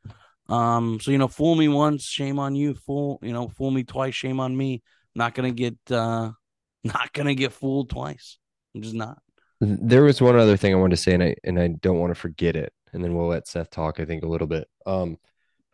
Um, 0.47 0.99
so 1.01 1.09
you 1.09 1.17
know, 1.17 1.27
fool 1.27 1.55
me 1.55 1.67
once, 1.69 2.03
shame 2.03 2.37
on 2.37 2.53
you. 2.53 2.75
Fool, 2.75 3.17
you 3.23 3.33
know, 3.33 3.47
fool 3.47 3.71
me 3.71 3.83
twice, 3.83 4.13
shame 4.13 4.39
on 4.39 4.55
me. 4.55 4.83
Not 5.15 5.33
gonna 5.33 5.51
get, 5.51 5.77
uh 5.89 6.31
not 6.83 7.13
gonna 7.13 7.35
get 7.35 7.53
fooled 7.53 7.89
twice. 7.89 8.37
I'm 8.73 8.81
just 8.81 8.95
not. 8.95 9.19
There 9.61 10.03
was 10.03 10.21
one 10.21 10.37
other 10.37 10.57
thing 10.57 10.73
I 10.73 10.77
wanted 10.77 10.97
to 10.97 11.01
say, 11.01 11.13
and 11.13 11.23
I 11.23 11.35
and 11.43 11.59
I 11.59 11.67
don't 11.67 11.99
want 11.99 12.11
to 12.11 12.19
forget 12.19 12.55
it. 12.55 12.73
And 12.93 13.03
then 13.03 13.15
we'll 13.15 13.27
let 13.27 13.47
Seth 13.47 13.69
talk, 13.69 13.99
I 13.99 14.05
think, 14.05 14.23
a 14.23 14.27
little 14.27 14.47
bit. 14.47 14.67
Um, 14.85 15.17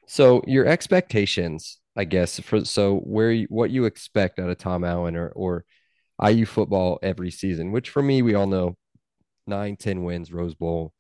so 0.08 0.42
your 0.48 0.66
expectations, 0.66 1.80
I 1.96 2.06
guess, 2.06 2.40
for 2.40 2.66
so 2.66 2.98
where 3.00 3.32
you, 3.32 3.48
what 3.50 3.72
you 3.72 3.86
expect 3.86 4.40
out 4.40 4.50
of 4.50 4.58
Tom 4.58 4.84
Allen 4.84 5.16
or 5.16 5.30
or 5.30 5.66
IU 6.24 6.46
football 6.46 7.00
every 7.02 7.32
season, 7.32 7.72
which 7.72 7.90
for 7.90 8.02
me, 8.02 8.22
we 8.22 8.36
all 8.36 8.48
know 8.48 8.78
nine, 9.48 9.76
10 9.76 10.04
wins, 10.04 10.32
Rose 10.32 10.56
Bowl, 10.56 10.94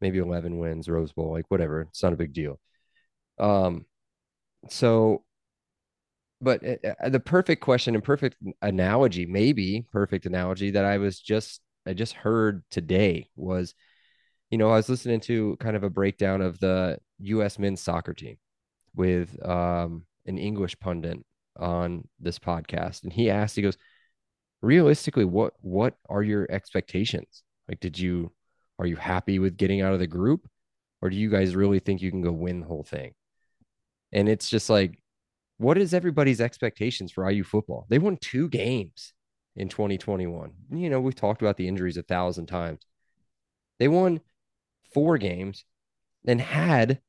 maybe 0.00 0.18
11 0.18 0.58
wins, 0.58 0.88
Rose 0.88 1.12
Bowl, 1.12 1.32
like 1.32 1.46
whatever. 1.48 1.82
It's 1.82 2.02
not 2.02 2.12
a 2.12 2.16
big 2.16 2.32
deal. 2.32 2.60
Um, 3.38 3.86
so, 4.68 5.24
but 6.40 6.64
uh, 6.66 6.94
uh, 7.02 7.08
the 7.08 7.20
perfect 7.20 7.62
question 7.62 7.94
and 7.94 8.04
perfect 8.04 8.36
analogy, 8.62 9.26
maybe 9.26 9.86
perfect 9.92 10.26
analogy 10.26 10.72
that 10.72 10.84
I 10.84 10.98
was 10.98 11.20
just, 11.20 11.60
I 11.86 11.92
just 11.94 12.14
heard 12.14 12.62
today 12.70 13.28
was 13.36 13.74
you 14.54 14.58
know, 14.58 14.70
I 14.70 14.76
was 14.76 14.88
listening 14.88 15.18
to 15.22 15.56
kind 15.58 15.74
of 15.74 15.82
a 15.82 15.90
breakdown 15.90 16.40
of 16.40 16.60
the 16.60 16.98
U.S. 17.18 17.58
men's 17.58 17.80
soccer 17.80 18.14
team 18.14 18.36
with 18.94 19.36
um, 19.44 20.04
an 20.26 20.38
English 20.38 20.78
pundit 20.78 21.18
on 21.58 22.06
this 22.20 22.38
podcast, 22.38 23.02
and 23.02 23.12
he 23.12 23.30
asked, 23.30 23.56
he 23.56 23.62
goes, 23.62 23.76
realistically, 24.62 25.24
what 25.24 25.54
what 25.60 25.94
are 26.08 26.22
your 26.22 26.46
expectations? 26.50 27.42
Like, 27.68 27.80
did 27.80 27.98
you 27.98 28.30
are 28.78 28.86
you 28.86 28.94
happy 28.94 29.40
with 29.40 29.56
getting 29.56 29.80
out 29.80 29.92
of 29.92 29.98
the 29.98 30.06
group, 30.06 30.48
or 31.02 31.10
do 31.10 31.16
you 31.16 31.30
guys 31.30 31.56
really 31.56 31.80
think 31.80 32.00
you 32.00 32.12
can 32.12 32.22
go 32.22 32.30
win 32.30 32.60
the 32.60 32.66
whole 32.68 32.84
thing? 32.84 33.14
And 34.12 34.28
it's 34.28 34.48
just 34.48 34.70
like, 34.70 35.00
what 35.58 35.78
is 35.78 35.94
everybody's 35.94 36.40
expectations 36.40 37.12
for 37.12 37.28
IU 37.30 37.44
football? 37.44 37.86
They 37.88 37.98
won 37.98 38.16
two 38.20 38.48
games 38.48 39.12
in 39.56 39.68
2021. 39.68 40.52
You 40.72 40.90
know, 40.90 41.00
we've 41.00 41.14
talked 41.14 41.42
about 41.42 41.56
the 41.56 41.68
injuries 41.68 41.96
a 41.96 42.02
thousand 42.02 42.46
times. 42.46 42.80
They 43.78 43.88
won 43.88 44.20
four 44.92 45.18
games 45.18 45.64
and 46.26 46.40
had 46.40 47.00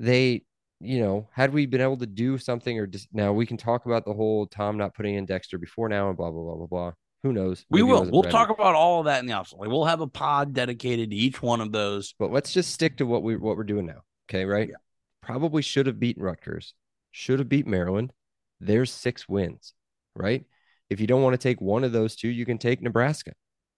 they 0.00 0.44
you 0.80 1.00
know 1.00 1.28
had 1.32 1.52
we 1.52 1.66
been 1.66 1.80
able 1.80 1.96
to 1.96 2.06
do 2.06 2.38
something 2.38 2.78
or 2.78 2.86
just 2.86 3.08
now 3.12 3.32
we 3.32 3.46
can 3.46 3.56
talk 3.56 3.86
about 3.86 4.04
the 4.04 4.12
whole 4.12 4.46
tom 4.46 4.76
not 4.76 4.94
putting 4.94 5.14
in 5.14 5.24
dexter 5.26 5.58
before 5.58 5.88
now 5.88 6.08
and 6.08 6.16
blah 6.16 6.30
blah 6.30 6.42
blah 6.42 6.54
blah 6.56 6.66
blah 6.66 6.92
who 7.22 7.32
knows 7.32 7.64
We 7.70 7.82
Maybe 7.82 7.92
will. 7.92 8.10
We'll 8.10 8.22
ready. 8.22 8.32
talk 8.32 8.50
about 8.50 8.74
all 8.76 9.00
of 9.00 9.06
that 9.06 9.18
in 9.20 9.26
the 9.26 9.32
offseason. 9.32 9.58
Like 9.58 9.68
we'll 9.70 9.84
have 9.86 10.00
a 10.00 10.06
pod 10.06 10.52
dedicated 10.52 11.10
to 11.10 11.16
each 11.16 11.42
one 11.42 11.60
of 11.60 11.72
those. 11.72 12.14
but 12.18 12.30
let's 12.32 12.52
just 12.52 12.70
stick 12.72 12.96
to 12.98 13.06
what 13.06 13.22
we 13.24 13.36
what 13.36 13.56
we're 13.56 13.64
doing 13.64 13.86
now 13.86 14.02
okay 14.30 14.44
right 14.44 14.68
Yeah. 14.68 14.76
probably 15.22 15.62
should 15.62 15.86
have 15.86 15.98
beaten 15.98 16.22
rutgers 16.22 16.74
should 17.10 17.38
have 17.38 17.48
beat 17.48 17.66
maryland 17.66 18.12
there's 18.60 18.90
six 18.90 19.28
wins 19.28 19.74
right 20.14 20.44
if 20.90 21.00
you 21.00 21.06
don't 21.06 21.22
want 21.22 21.34
to 21.34 21.38
take 21.38 21.60
one 21.60 21.84
of 21.84 21.92
those 21.92 22.16
two 22.16 22.28
you 22.28 22.44
can 22.44 22.58
take 22.58 22.82
nebraska 22.82 23.32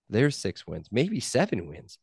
there's 0.09 0.37
six 0.37 0.67
wins 0.67 0.89
maybe 0.91 1.21
seven 1.21 1.69
wins 1.69 1.99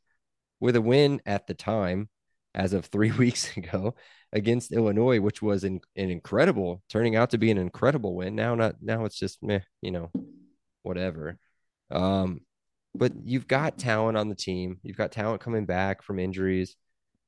with 0.60 0.76
a 0.76 0.82
win 0.82 1.22
at 1.26 1.48
the 1.48 1.54
time 1.54 2.10
as 2.58 2.74
of 2.74 2.86
three 2.86 3.12
weeks 3.18 3.56
ago 3.56 3.96
against 4.34 4.74
Illinois, 4.74 5.20
which 5.20 5.42
was 5.42 5.64
an, 5.64 5.80
an 5.96 6.10
incredible, 6.10 6.82
turning 6.90 7.16
out 7.16 7.30
to 7.30 7.38
be 7.38 7.52
an 7.52 7.58
incredible 7.58 8.16
win. 8.16 8.36
Now, 8.36 8.56
not 8.56 8.76
now, 8.82 9.06
it's 9.06 9.18
just 9.18 9.42
meh, 9.42 9.62
you 9.82 9.92
know, 9.92 10.12
whatever. 10.84 11.38
Um, 11.92 12.42
but 12.94 13.14
you've 13.24 13.48
got 13.48 13.78
talent 13.78 14.18
on 14.18 14.28
the 14.28 14.36
team. 14.36 14.80
You've 14.84 14.98
got 14.98 15.12
talent 15.12 15.42
coming 15.42 15.66
back 15.66 16.02
from 16.02 16.20
injuries. 16.20 16.76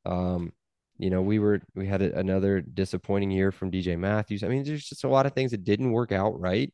Um, 0.05 0.51
you 0.99 1.09
know, 1.09 1.21
we 1.21 1.39
were 1.39 1.61
we 1.75 1.87
had 1.87 2.01
a, 2.01 2.17
another 2.17 2.61
disappointing 2.61 3.31
year 3.31 3.51
from 3.51 3.71
DJ 3.71 3.97
Matthews. 3.97 4.43
I 4.43 4.49
mean, 4.49 4.63
there's 4.63 4.87
just 4.87 5.03
a 5.03 5.09
lot 5.09 5.25
of 5.25 5.33
things 5.33 5.51
that 5.51 5.63
didn't 5.63 5.91
work 5.91 6.11
out 6.11 6.39
right. 6.39 6.73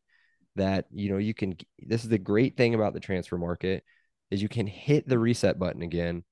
That 0.58 0.86
you 0.92 1.10
know, 1.10 1.18
you 1.18 1.34
can. 1.34 1.56
This 1.80 2.04
is 2.04 2.10
the 2.10 2.18
great 2.18 2.58
thing 2.58 2.76
about 2.76 2.94
the 2.94 3.00
transfer 3.00 3.38
market 3.38 3.84
is 4.32 4.42
you 4.42 4.50
can 4.50 4.68
hit 4.68 5.08
the 5.08 5.20
reset 5.20 5.60
button 5.60 5.82
again 5.82 6.24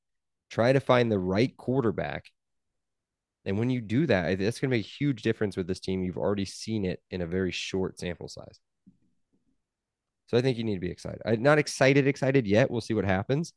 try 0.53 0.71
to 0.71 0.79
find 0.79 1.11
the 1.11 1.19
right 1.19 1.57
quarterback. 1.57 2.29
And 3.43 3.57
when 3.57 3.71
you 3.71 3.81
do 3.81 4.05
that, 4.05 4.37
that's 4.37 4.59
going 4.59 4.69
to 4.69 4.77
make 4.77 4.85
a 4.85 4.89
huge 4.89 5.23
difference 5.23 5.57
with 5.57 5.67
this 5.67 5.79
team. 5.79 6.03
You've 6.03 6.17
already 6.17 6.45
seen 6.45 6.85
it 6.85 7.01
in 7.09 7.21
a 7.21 7.25
very 7.25 7.51
short 7.51 7.99
sample 7.99 8.29
size. 8.29 8.59
So 10.27 10.37
I 10.37 10.41
think 10.41 10.57
you 10.57 10.63
need 10.63 10.75
to 10.75 10.79
be 10.79 10.91
excited. 10.91 11.21
I'm 11.25 11.41
not 11.41 11.57
excited, 11.57 12.07
excited 12.07 12.45
yet. 12.45 12.69
We'll 12.69 12.81
see 12.81 12.93
what 12.93 13.03
happens. 13.03 13.53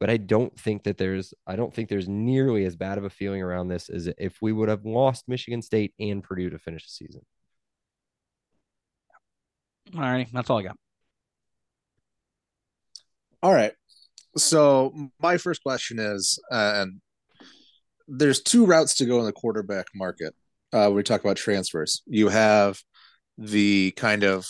But 0.00 0.10
I 0.10 0.16
don't 0.16 0.58
think 0.58 0.84
that 0.84 0.96
there's 0.96 1.34
I 1.46 1.56
don't 1.56 1.72
think 1.72 1.88
there's 1.88 2.08
nearly 2.08 2.64
as 2.64 2.74
bad 2.74 2.98
of 2.98 3.04
a 3.04 3.10
feeling 3.10 3.42
around 3.42 3.68
this 3.68 3.90
as 3.90 4.08
if 4.18 4.38
we 4.40 4.50
would 4.50 4.70
have 4.70 4.86
lost 4.86 5.28
Michigan 5.28 5.62
State 5.62 5.94
and 6.00 6.24
Purdue 6.24 6.50
to 6.50 6.58
finish 6.58 6.84
the 6.84 6.90
season. 6.90 7.22
All 9.94 10.00
right, 10.00 10.28
that's 10.32 10.48
all 10.48 10.58
I 10.58 10.62
got. 10.62 10.76
All 13.42 13.52
right. 13.52 13.72
So 14.36 15.10
my 15.20 15.36
first 15.36 15.62
question 15.62 15.98
is, 15.98 16.38
uh, 16.50 16.72
and 16.76 17.00
there's 18.06 18.42
two 18.42 18.66
routes 18.66 18.94
to 18.96 19.06
go 19.06 19.18
in 19.18 19.24
the 19.24 19.32
quarterback 19.32 19.86
market. 19.94 20.34
Uh, 20.72 20.86
when 20.86 20.94
we 20.94 21.02
talk 21.02 21.20
about 21.20 21.36
transfers, 21.36 22.02
you 22.06 22.28
have 22.28 22.80
the 23.36 23.92
kind 23.92 24.22
of 24.22 24.46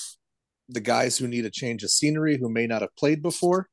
the 0.68 0.80
guys 0.80 1.16
who 1.18 1.26
need 1.26 1.44
a 1.44 1.50
change 1.50 1.82
of 1.82 1.90
scenery 1.90 2.36
who 2.38 2.50
may 2.50 2.66
not 2.66 2.82
have 2.82 2.94
played 2.96 3.22
before, 3.22 3.68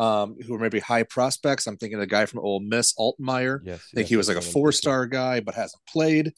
um, 0.00 0.36
who 0.46 0.54
are 0.54 0.58
maybe 0.58 0.80
high 0.80 1.02
prospects. 1.02 1.66
I'm 1.66 1.76
thinking 1.76 1.96
of 1.96 2.00
the 2.00 2.06
guy 2.06 2.24
from 2.24 2.40
Ole 2.40 2.60
Miss, 2.60 2.94
Altmyer. 2.98 3.60
Yes. 3.62 3.84
I 3.92 3.96
think 3.96 4.08
he 4.08 4.16
was 4.16 4.28
like 4.28 4.38
a 4.38 4.42
four 4.42 4.72
star 4.72 5.06
guy, 5.06 5.40
but 5.40 5.54
hasn't 5.54 5.82
played. 5.86 6.32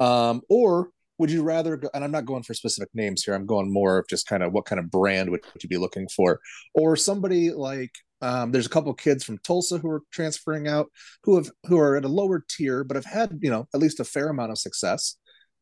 Um, 0.00 0.40
or 0.48 0.88
would 1.18 1.30
you 1.30 1.42
rather 1.42 1.76
go, 1.76 1.90
and 1.92 2.02
I'm 2.02 2.10
not 2.10 2.24
going 2.24 2.42
for 2.42 2.54
specific 2.54 2.88
names 2.94 3.22
here, 3.22 3.34
I'm 3.34 3.44
going 3.44 3.70
more 3.70 3.98
of 3.98 4.08
just 4.08 4.26
kind 4.26 4.42
of 4.42 4.52
what 4.52 4.64
kind 4.64 4.80
of 4.80 4.90
brand 4.90 5.30
would, 5.30 5.44
would 5.52 5.62
you 5.62 5.68
be 5.68 5.76
looking 5.76 6.08
for? 6.08 6.40
Or 6.74 6.96
somebody 6.96 7.50
like 7.50 7.92
um, 8.22 8.50
there's 8.50 8.66
a 8.66 8.70
couple 8.70 8.94
kids 8.94 9.24
from 9.24 9.38
Tulsa 9.38 9.78
who 9.78 9.90
are 9.90 10.02
transferring 10.10 10.66
out 10.66 10.90
who 11.24 11.36
have 11.36 11.50
who 11.66 11.78
are 11.78 11.96
at 11.96 12.06
a 12.06 12.08
lower 12.08 12.42
tier, 12.48 12.82
but 12.82 12.94
have 12.94 13.04
had, 13.04 13.38
you 13.42 13.50
know, 13.50 13.68
at 13.74 13.80
least 13.80 14.00
a 14.00 14.04
fair 14.04 14.30
amount 14.30 14.52
of 14.52 14.58
success 14.58 15.16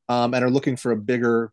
um, 0.08 0.34
and 0.34 0.44
are 0.44 0.50
looking 0.50 0.76
for 0.76 0.92
a 0.92 0.96
bigger 0.96 1.52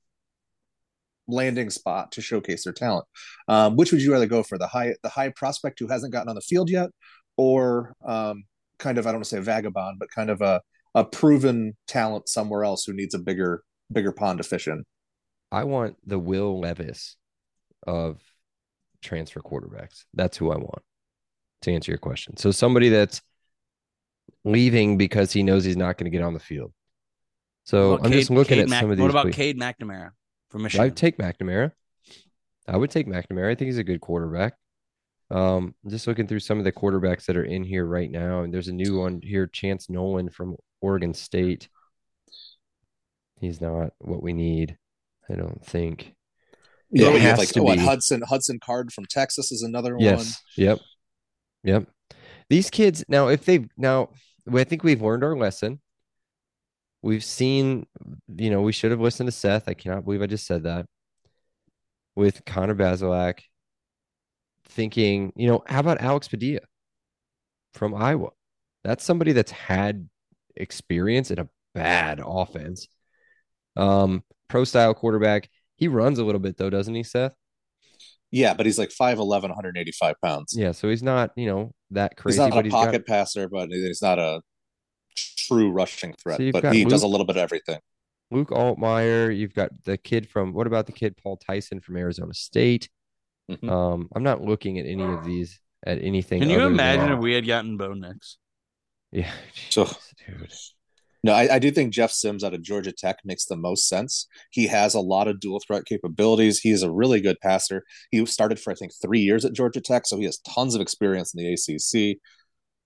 landing 1.27 1.69
spot 1.69 2.11
to 2.13 2.21
showcase 2.21 2.63
their 2.63 2.73
talent. 2.73 3.05
Um, 3.47 3.75
which 3.75 3.91
would 3.91 4.01
you 4.01 4.11
rather 4.11 4.25
go 4.25 4.43
for? 4.43 4.57
The 4.57 4.67
high 4.67 4.95
the 5.03 5.09
high 5.09 5.29
prospect 5.29 5.79
who 5.79 5.87
hasn't 5.87 6.13
gotten 6.13 6.29
on 6.29 6.35
the 6.35 6.41
field 6.41 6.69
yet, 6.69 6.89
or 7.37 7.93
um, 8.05 8.43
kind 8.79 8.97
of 8.97 9.05
I 9.05 9.11
don't 9.11 9.17
want 9.17 9.25
to 9.25 9.29
say 9.29 9.37
a 9.37 9.41
vagabond, 9.41 9.99
but 9.99 10.09
kind 10.09 10.29
of 10.29 10.41
a 10.41 10.61
a 10.95 11.03
proven 11.03 11.75
talent 11.87 12.29
somewhere 12.29 12.63
else 12.63 12.85
who 12.85 12.93
needs 12.93 13.13
a 13.13 13.19
bigger 13.19 13.63
bigger 13.91 14.11
pond 14.11 14.39
to 14.39 14.43
fish 14.43 14.67
in. 14.67 14.83
I 15.51 15.63
want 15.63 15.95
the 16.05 16.19
Will 16.19 16.59
Levis 16.59 17.15
of 17.85 18.21
transfer 19.01 19.39
quarterbacks. 19.39 20.05
That's 20.13 20.37
who 20.37 20.51
I 20.51 20.57
want 20.57 20.81
to 21.61 21.73
answer 21.73 21.91
your 21.91 21.99
question. 21.99 22.37
So 22.37 22.51
somebody 22.51 22.89
that's 22.89 23.21
leaving 24.43 24.97
because 24.97 25.31
he 25.31 25.43
knows 25.43 25.63
he's 25.63 25.77
not 25.77 25.97
going 25.97 26.05
to 26.05 26.15
get 26.15 26.23
on 26.23 26.33
the 26.33 26.39
field. 26.39 26.73
So 27.63 27.99
I'm 28.01 28.11
just 28.11 28.29
looking 28.29 28.55
Cade 28.55 28.63
at 28.63 28.69
Mac- 28.69 28.81
some 28.81 28.91
of 28.91 28.97
these. 28.97 29.01
What 29.01 29.11
about 29.11 29.23
ple- 29.23 29.33
Cade 29.33 29.59
McNamara 29.59 30.11
from 30.49 30.65
I'd 30.65 30.95
take 30.95 31.17
McNamara. 31.17 31.71
I 32.67 32.77
would 32.77 32.91
take 32.91 33.07
McNamara. 33.07 33.51
I 33.51 33.55
think 33.55 33.67
he's 33.67 33.77
a 33.77 33.83
good 33.83 34.01
quarterback. 34.01 34.53
Um, 35.29 35.75
just 35.87 36.07
looking 36.07 36.27
through 36.27 36.39
some 36.39 36.57
of 36.57 36.63
the 36.63 36.71
quarterbacks 36.71 37.25
that 37.25 37.37
are 37.37 37.43
in 37.43 37.63
here 37.63 37.85
right 37.85 38.09
now, 38.09 38.41
and 38.41 38.53
there's 38.53 38.69
a 38.69 38.73
new 38.73 38.99
one 38.99 39.21
here, 39.21 39.45
Chance 39.47 39.89
Nolan 39.89 40.29
from 40.29 40.55
Oregon 40.81 41.13
State. 41.13 41.67
He's 43.39 43.61
not 43.61 43.91
what 43.99 44.23
we 44.23 44.33
need, 44.33 44.77
I 45.29 45.35
don't 45.35 45.63
think. 45.65 46.13
Yeah, 46.89 47.09
It 47.09 47.13
we 47.15 47.19
have 47.19 47.31
has 47.31 47.39
like 47.39 47.49
to 47.49 47.63
what 47.63 47.77
be. 47.77 47.83
Hudson 47.83 48.21
Hudson 48.21 48.59
Card 48.63 48.93
from 48.93 49.05
Texas 49.05 49.51
is 49.51 49.61
another 49.61 49.95
one. 49.95 50.03
Yes. 50.03 50.41
Yep. 50.55 50.79
Yep. 51.63 51.87
These 52.49 52.69
kids 52.69 53.03
now, 53.09 53.27
if 53.27 53.43
they've 53.43 53.67
now, 53.77 54.09
I 54.51 54.63
think 54.63 54.83
we've 54.83 55.01
learned 55.01 55.23
our 55.25 55.37
lesson. 55.37 55.81
We've 57.01 57.23
seen, 57.23 57.85
you 58.35 58.49
know, 58.49 58.61
we 58.61 58.71
should 58.71 58.91
have 58.91 58.99
listened 58.99 59.27
to 59.27 59.31
Seth. 59.31 59.67
I 59.69 59.73
cannot 59.73 60.05
believe 60.05 60.21
I 60.21 60.27
just 60.27 60.47
said 60.47 60.63
that. 60.63 60.85
With 62.15 62.43
Connor 62.45 62.73
Bazelak, 62.75 63.39
thinking, 64.69 65.31
you 65.35 65.47
know, 65.47 65.63
how 65.67 65.79
about 65.79 66.01
Alex 66.01 66.27
Padilla 66.27 66.61
from 67.73 67.93
Iowa? 67.93 68.29
That's 68.83 69.03
somebody 69.03 69.33
that's 69.33 69.51
had 69.51 70.09
experience 70.55 71.29
in 71.29 71.39
a 71.39 71.47
bad 71.75 72.19
offense. 72.25 72.87
Um, 73.75 74.23
pro 74.47 74.63
style 74.63 74.93
quarterback. 74.95 75.49
He 75.75 75.87
runs 75.87 76.17
a 76.17 76.23
little 76.23 76.41
bit 76.41 76.57
though, 76.57 76.71
doesn't 76.71 76.95
he, 76.95 77.03
Seth? 77.03 77.33
Yeah, 78.31 78.55
but 78.55 78.65
he's 78.65 78.79
like 78.79 78.89
5'11, 78.89 79.19
185 79.43 80.15
pounds. 80.23 80.55
Yeah, 80.57 80.71
so 80.71 80.89
he's 80.89 81.03
not, 81.03 81.31
you 81.35 81.45
know, 81.45 81.71
that 81.91 82.17
crazy. 82.17 82.41
he's 82.41 82.49
not 82.49 82.59
a 82.59 82.63
he's 82.63 82.71
got- 82.71 82.85
pocket 82.85 83.05
passer, 83.05 83.47
but 83.47 83.69
he's 83.69 84.01
not 84.01 84.19
a 84.19 84.41
true 85.17 85.71
rushing 85.71 86.13
threat. 86.13 86.37
So 86.37 86.51
but 86.51 86.63
got 86.63 86.73
he 86.75 86.85
does 86.85 87.03
a 87.03 87.07
little 87.07 87.25
bit 87.25 87.37
of 87.37 87.41
everything. 87.43 87.79
Luke 88.31 88.49
Altmyer. 88.49 89.35
You've 89.35 89.53
got 89.53 89.71
the 89.85 89.97
kid 89.97 90.29
from 90.29 90.53
what 90.53 90.67
about 90.67 90.85
the 90.85 90.91
kid 90.91 91.15
Paul 91.21 91.37
Tyson 91.37 91.79
from 91.79 91.97
Arizona 91.97 92.33
State? 92.33 92.89
Mhm. 93.49 93.69
Um, 93.69 94.09
I'm 94.15 94.23
not 94.23 94.41
looking 94.41 94.77
at 94.79 94.85
any 94.85 95.03
of 95.03 95.23
these 95.23 95.59
at 95.85 96.01
anything. 96.01 96.41
Can 96.41 96.49
you 96.49 96.65
imagine 96.65 97.11
if 97.13 97.19
we 97.19 97.33
had 97.33 97.47
gotten 97.47 97.77
Bo 97.77 97.93
Nix? 97.93 98.37
Yeah, 99.11 99.31
So- 99.69 99.85
dude. 100.25 100.51
No, 101.23 101.33
I, 101.33 101.55
I 101.55 101.59
do 101.59 101.71
think 101.71 101.93
Jeff 101.93 102.11
Sims 102.11 102.43
out 102.43 102.53
of 102.53 102.61
Georgia 102.61 102.91
Tech 102.91 103.17
makes 103.25 103.45
the 103.45 103.57
most 103.57 103.89
sense. 103.89 104.27
He 104.51 104.67
has 104.67 104.93
a 104.93 104.99
lot 105.01 105.27
of 105.27 105.39
dual 105.39 105.59
threat 105.65 105.83
capabilities. 105.85 106.59
He's 106.59 106.83
a 106.83 106.91
really 106.91 107.19
good 107.19 107.37
passer. 107.41 107.83
He 108.11 108.23
started 108.27 108.59
for 108.59 108.71
I 108.71 108.75
think 108.75 108.91
three 109.01 109.19
years 109.21 109.43
at 109.43 109.53
Georgia 109.53 109.81
Tech, 109.81 110.03
so 110.05 110.17
he 110.17 110.25
has 110.25 110.37
tons 110.47 110.75
of 110.75 110.79
experience 110.81 111.33
in 111.33 111.43
the 111.43 111.53
ACC. 111.53 112.19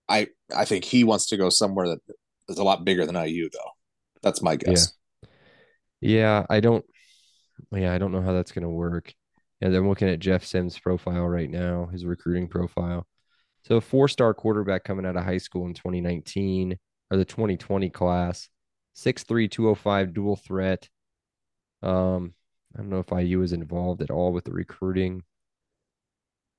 I 0.07 0.27
I 0.55 0.65
think 0.65 0.85
he 0.85 1.03
wants 1.03 1.27
to 1.27 1.37
go 1.37 1.49
somewhere 1.49 1.89
that 1.89 1.99
is 2.49 2.57
a 2.57 2.63
lot 2.63 2.85
bigger 2.85 3.05
than 3.05 3.15
IU, 3.15 3.49
though. 3.51 3.71
That's 4.21 4.41
my 4.41 4.55
guess. 4.55 4.93
Yeah, 5.99 6.45
I 6.49 6.59
don't. 6.59 6.85
Yeah, 7.71 7.93
I 7.93 7.97
don't 7.97 8.11
know 8.11 8.21
how 8.21 8.33
that's 8.33 8.51
gonna 8.51 8.69
work. 8.69 9.13
And 9.61 9.75
I'm 9.75 9.87
looking 9.87 10.09
at 10.09 10.19
Jeff 10.19 10.43
Sims' 10.43 10.79
profile 10.79 11.27
right 11.27 11.49
now, 11.49 11.85
his 11.85 12.05
recruiting 12.05 12.47
profile. 12.47 13.05
So 13.63 13.77
a 13.77 13.81
four-star 13.81 14.33
quarterback 14.33 14.83
coming 14.83 15.05
out 15.05 15.15
of 15.15 15.23
high 15.23 15.37
school 15.37 15.67
in 15.67 15.75
2019 15.75 16.77
or 17.11 17.17
the 17.17 17.25
2020 17.25 17.89
class, 17.91 18.49
6'3", 18.95 19.51
205, 19.51 20.13
dual 20.13 20.35
threat. 20.35 20.89
Um, 21.83 22.33
I 22.73 22.79
don't 22.79 22.89
know 22.89 22.99
if 22.99 23.11
IU 23.11 23.39
was 23.39 23.53
involved 23.53 24.01
at 24.01 24.09
all 24.09 24.31
with 24.31 24.45
the 24.45 24.51
recruiting. 24.51 25.23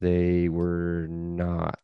They 0.00 0.48
were 0.48 1.08
not. 1.10 1.80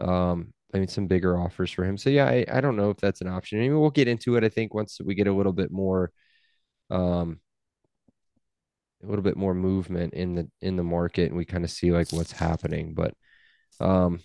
Um, 0.00 0.52
I 0.74 0.78
mean, 0.78 0.88
some 0.88 1.06
bigger 1.06 1.38
offers 1.38 1.70
for 1.70 1.84
him. 1.84 1.98
So 1.98 2.08
yeah, 2.10 2.26
I, 2.26 2.46
I 2.50 2.60
don't 2.60 2.76
know 2.76 2.90
if 2.90 2.96
that's 2.96 3.20
an 3.20 3.28
option. 3.28 3.58
I 3.58 3.62
mean, 3.62 3.78
we'll 3.78 3.90
get 3.90 4.08
into 4.08 4.36
it. 4.36 4.44
I 4.44 4.48
think 4.48 4.72
once 4.72 4.98
we 5.04 5.14
get 5.14 5.26
a 5.26 5.32
little 5.32 5.52
bit 5.52 5.70
more, 5.70 6.10
um, 6.90 7.40
a 9.02 9.06
little 9.06 9.22
bit 9.22 9.36
more 9.36 9.54
movement 9.54 10.14
in 10.14 10.34
the 10.34 10.50
in 10.60 10.76
the 10.76 10.84
market, 10.84 11.28
and 11.28 11.36
we 11.36 11.44
kind 11.44 11.64
of 11.64 11.70
see 11.70 11.92
like 11.92 12.12
what's 12.12 12.32
happening. 12.32 12.94
But, 12.94 13.14
um, 13.80 14.20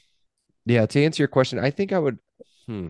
yeah, 0.65 0.85
to 0.85 1.03
answer 1.03 1.21
your 1.21 1.27
question, 1.27 1.59
I 1.59 1.71
think 1.71 1.91
I 1.91 1.99
would. 1.99 2.19
Hmm. 2.65 2.87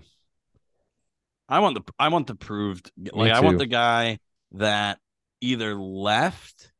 I 1.49 1.59
want 1.59 1.75
the 1.75 1.93
I 1.97 2.09
want 2.09 2.27
the 2.27 2.35
proved 2.35 2.91
like 3.13 3.31
I 3.31 3.39
want 3.39 3.57
the 3.57 3.65
guy 3.65 4.19
that 4.53 4.99
either 5.39 5.75
left 5.75 6.71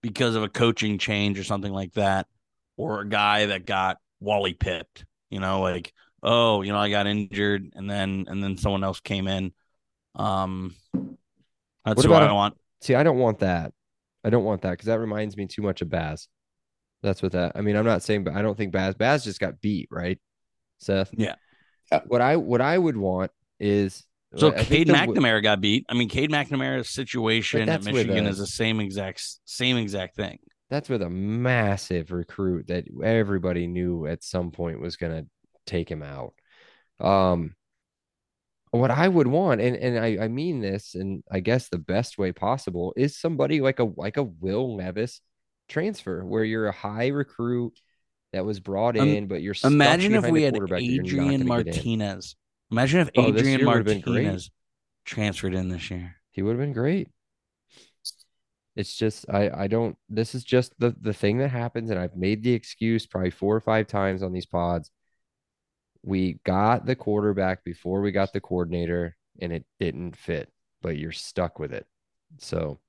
because 0.00 0.36
of 0.36 0.42
a 0.42 0.48
coaching 0.48 0.98
change 0.98 1.38
or 1.38 1.44
something 1.44 1.72
like 1.72 1.92
that, 1.94 2.26
or 2.76 3.00
a 3.00 3.08
guy 3.08 3.46
that 3.46 3.66
got 3.66 3.98
Wally 4.20 4.54
pipped. 4.54 5.04
You 5.28 5.40
know, 5.40 5.60
like 5.62 5.92
oh, 6.22 6.62
you 6.62 6.72
know, 6.72 6.78
I 6.78 6.90
got 6.90 7.06
injured 7.06 7.72
and 7.74 7.88
then 7.90 8.26
and 8.28 8.42
then 8.42 8.56
someone 8.56 8.84
else 8.84 9.00
came 9.00 9.26
in. 9.28 9.52
Um, 10.14 10.74
that's 11.84 11.96
What 11.96 12.04
who 12.04 12.12
about 12.12 12.22
I 12.22 12.30
a- 12.30 12.34
want. 12.34 12.56
See, 12.80 12.94
I 12.94 13.02
don't 13.02 13.18
want 13.18 13.40
that. 13.40 13.72
I 14.24 14.30
don't 14.30 14.44
want 14.44 14.62
that 14.62 14.70
because 14.72 14.86
that 14.86 14.98
reminds 15.00 15.36
me 15.36 15.46
too 15.46 15.62
much 15.62 15.82
of 15.82 15.90
Baz. 15.90 16.28
That's 17.02 17.22
what 17.22 17.32
that. 17.32 17.52
I 17.56 17.60
mean, 17.60 17.76
I'm 17.76 17.84
not 17.84 18.02
saying, 18.02 18.24
but 18.24 18.34
I 18.34 18.42
don't 18.42 18.56
think 18.56 18.72
Baz. 18.72 18.94
Baz 18.94 19.24
just 19.24 19.40
got 19.40 19.60
beat, 19.60 19.88
right? 19.90 20.20
Seth. 20.78 21.10
Yeah. 21.16 21.34
Yeah. 21.90 22.00
What 22.06 22.20
I 22.20 22.36
what 22.36 22.60
I 22.60 22.76
would 22.78 22.96
want 22.96 23.30
is 23.58 24.04
So 24.36 24.48
I 24.48 24.56
think 24.64 24.68
Cade 24.68 24.88
the- 24.88 24.92
McNamara 24.94 25.42
got 25.42 25.60
beat. 25.60 25.84
I 25.88 25.94
mean, 25.94 26.08
Cade 26.08 26.30
McNamara's 26.30 26.88
situation 26.90 27.68
at 27.68 27.84
Michigan 27.84 28.26
a- 28.26 28.30
is 28.30 28.38
the 28.38 28.46
same 28.46 28.80
exact 28.80 29.22
same 29.44 29.76
exact 29.76 30.16
thing. 30.16 30.38
That's 30.70 30.88
with 30.88 31.02
a 31.02 31.10
massive 31.10 32.12
recruit 32.12 32.68
that 32.68 32.84
everybody 33.04 33.66
knew 33.66 34.06
at 34.06 34.22
some 34.24 34.50
point 34.52 34.80
was 34.80 34.96
going 34.96 35.12
to 35.24 35.28
take 35.66 35.90
him 35.90 36.02
out. 36.02 36.34
Um, 37.00 37.54
what 38.70 38.90
I 38.90 39.06
would 39.06 39.26
want, 39.26 39.60
and 39.60 39.76
and 39.76 39.98
I, 39.98 40.24
I 40.24 40.28
mean 40.28 40.60
this, 40.60 40.94
and 40.94 41.22
I 41.30 41.40
guess 41.40 41.68
the 41.68 41.78
best 41.78 42.16
way 42.18 42.32
possible 42.32 42.94
is 42.96 43.18
somebody 43.18 43.60
like 43.60 43.78
a 43.80 43.84
like 43.84 44.16
a 44.16 44.22
Will 44.22 44.76
Levis 44.76 45.20
transfer, 45.68 46.24
where 46.24 46.44
you're 46.44 46.68
a 46.68 46.72
high 46.72 47.08
recruit 47.08 47.78
that 48.32 48.44
was 48.46 48.60
brought 48.60 48.96
Um, 48.96 49.08
in, 49.08 49.26
but 49.26 49.42
you're 49.42 49.54
stuck 49.54 49.72
Imagine 49.72 50.14
if 50.14 50.26
we 50.26 50.42
had 50.42 50.54
quarterback 50.54 50.78
that 50.80 50.84
you're 50.86 51.04
not 51.04 51.34
Adrian 51.34 51.40
gonna 51.40 51.64
get 51.64 51.66
in. 51.66 51.74
Martinez. 51.76 52.36
Imagine 52.70 53.00
if 53.00 53.10
Oh, 53.14 53.26
Adrian 53.28 53.58
year 53.60 53.68
would've 53.68 53.84
been 53.84 54.00
great. 54.00 54.24
Martinez 54.24 54.50
transferred 55.04 55.54
in 55.54 55.68
this 55.68 55.90
year. 55.90 56.16
He 56.30 56.40
would 56.42 56.52
have 56.52 56.60
been 56.60 56.72
great. 56.72 57.08
It's 58.74 58.96
just 58.96 59.28
I 59.28 59.50
I 59.50 59.66
don't 59.66 59.96
this 60.08 60.34
is 60.34 60.44
just 60.44 60.72
the 60.78 60.96
the 60.98 61.12
thing 61.12 61.38
that 61.38 61.48
happens 61.50 61.90
and 61.90 61.98
I've 62.00 62.16
made 62.16 62.42
the 62.42 62.54
excuse 62.54 63.06
probably 63.06 63.30
four 63.30 63.54
or 63.54 63.60
five 63.60 63.86
times 63.86 64.22
on 64.22 64.32
these 64.32 64.46
pods. 64.46 64.90
We 66.02 66.40
got 66.44 66.86
the 66.86 66.96
quarterback 66.96 67.64
before 67.64 68.00
we 68.00 68.12
got 68.12 68.32
the 68.32 68.40
coordinator 68.40 69.16
and 69.40 69.52
it 69.52 69.64
didn't 69.78 70.16
fit, 70.16 70.50
but 70.82 70.98
you're 70.98 71.12
stuck 71.12 71.58
with 71.58 71.72
it. 71.72 71.86
So 72.38 72.80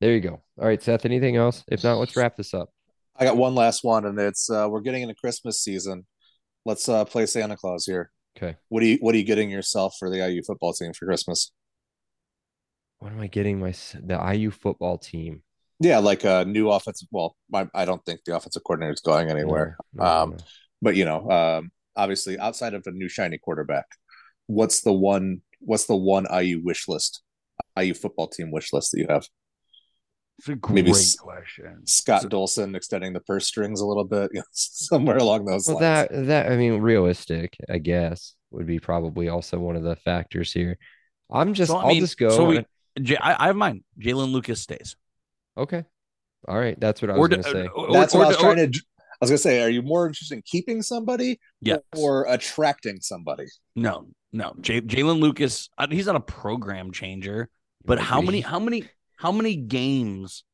there 0.00 0.12
you 0.12 0.20
go. 0.20 0.42
All 0.58 0.66
right, 0.66 0.82
Seth, 0.82 1.04
anything 1.04 1.36
else? 1.36 1.64
If 1.68 1.84
not, 1.84 1.98
let's 1.98 2.16
wrap 2.16 2.36
this 2.36 2.54
up. 2.54 2.70
I 3.16 3.24
got 3.24 3.36
one 3.36 3.54
last 3.54 3.84
one, 3.84 4.06
and 4.06 4.18
it's 4.18 4.50
uh, 4.50 4.66
we're 4.68 4.80
getting 4.80 5.02
into 5.02 5.14
Christmas 5.14 5.60
season. 5.60 6.06
Let's 6.64 6.88
uh, 6.88 7.04
play 7.04 7.26
Santa 7.26 7.56
Claus 7.56 7.86
here. 7.86 8.10
Okay. 8.36 8.56
What 8.68 8.82
are 8.82 8.86
you 8.86 8.98
What 9.00 9.14
are 9.14 9.18
you 9.18 9.24
getting 9.24 9.50
yourself 9.50 9.94
for 9.98 10.10
the 10.10 10.28
IU 10.28 10.42
football 10.42 10.72
team 10.72 10.92
for 10.92 11.06
Christmas? 11.06 11.52
What 12.98 13.12
am 13.12 13.20
I 13.20 13.28
getting 13.28 13.60
my 13.60 13.72
the 14.02 14.32
IU 14.34 14.50
football 14.50 14.98
team? 14.98 15.42
Yeah, 15.80 15.98
like 15.98 16.24
a 16.24 16.44
new 16.44 16.70
offensive. 16.70 17.08
Well, 17.10 17.36
my, 17.50 17.68
I 17.74 17.84
don't 17.84 18.04
think 18.04 18.20
the 18.24 18.36
offensive 18.36 18.62
coordinator 18.64 18.92
is 18.92 19.00
going 19.00 19.30
anywhere. 19.30 19.76
No, 19.92 20.04
no, 20.04 20.10
um, 20.10 20.30
no. 20.30 20.36
but 20.82 20.96
you 20.96 21.04
know, 21.04 21.30
um, 21.30 21.70
obviously, 21.96 22.38
outside 22.38 22.74
of 22.74 22.82
a 22.86 22.90
new 22.90 23.08
shiny 23.08 23.38
quarterback, 23.38 23.86
what's 24.46 24.80
the 24.82 24.92
one? 24.92 25.42
What's 25.60 25.86
the 25.86 25.96
one 25.96 26.26
IU 26.32 26.60
wish 26.62 26.88
list? 26.88 27.22
IU 27.78 27.94
football 27.94 28.28
team 28.28 28.50
wish 28.50 28.72
list 28.72 28.92
that 28.92 28.98
you 28.98 29.06
have? 29.08 29.26
It's 30.38 30.48
a 30.48 30.58
Maybe 30.72 30.90
great 30.90 31.00
s- 31.00 31.16
question. 31.16 31.86
Scott 31.86 32.22
So- 32.22 32.28
Dolson 32.28 32.74
extending 32.76 33.12
the 33.12 33.20
purse 33.20 33.46
strings 33.46 33.80
a 33.80 33.86
little 33.86 34.04
bit, 34.04 34.30
you 34.34 34.40
know, 34.40 34.44
somewhere 34.52 35.16
along 35.18 35.44
those 35.44 35.66
Well, 35.68 35.80
lines. 35.80 36.08
that 36.10 36.26
that 36.26 36.52
I 36.52 36.56
mean, 36.56 36.80
realistic, 36.80 37.56
I 37.70 37.78
guess, 37.78 38.34
would 38.50 38.66
be 38.66 38.80
probably 38.80 39.28
also 39.28 39.58
one 39.58 39.76
of 39.76 39.84
the 39.84 39.96
factors 39.96 40.52
here. 40.52 40.76
I'm 41.30 41.54
just, 41.54 41.70
So, 41.70 41.78
I 41.78 41.82
I'll 41.82 41.88
mean, 41.88 42.00
just 42.00 42.18
go. 42.18 42.30
so 42.30 42.44
we- 42.46 42.56
and- 42.58 42.66
J- 43.02 43.16
I, 43.16 43.44
I 43.44 43.46
have 43.48 43.56
mine. 43.56 43.82
Jaylin 43.98 44.30
Lucas 44.32 44.60
stays. 44.60 44.94
okay, 45.56 45.84
all 46.46 46.58
right, 46.58 46.78
that's 46.78 47.00
what 47.02 47.10
I 47.10 47.16
was 47.16 47.28
gonna 47.28 47.42
say. 47.44 47.66
or- 47.68 47.92
That's 47.92 48.14
or- 48.14 48.18
what 48.18 48.24
I 48.24 48.28
was 48.28 48.36
or- 48.36 48.40
trying 48.54 48.70
to. 48.72 48.80
I 49.14 49.24
was 49.24 49.30
gonna 49.30 49.38
say, 49.38 49.62
are 49.62 49.68
you 49.70 49.82
more 49.82 50.06
interested 50.06 50.34
in 50.36 50.42
keeping 50.44 50.82
somebody 50.82 51.38
Yes. 51.60 51.80
or 51.96 52.26
attracting 52.28 53.00
somebody? 53.00 53.46
No, 53.76 54.08
no. 54.32 54.54
J- 54.60 54.80
Jaylin 54.80 55.20
Lucas, 55.20 55.68
he's 55.90 56.06
not 56.06 56.16
a 56.16 56.20
program 56.20 56.92
changer, 56.92 57.48
but 57.84 57.98
how 57.98 58.20
many, 58.20 58.40
how 58.40 58.58
many, 58.58 58.84
how 59.16 59.30
many 59.32 59.56
games, 59.56 60.44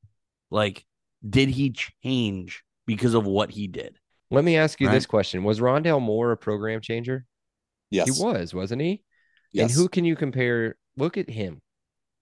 like, 0.51 0.85
did 1.29 1.49
he 1.49 1.71
change 2.03 2.63
because 2.87 3.15
of 3.15 3.27
what 3.27 3.51
he 3.51 3.67
did? 3.67 3.97
Let 4.31 4.45
me 4.45 4.57
ask 4.57 4.81
you 4.81 4.87
Right. 4.87 4.93
this 4.95 5.07
question: 5.07 5.43
Was 5.43 5.59
Rondale 5.61 6.01
Moore 6.01 6.31
a 6.33 6.37
program 6.37 6.81
changer? 6.81 7.25
Yes. 7.91 8.17
He 8.17 8.23
was, 8.23 8.55
wasn't 8.55 8.83
he? 8.83 9.03
Yes. 9.53 9.71
And 9.71 9.81
who 9.81 9.89
can 9.89 10.05
you 10.05 10.15
compare? 10.15 10.77
Look 10.97 11.17
at 11.19 11.29
him. 11.29 11.61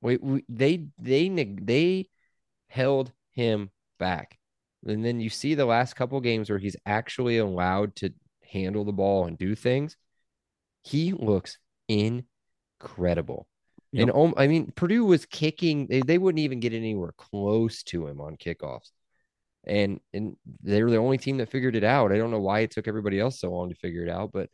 Wait, 0.00 0.22
we, 0.22 0.44
they 0.48 0.86
they 0.98 1.28
they 1.28 2.08
held 2.68 3.12
him 3.32 3.70
back, 3.98 4.37
and 4.88 5.04
then 5.04 5.20
you 5.20 5.30
see 5.30 5.54
the 5.54 5.66
last 5.66 5.94
couple 5.94 6.20
games 6.20 6.50
where 6.50 6.58
he's 6.58 6.76
actually 6.86 7.38
allowed 7.38 7.94
to 7.96 8.12
handle 8.50 8.84
the 8.84 8.92
ball 8.92 9.26
and 9.26 9.38
do 9.38 9.54
things. 9.54 9.96
He 10.82 11.12
looks 11.12 11.58
incredible. 11.88 13.46
And 13.96 14.10
Yep. 14.10 14.16
um, 14.16 14.34
I 14.36 14.46
mean, 14.46 14.72
Purdue 14.76 15.04
was 15.04 15.26
kicking; 15.26 15.86
they, 15.88 16.00
they 16.02 16.18
wouldn't 16.18 16.40
even 16.40 16.60
get 16.60 16.72
anywhere 16.74 17.12
close 17.16 17.82
to 17.84 18.06
him 18.06 18.20
on 18.20 18.36
kickoffs, 18.36 18.90
and 19.66 20.00
and 20.12 20.36
they 20.62 20.82
were 20.82 20.90
the 20.90 20.98
only 20.98 21.18
team 21.18 21.38
that 21.38 21.50
figured 21.50 21.76
it 21.76 21.84
out. 21.84 22.12
I 22.12 22.18
don't 22.18 22.30
know 22.30 22.40
why 22.40 22.60
it 22.60 22.70
took 22.70 22.88
everybody 22.88 23.18
else 23.20 23.40
so 23.40 23.50
long 23.50 23.70
to 23.70 23.74
figure 23.74 24.04
it 24.04 24.10
out, 24.10 24.32
but 24.32 24.50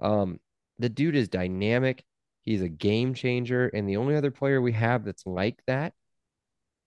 um, 0.00 0.40
the 0.78 0.88
dude 0.88 1.16
is 1.16 1.28
dynamic. 1.28 2.04
He's 2.42 2.62
a 2.62 2.68
game 2.68 3.14
changer, 3.14 3.68
and 3.68 3.88
the 3.88 3.98
only 3.98 4.16
other 4.16 4.30
player 4.30 4.60
we 4.60 4.72
have 4.72 5.04
that's 5.04 5.26
like 5.26 5.60
that 5.66 5.94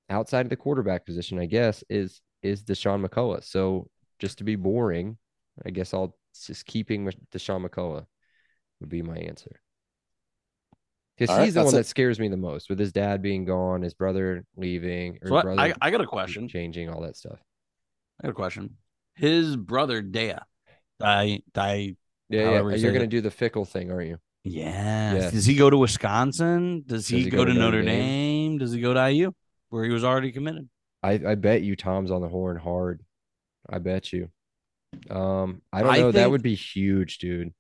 outside 0.10 0.46
of 0.46 0.50
the 0.50 0.56
quarterback 0.56 1.06
position, 1.06 1.40
I 1.40 1.46
guess, 1.46 1.84
is 1.90 2.22
is 2.44 2.64
Dasan 2.64 3.06
McCullough. 3.06 3.44
So 3.44 3.90
just 4.20 4.38
to 4.40 4.44
be 4.44 4.56
boring, 4.56 5.18
I 5.66 5.70
guess 5.70 5.94
I'll 5.94 6.16
just 6.46 6.66
keeping 6.66 7.06
Dasan 7.32 7.68
McCullough 7.68 8.06
would 8.80 8.90
be 8.90 9.02
my 9.02 9.16
answer. 9.16 9.60
Because 11.18 11.30
All 11.30 11.38
right, 11.38 11.46
he's 11.46 11.54
the 11.54 11.64
one 11.64 11.74
it. 11.74 11.78
that 11.78 11.86
scares 11.86 12.20
me 12.20 12.28
the 12.28 12.38
most, 12.38 12.70
with 12.70 12.80
his 12.80 12.92
dad 12.92 13.22
being 13.22 13.46
gone, 13.46 13.84
his 13.84 13.94
brother 13.94 14.46
leaving, 14.58 15.20
or 15.22 15.28
So 15.28 15.36
I, 15.36 15.42
brother 15.44 15.62
I, 15.62 15.74
I 15.80 15.92
got 15.92 16.02
a 16.02 16.08
question. 16.08 16.48
changing, 16.48 16.90
all 16.90 17.02
that 17.02 17.16
stuff. 17.16 17.40
I 18.20 18.28
got 18.28 18.32
a 18.32 18.34
question. 18.34 18.78
His 19.16 19.56
brother 19.56 20.02
Dea, 20.02 20.36
I, 21.02 21.42
I, 21.56 21.96
Yeah, 22.30 22.62
yeah. 22.64 22.76
You're 22.76 22.94
gonna 22.94 23.06
do 23.06 23.22
the 23.22 23.30
fickle 23.30 23.64
thing, 23.64 23.92
aren't 23.92 24.10
you? 24.10 24.18
Yeah. 24.44 25.14
Yes. 25.14 25.32
Does 25.32 25.46
he 25.46 25.56
go 25.56 25.70
to 25.70 25.78
Wisconsin? 25.78 26.84
Does 26.86 27.08
he, 27.08 27.24
he 27.24 27.30
go, 27.30 27.46
to 27.46 27.54
Notre 27.54 27.84
Dame? 27.84 28.58
Does 28.58 28.74
he 28.74 28.82
go 28.82 28.94
to 28.94 29.12
IU, 29.12 29.32
where 29.70 29.86
he 29.86 29.92
was 29.92 30.04
already 30.04 30.32
committed? 30.32 30.68
I, 31.04 31.12
I 31.28 31.36
bet 31.36 31.62
you 31.62 31.76
Tom's 31.76 32.12
on 32.12 32.22
the 32.22 32.30
horn 32.30 32.58
hard. 32.58 33.02
I 33.70 33.80
bet 33.80 34.14
you. 34.14 34.30
Um, 35.10 35.62
I 35.72 35.82
don't 35.82 35.92
I 35.92 35.98
know. 36.00 36.12
that 36.12 36.32
would 36.32 36.42
be 36.42 36.56
huge, 36.56 37.18
dude. 37.18 37.54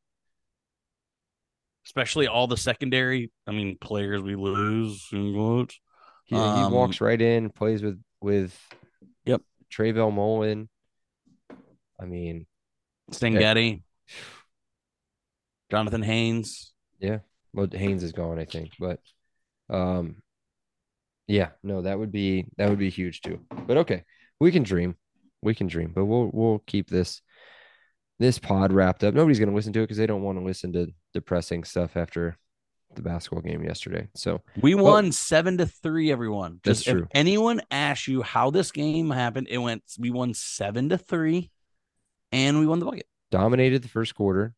Especially 1.85 2.27
all 2.27 2.47
the 2.47 2.57
secondary. 2.57 3.31
I 3.45 3.51
mean, 3.51 3.77
players 3.77 4.21
we 4.21 4.35
lose. 4.35 5.05
He, 5.11 5.17
he 6.27 6.35
Um, 6.35 6.71
walks 6.71 7.01
right 7.01 7.21
in, 7.21 7.49
plays 7.49 7.83
with 7.83 8.01
with 8.21 8.57
Yep. 9.25 9.41
Trayvell 9.69 10.13
Mullen. 10.13 10.69
I 11.99 12.05
mean, 12.05 12.47
Stengetti, 13.11 13.83
Jonathan 15.69 16.01
Haynes. 16.01 16.73
Yeah, 16.99 17.19
well, 17.53 17.67
Haynes 17.71 18.03
is 18.03 18.13
gone, 18.13 18.39
I 18.39 18.45
think, 18.45 18.71
but 18.79 18.99
um, 19.69 20.22
yeah, 21.27 21.49
no, 21.63 21.81
that 21.81 21.97
would 21.99 22.11
be 22.11 22.47
that 22.57 22.69
would 22.69 22.79
be 22.79 22.89
huge 22.89 23.21
too. 23.21 23.39
But 23.67 23.77
okay, 23.77 24.03
we 24.39 24.51
can 24.51 24.63
dream, 24.63 24.95
we 25.41 25.55
can 25.55 25.67
dream, 25.67 25.91
but 25.93 26.05
we'll 26.05 26.29
we'll 26.33 26.59
keep 26.67 26.89
this 26.89 27.21
this 28.19 28.39
pod 28.39 28.71
wrapped 28.73 29.03
up. 29.03 29.13
Nobody's 29.13 29.39
gonna 29.39 29.55
listen 29.55 29.73
to 29.73 29.79
it 29.79 29.83
because 29.83 29.97
they 29.97 30.07
don't 30.07 30.23
want 30.23 30.37
to 30.37 30.43
listen 30.43 30.73
to 30.73 30.87
depressing 31.13 31.63
stuff 31.63 31.95
after 31.97 32.37
the 32.95 33.01
basketball 33.01 33.41
game 33.41 33.63
yesterday. 33.63 34.07
So 34.15 34.41
We 34.61 34.75
won 34.75 35.11
seven 35.11 35.57
to 35.57 35.65
three. 35.65 36.11
Everyone, 36.11 36.59
That's 36.63 36.79
Just 36.79 36.87
if 36.89 36.93
true. 36.93 37.07
anyone 37.11 37.61
asks 37.71 38.07
you 38.07 38.21
how 38.21 38.51
this 38.51 38.71
game 38.71 39.09
happened, 39.09 39.47
it 39.49 39.57
went. 39.57 39.83
We 39.97 40.11
won 40.11 40.33
seven 40.35 40.89
to 40.89 40.97
three, 40.99 41.49
and 42.31 42.59
we 42.59 42.67
won 42.67 42.79
the 42.79 42.85
bucket. 42.85 43.07
dominated 43.31 43.81
the 43.81 43.87
first 43.89 44.13
quarter, 44.13 44.53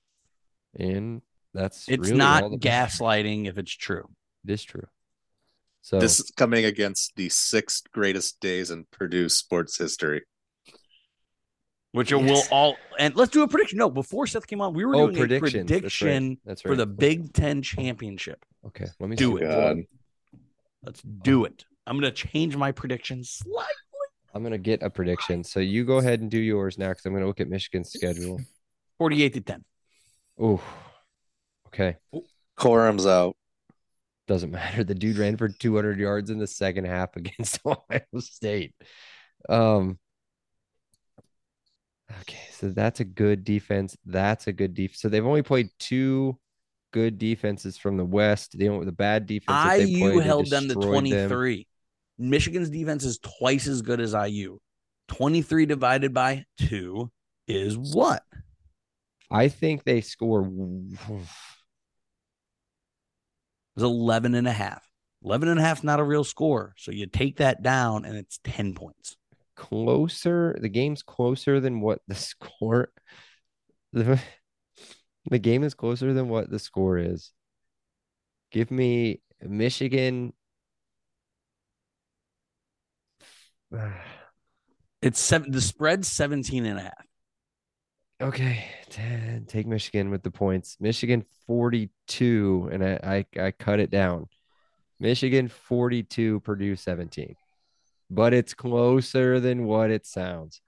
and 0.78 1.22
that's 1.53 1.88
It's 1.88 2.09
really 2.09 2.18
not 2.18 2.43
gaslighting 2.59 3.47
if 3.47 3.57
it's 3.57 3.72
true. 3.72 4.09
It 4.45 4.51
is 4.51 4.63
true. 4.63 4.86
So 5.86 6.00
This 6.00 6.20
is 6.20 6.32
coming 6.36 6.66
against 6.66 7.16
the 7.16 7.30
sixth 7.30 7.92
greatest 7.92 8.40
days 8.40 8.72
in 8.72 8.86
Purdue 8.92 9.30
sports 9.30 9.78
history. 9.78 10.24
which 11.92 12.12
will 12.12 12.42
all 12.50 12.76
and 12.98 13.16
let's 13.16 13.32
do 13.32 13.44
a 13.44 13.48
prediction. 13.48 13.78
No, 13.78 13.88
before 13.92 14.26
Seth 14.26 14.48
came 14.48 14.62
on, 14.62 14.74
we 14.74 14.84
were 14.84 14.96
Oh, 14.96 15.12
doing 15.12 15.16
predictions. 15.30 15.54
a 15.54 15.58
That's 15.60 15.72
right. 15.72 15.82
prediction 15.92 16.38
That's 16.44 16.62
for 16.64 16.76
the 16.76 16.88
Big 16.88 17.34
Ten 17.34 17.62
championship. 17.62 18.44
Okay, 18.66 18.88
let 19.00 19.10
me 19.12 19.16
Do 19.16 19.38
see. 19.38 19.44
it. 19.44 19.48
God. 19.48 19.78
Let's 20.82 21.02
do 21.04 21.46
it. 21.46 21.66
I'm 21.86 21.98
gonna 21.98 22.10
change 22.12 22.58
my 22.58 22.72
prediction 22.72 23.24
slightly. 23.24 23.70
I'm 24.34 24.42
gonna 24.42 24.58
get 24.58 24.82
a 24.82 24.90
prediction. 24.90 25.44
So 25.44 25.60
you 25.60 25.86
go 25.86 26.00
ahead 26.00 26.20
and 26.20 26.32
do 26.32 26.40
yours 26.40 26.80
now 26.80 26.90
because 26.90 27.06
I'm 27.06 27.14
gonna 27.14 27.28
look 27.28 27.40
at 27.42 27.48
Michigan's 27.48 27.92
schedule. 27.94 28.42
48 28.98 29.34
to 29.36 29.42
10. 29.42 29.64
Oh, 30.40 30.64
okay. 31.68 31.98
Corum's 32.56 33.06
out. 33.06 33.35
Doesn't 34.28 34.52
matter. 34.52 34.84
The 34.84 34.96
dude 34.96 35.18
ran 35.18 35.38
for 35.38 35.50
200 35.50 36.00
yards 36.00 36.30
in 36.30 36.40
the 36.40 36.48
second 36.48 36.86
half 36.86 37.16
against 37.16 37.60
Ohio 37.66 38.02
State. 38.20 38.74
Um. 39.48 40.00
Okay, 42.22 42.48
so 42.52 42.70
that's 42.70 43.00
a 43.00 43.04
good 43.04 43.44
defense. 43.44 43.98
That's 44.06 44.46
a 44.48 44.54
good 44.54 44.76
defense. 44.76 45.02
So 45.02 45.10
they've 45.10 45.26
only 45.26 45.42
played 45.42 45.70
two 45.80 46.38
good 46.92 47.18
defenses 47.18 47.78
from 47.78 47.98
the 47.98 48.06
West. 48.06 48.58
The 48.58 48.70
only 48.70 48.86
the 48.86 48.92
bad 48.92 49.26
defense 49.26 49.78
they 49.78 49.86
IU 49.86 50.12
played, 50.12 50.26
held 50.26 50.50
them 50.50 50.68
to 50.68 50.76
destroyed 50.76 51.06
them. 51.06 51.30
23. 51.30 51.68
Michigan's 52.18 52.70
defense 52.70 53.04
is 53.04 53.18
twice 53.18 53.68
as 53.68 53.82
good 53.82 54.00
as 54.00 54.14
IU. 54.14 54.60
23 55.10 55.66
divided 55.66 56.14
by 56.14 56.46
2 56.60 57.12
is 57.48 57.78
what? 57.78 58.24
I 59.30 59.50
think 59.50 59.84
they 59.84 60.02
score. 60.02 60.50
It's 63.76 63.84
11 63.84 64.36
and 64.36 64.48
a 64.48 64.52
half. 64.52 64.88
11 65.24 65.50
and 65.50 65.60
a 65.60 65.64
half 65.64 65.80
is 65.80 65.84
not 65.84 66.00
a 66.00 66.04
real 66.04 66.24
score. 66.24 66.74
So 66.78 66.92
you 66.92 67.08
take 67.08 67.38
that 67.38 67.62
down 67.64 68.06
and 68.06 68.16
it's 68.16 68.40
10 68.44 68.74
points. 68.76 69.18
closer. 69.56 70.56
The 70.60 70.70
game's 70.70 71.04
closer 71.04 71.60
than 71.60 71.82
what 71.82 72.00
the 72.08 72.16
score. 72.16 72.90
The, 73.94 74.20
the 75.32 75.40
game 75.40 75.64
is 75.64 75.74
closer 75.74 76.14
than 76.14 76.28
what 76.28 76.50
the 76.50 76.60
score 76.60 76.98
is. 76.98 77.32
Give 78.52 78.70
me 78.72 79.22
Michigan. 79.42 80.34
It's 85.02 85.20
seven 85.20 85.52
the 85.52 85.62
spread's 85.62 86.08
17 86.08 86.66
and 86.66 86.80
a 86.80 86.84
half. 86.84 87.06
Okay, 88.22 88.63
10, 88.91 89.45
take 89.47 89.68
Michigan 89.68 90.09
with 90.09 90.24
the 90.24 90.32
points. 90.32 90.78
Michigan 90.80 91.26
42, 91.47 92.70
and 92.72 92.84
I, 92.84 93.26
I 93.38 93.47
I 93.47 93.51
cut 93.51 93.80
it 93.80 93.91
down. 93.91 94.28
Michigan 94.99 95.49
42, 95.49 96.39
Purdue 96.39 96.78
17. 96.78 97.36
But 98.09 98.34
it's 98.34 98.53
closer 98.53 99.39
than 99.41 99.66
what 99.66 99.91
it 99.91 100.05
sounds. 100.05 100.61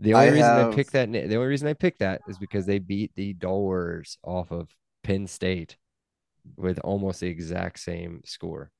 The 0.00 0.14
only 0.14 0.26
I 0.26 0.30
reason 0.30 0.50
I 0.50 0.58
have- 0.58 0.74
picked 0.74 0.92
that 0.92 1.12
the 1.12 1.36
only 1.36 1.46
reason 1.48 1.68
I 1.68 1.74
picked 1.74 2.00
that 2.00 2.20
is 2.28 2.36
because 2.38 2.66
they 2.66 2.80
beat 2.80 3.12
the 3.14 3.32
Dores 3.34 4.18
off 4.24 4.50
of 4.50 4.68
Penn 5.04 5.26
State 5.28 5.76
with 6.56 6.78
almost 6.80 7.20
the 7.20 7.28
exact 7.28 7.78
same 7.78 8.22
score. 8.24 8.72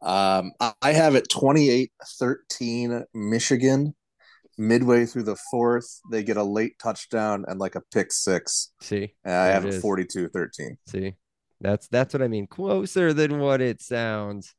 Um, 0.00 0.52
I- 0.60 0.74
I 0.80 0.92
have 0.92 1.16
it 1.16 1.28
28 1.28 1.90
13 2.06 3.04
Michigan. 3.12 3.94
Midway 4.58 5.06
through 5.06 5.22
the 5.24 5.36
fourth, 5.50 6.00
they 6.10 6.22
get 6.22 6.36
a 6.36 6.42
late 6.42 6.78
touchdown 6.78 7.44
and 7.48 7.58
like 7.58 7.74
a 7.74 7.80
pick 7.92 8.12
six. 8.12 8.72
See? 8.80 9.14
And 9.24 9.34
I 9.34 9.46
have 9.46 9.64
it 9.64 9.68
it 9.68 9.74
is. 9.74 9.82
42 9.82 10.28
13. 10.28 10.76
See, 10.86 11.14
that's 11.60 11.88
that's 11.88 12.12
what 12.12 12.22
I 12.22 12.28
mean. 12.28 12.46
Closer 12.46 13.12
than 13.12 13.38
what 13.38 13.60
it 13.60 13.80
sounds, 13.80 14.54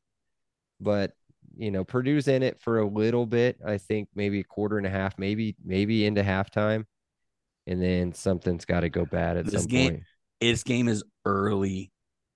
but 0.80 1.12
you 1.56 1.70
know, 1.70 1.84
Purdue's 1.84 2.26
in 2.26 2.42
it 2.42 2.60
for 2.60 2.80
a 2.80 2.86
little 2.88 3.26
bit. 3.26 3.58
I 3.64 3.78
think 3.78 4.08
maybe 4.14 4.40
a 4.40 4.44
quarter 4.44 4.78
and 4.78 4.86
a 4.86 4.90
half, 4.90 5.18
maybe 5.18 5.54
maybe 5.64 6.04
into 6.04 6.22
halftime, 6.22 6.84
and 7.66 7.80
then 7.80 8.14
something's 8.14 8.64
got 8.64 8.80
to 8.80 8.88
go 8.88 9.04
bad 9.04 9.36
at 9.36 9.46
This 9.46 9.62
some 9.62 9.68
game- 9.68 9.90
point. 9.92 10.02
This 10.40 10.64
game 10.64 10.88
is 10.88 11.04
early 11.24 11.92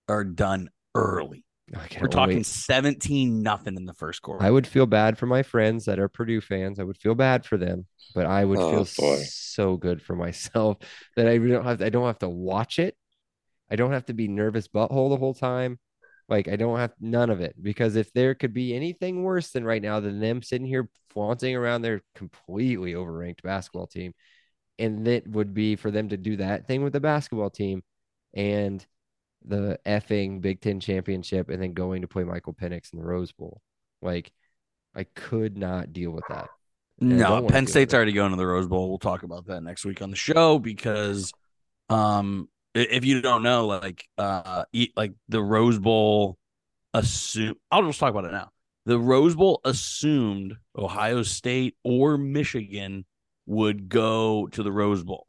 or 0.09 0.25
done 0.25 0.71
early. 0.95 1.45
I 1.77 1.87
can 1.89 2.03
We're 2.03 2.09
talking 2.09 2.35
only- 2.37 2.43
17 2.45 3.43
nothing 3.43 3.77
in 3.77 3.85
the 3.85 3.95
first 3.95 4.23
quarter. 4.23 4.45
I 4.45 4.51
would 4.51 4.67
feel 4.67 4.87
bad 4.87 5.19
for 5.19 5.27
my 5.27 5.43
friends 5.43 5.85
that 5.87 5.99
are 5.99 6.09
Purdue 6.09 6.41
fans. 6.41 6.79
I 6.79 6.85
would 6.85 6.97
feel 6.99 7.15
bad 7.15 7.45
for 7.45 7.57
them, 7.57 7.87
but 8.15 8.27
I 8.27 8.45
would 8.45 8.59
Oh, 8.59 8.85
feel 8.85 9.07
boy. 9.07 9.23
so 9.25 9.77
good 9.77 10.01
for 10.01 10.17
myself 10.17 10.79
that 11.17 11.27
I 11.29 11.39
don't 11.39 11.65
have 11.65 11.83
I 11.83 11.89
don't 11.91 12.07
have 12.07 12.19
to 12.21 12.29
watch 12.29 12.79
it. 12.79 12.97
I 13.71 13.77
don't 13.77 13.93
have 13.93 14.07
to 14.07 14.15
be 14.15 14.29
nervous 14.29 14.67
butthole 14.69 15.11
the 15.11 15.17
whole 15.19 15.35
time. 15.35 15.79
Like 16.29 16.49
I 16.49 16.57
don't 16.57 16.79
have 16.79 16.93
none 17.01 17.31
of 17.31 17.41
it 17.41 17.55
because 17.61 17.97
if 17.97 18.13
there 18.13 18.35
could 18.35 18.53
be 18.55 18.75
anything 18.75 19.23
worse 19.23 19.51
than 19.51 19.65
right 19.65 19.81
now 19.83 20.01
than 20.01 20.21
them 20.21 20.43
sitting 20.43 20.67
here 20.67 20.89
flaunting 21.11 21.57
around 21.57 21.83
their 21.83 22.03
completely 22.15 22.93
overranked 22.95 23.43
basketball 23.43 23.87
team, 23.87 24.13
and 24.79 25.07
that 25.07 25.27
would 25.27 25.55
be 25.55 25.75
for 25.77 25.91
them 25.91 26.09
to 26.11 26.17
do 26.17 26.37
that 26.37 26.67
thing 26.67 26.83
with 26.83 26.93
the 26.93 27.01
basketball 27.01 27.51
team 27.51 27.83
and 28.35 28.87
the 29.45 29.79
effing 29.87 30.41
Big 30.41 30.61
Ten 30.61 30.81
championship 30.81 31.49
and 31.49 31.63
then 31.63 31.73
going 31.73 32.03
to 32.03 32.09
play 32.09 32.25
Michael 32.25 32.55
Penix 32.55 32.93
in 32.93 32.99
the 32.99 33.05
Rose 33.05 33.33
Bowl. 33.33 33.61
Like 34.03 34.33
I 34.95 35.05
could 35.05 35.57
not 35.57 35.93
deal 35.93 36.11
with 36.11 36.25
that. 36.29 36.49
And 37.01 37.19
no, 37.19 37.43
Penn 37.43 37.67
State's 37.67 37.95
already 37.95 38.13
going 38.13 38.31
to 38.33 38.37
the 38.37 38.47
Rose 38.47 38.67
Bowl. 38.67 38.89
We'll 38.89 38.99
talk 38.99 39.23
about 39.23 39.47
that 39.47 39.63
next 39.63 39.85
week 39.85 40.03
on 40.03 40.11
the 40.11 40.17
show 40.17 40.59
because 40.59 41.33
um 41.89 42.49
if 42.75 43.05
you 43.05 43.21
don't 43.23 43.43
know 43.43 43.67
like 43.67 44.05
uh 44.19 44.65
e- 44.73 44.93
like 44.97 45.13
the 45.29 45.43
Rose 45.43 45.79
Bowl 45.79 46.37
assume 46.93 47.55
I'll 47.71 47.87
just 47.87 48.01
talk 48.01 48.11
about 48.11 48.25
it 48.25 48.33
now. 48.33 48.51
The 48.87 48.99
Rose 48.99 49.35
Bowl 49.35 49.61
assumed 49.65 50.57
Ohio 50.77 51.23
State 51.23 51.77
or 51.85 52.17
Michigan 52.19 53.05
would 53.47 53.89
go 53.89 54.47
to 54.49 54.63
the 54.63 54.73
Rose 54.73 55.05
Bowl. 55.05 55.27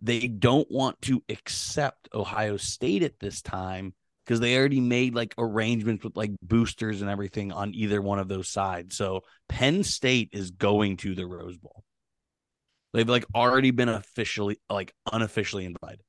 They 0.00 0.28
don't 0.28 0.70
want 0.70 1.00
to 1.02 1.22
accept 1.28 2.08
Ohio 2.14 2.56
State 2.56 3.02
at 3.02 3.18
this 3.18 3.40
time 3.42 3.94
because 4.24 4.40
they 4.40 4.58
already 4.58 4.80
made 4.80 5.14
like 5.14 5.34
arrangements 5.38 6.04
with 6.04 6.16
like 6.16 6.32
boosters 6.42 7.00
and 7.00 7.10
everything 7.10 7.52
on 7.52 7.74
either 7.74 8.02
one 8.02 8.18
of 8.18 8.28
those 8.28 8.48
sides. 8.48 8.96
So 8.96 9.22
Penn 9.48 9.84
State 9.84 10.30
is 10.32 10.50
going 10.50 10.98
to 10.98 11.14
the 11.14 11.26
Rose 11.26 11.56
Bowl. 11.56 11.84
They've 12.92 13.08
like 13.08 13.24
already 13.34 13.70
been 13.70 13.88
officially 13.88 14.58
like 14.68 14.92
unofficially 15.10 15.64
invited. 15.64 16.02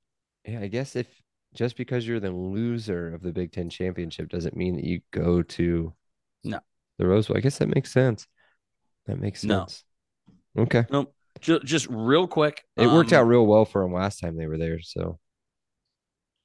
Yeah, 0.45 0.61
I 0.61 0.67
guess 0.67 0.95
if 0.95 1.07
just 1.53 1.75
because 1.77 2.07
you're 2.07 2.19
the 2.19 2.31
loser 2.31 3.13
of 3.13 3.21
the 3.21 3.31
Big 3.31 3.51
Ten 3.51 3.69
championship 3.69 4.29
doesn't 4.29 4.55
mean 4.55 4.75
that 4.75 4.85
you 4.85 5.01
go 5.11 5.41
to 5.43 5.93
No. 6.43 6.59
the 6.97 7.07
Rose 7.07 7.27
Bowl. 7.27 7.37
I 7.37 7.41
guess 7.41 7.57
that 7.59 7.73
makes 7.73 7.91
sense. 7.91 8.27
That 9.05 9.19
makes 9.19 9.41
sense. 9.41 9.83
No. 10.55 10.63
Okay. 10.63 10.85
No, 10.89 11.13
just 11.41 11.65
just 11.65 11.87
real 11.89 12.27
quick. 12.27 12.63
It 12.75 12.87
worked 12.87 13.13
um, 13.13 13.19
out 13.19 13.27
real 13.27 13.45
well 13.45 13.65
for 13.65 13.81
them 13.81 13.93
last 13.93 14.19
time 14.19 14.37
they 14.37 14.47
were 14.47 14.57
there. 14.57 14.79
So 14.81 15.19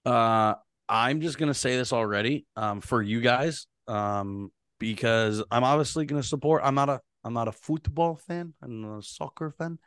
Uh, 0.05 0.55
I'm 0.89 1.21
just 1.21 1.39
gonna 1.39 1.55
say 1.55 1.77
this 1.77 1.93
already, 1.93 2.47
um, 2.57 2.81
for 2.81 3.01
you 3.01 3.21
guys, 3.21 3.67
um, 3.89 4.51
because 4.79 5.43
I'm 5.51 5.65
obviously 5.65 6.05
gonna 6.07 6.23
support. 6.23 6.63
I'm 6.65 6.75
not 6.75 6.89
a 6.89 7.01
I'm 7.25 7.35
not 7.35 7.49
a 7.49 7.53
football 7.53 8.17
fan. 8.17 8.55
I'm 8.63 8.83
not 8.83 8.99
a 8.99 9.03
soccer 9.03 9.55
fan, 9.57 9.79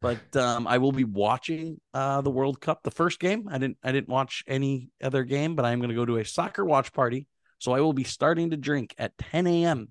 but 0.00 0.34
um, 0.36 0.66
I 0.66 0.78
will 0.78 0.92
be 0.92 1.04
watching 1.04 1.80
uh 1.92 2.20
the 2.22 2.30
World 2.30 2.60
Cup, 2.60 2.82
the 2.82 2.90
first 2.90 3.20
game. 3.20 3.48
I 3.50 3.58
didn't 3.58 3.78
I 3.82 3.92
didn't 3.92 4.08
watch 4.08 4.42
any 4.46 4.90
other 5.02 5.24
game, 5.24 5.54
but 5.56 5.64
I'm 5.64 5.80
gonna 5.80 5.94
go 5.94 6.06
to 6.06 6.16
a 6.18 6.24
soccer 6.24 6.64
watch 6.64 6.92
party. 6.92 7.26
So 7.58 7.72
I 7.72 7.80
will 7.80 7.92
be 7.92 8.04
starting 8.04 8.50
to 8.50 8.56
drink 8.56 8.94
at 8.96 9.16
10 9.18 9.46
a.m. 9.46 9.88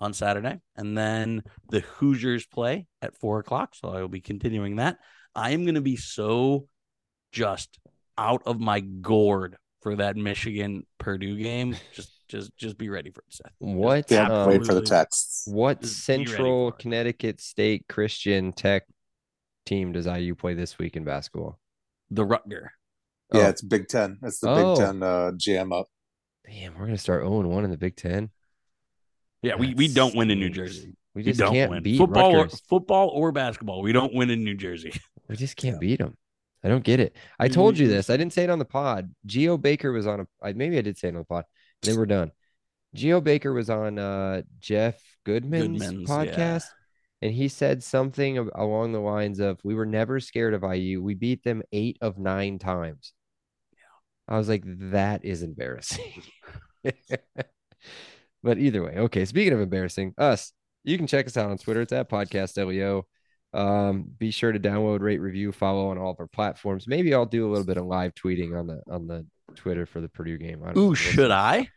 on 0.00 0.12
Saturday, 0.12 0.60
and 0.76 0.96
then 0.96 1.42
the 1.70 1.80
Hoosiers 1.80 2.46
play 2.46 2.86
at 3.02 3.16
four 3.16 3.38
o'clock. 3.38 3.74
So 3.74 3.88
I 3.90 4.00
will 4.00 4.08
be 4.08 4.20
continuing 4.20 4.76
that. 4.76 4.98
I 5.34 5.50
am 5.50 5.64
gonna 5.64 5.80
be 5.80 5.96
so 5.96 6.66
just 7.32 7.78
out 8.18 8.42
of 8.46 8.60
my 8.60 8.80
gourd 8.80 9.56
for 9.82 9.96
that 9.96 10.16
Michigan 10.16 10.84
Purdue 10.98 11.36
game. 11.42 11.76
Just 11.92 12.12
just 12.28 12.56
just 12.56 12.76
be 12.78 12.88
ready 12.88 13.10
for 13.10 13.20
it, 13.20 13.32
Seth. 13.34 13.52
what 13.58 14.08
Can't 14.08 14.32
um, 14.32 14.48
wait 14.48 14.58
for 14.66 14.74
the 14.74 14.80
Absolutely. 14.80 14.88
texts. 14.88 15.44
what 15.46 15.80
Just 15.82 16.04
Central. 16.04 16.72
Connecticut 16.72 17.40
State 17.40 17.84
Christian 17.88 18.52
Tech 18.52 18.82
team 19.64 19.92
does 19.92 20.06
IU 20.06 20.34
play 20.34 20.54
this 20.54 20.78
week 20.78 20.96
in 20.96 21.04
basketball? 21.04 21.58
The 22.10 22.24
Rutger. 22.24 22.68
Yeah, 23.32 23.46
Oh. 23.46 23.48
it's 23.48 23.62
Big 23.62 23.88
Ten. 23.88 24.18
It's 24.22 24.40
the 24.40 24.50
Oh. 24.50 24.74
Big 24.76 24.84
Ten 24.84 25.02
uh, 25.02 25.32
jam 25.36 25.72
up. 25.72 25.86
Damn, 26.46 26.74
we're 26.78 26.86
gonna 26.86 26.98
start 26.98 27.22
0 27.22 27.46
1 27.46 27.64
in 27.64 27.70
the 27.70 27.78
Big 27.78 27.96
Ten. 27.96 28.30
Yeah, 29.42 29.56
we, 29.56 29.74
we 29.74 29.88
don't 29.88 30.14
win 30.14 30.30
in 30.30 30.40
New. 30.40 30.50
Jersey. 30.50 30.96
We 31.14 31.20
We 31.20 31.22
just 31.22 31.38
don't 31.40 31.52
can't 31.52 31.70
win 31.70 31.82
beat 31.82 31.98
football 31.98 32.36
or 32.36 32.48
football 32.48 33.08
or 33.08 33.32
basketball. 33.32 33.82
We 33.82 33.92
don't 33.92 34.14
win 34.14 34.30
in 34.30 34.44
New 34.44 34.56
Jersey. 34.56 34.92
We 35.28 35.34
just 35.34 35.56
can't 35.56 35.80
beat 35.80 35.98
them. 35.98 36.16
I 36.62 36.68
don't 36.68 36.84
get 36.84 37.00
it. 37.00 37.16
I 37.36 37.48
told 37.48 37.78
you 37.78 37.88
this. 37.88 38.10
I 38.10 38.16
didn't 38.16 38.32
say 38.32 38.44
it 38.44 38.50
on 38.50 38.60
the 38.60 38.64
pod. 38.64 39.12
Geo 39.24 39.56
Baker 39.56 39.90
was 39.90 40.06
on 40.06 40.20
a. 40.20 40.26
I, 40.40 40.52
maybe 40.52 40.78
I 40.78 40.82
did 40.82 40.96
say 40.96 41.08
it 41.08 41.14
on 41.14 41.18
the 41.18 41.24
pod. 41.24 41.44
Then 41.82 41.96
we're 41.96 42.06
done. 42.06 42.30
Geo 42.94 43.20
Baker 43.20 43.52
was 43.52 43.68
on 43.68 43.98
uh, 43.98 44.42
Jeff 44.60 45.00
Goodman's, 45.24 45.80
Goodman's, 45.80 46.08
podcast, 46.08 46.36
yeah. 46.36 47.22
and 47.22 47.32
he 47.32 47.48
said 47.48 47.82
something 47.82 48.38
along 48.38 48.92
the 48.92 49.00
lines 49.00 49.40
of, 49.40 49.58
"We 49.64 49.74
were 49.74 49.86
never 49.86 50.20
scared 50.20 50.54
of 50.54 50.62
IU. 50.62 51.02
We 51.02 51.14
beat 51.14 51.42
them 51.42 51.62
eight 51.72 51.98
of 52.00 52.18
nine 52.18 52.58
times." 52.58 53.12
I 54.28 54.38
was 54.38 54.48
like, 54.48 54.62
"That 54.64 55.24
is 55.24 55.42
embarrassing." 55.42 56.22
but 58.42 58.58
either 58.58 58.82
way, 58.82 58.94
okay. 58.96 59.24
Speaking 59.24 59.52
of 59.52 59.60
embarrassing, 59.60 60.14
us 60.18 60.52
You 60.84 60.96
can 60.98 61.06
check 61.06 61.26
us 61.26 61.36
out 61.36 61.50
on 61.50 61.58
Twitter. 61.58 61.80
It's 61.82 61.92
at 61.92 62.08
Podcast 62.08 62.56
LEO. 62.64 63.06
Um, 63.52 64.04
be 64.18 64.30
sure 64.30 64.52
to 64.52 64.58
download, 64.60 65.00
rate, 65.00 65.18
review, 65.20 65.50
follow 65.52 65.88
on 65.88 65.98
all 65.98 66.10
of 66.10 66.16
our 66.20 66.26
platforms. 66.26 66.86
Maybe 66.86 67.14
I'll 67.14 67.24
do 67.26 67.48
a 67.48 67.50
little 67.50 67.64
bit 67.64 67.76
of 67.78 67.86
live 67.86 68.14
tweeting 68.14 68.58
on 68.58 68.66
the 68.66 68.82
on 68.90 69.06
the 69.06 69.24
Twitter 69.54 69.86
for 69.86 70.00
the 70.00 70.08
Purdue 70.08 70.36
game. 70.38 70.62
I. 70.64 70.78
Ooh, 70.78 70.94
should. 70.94 71.30
I? 71.30 71.68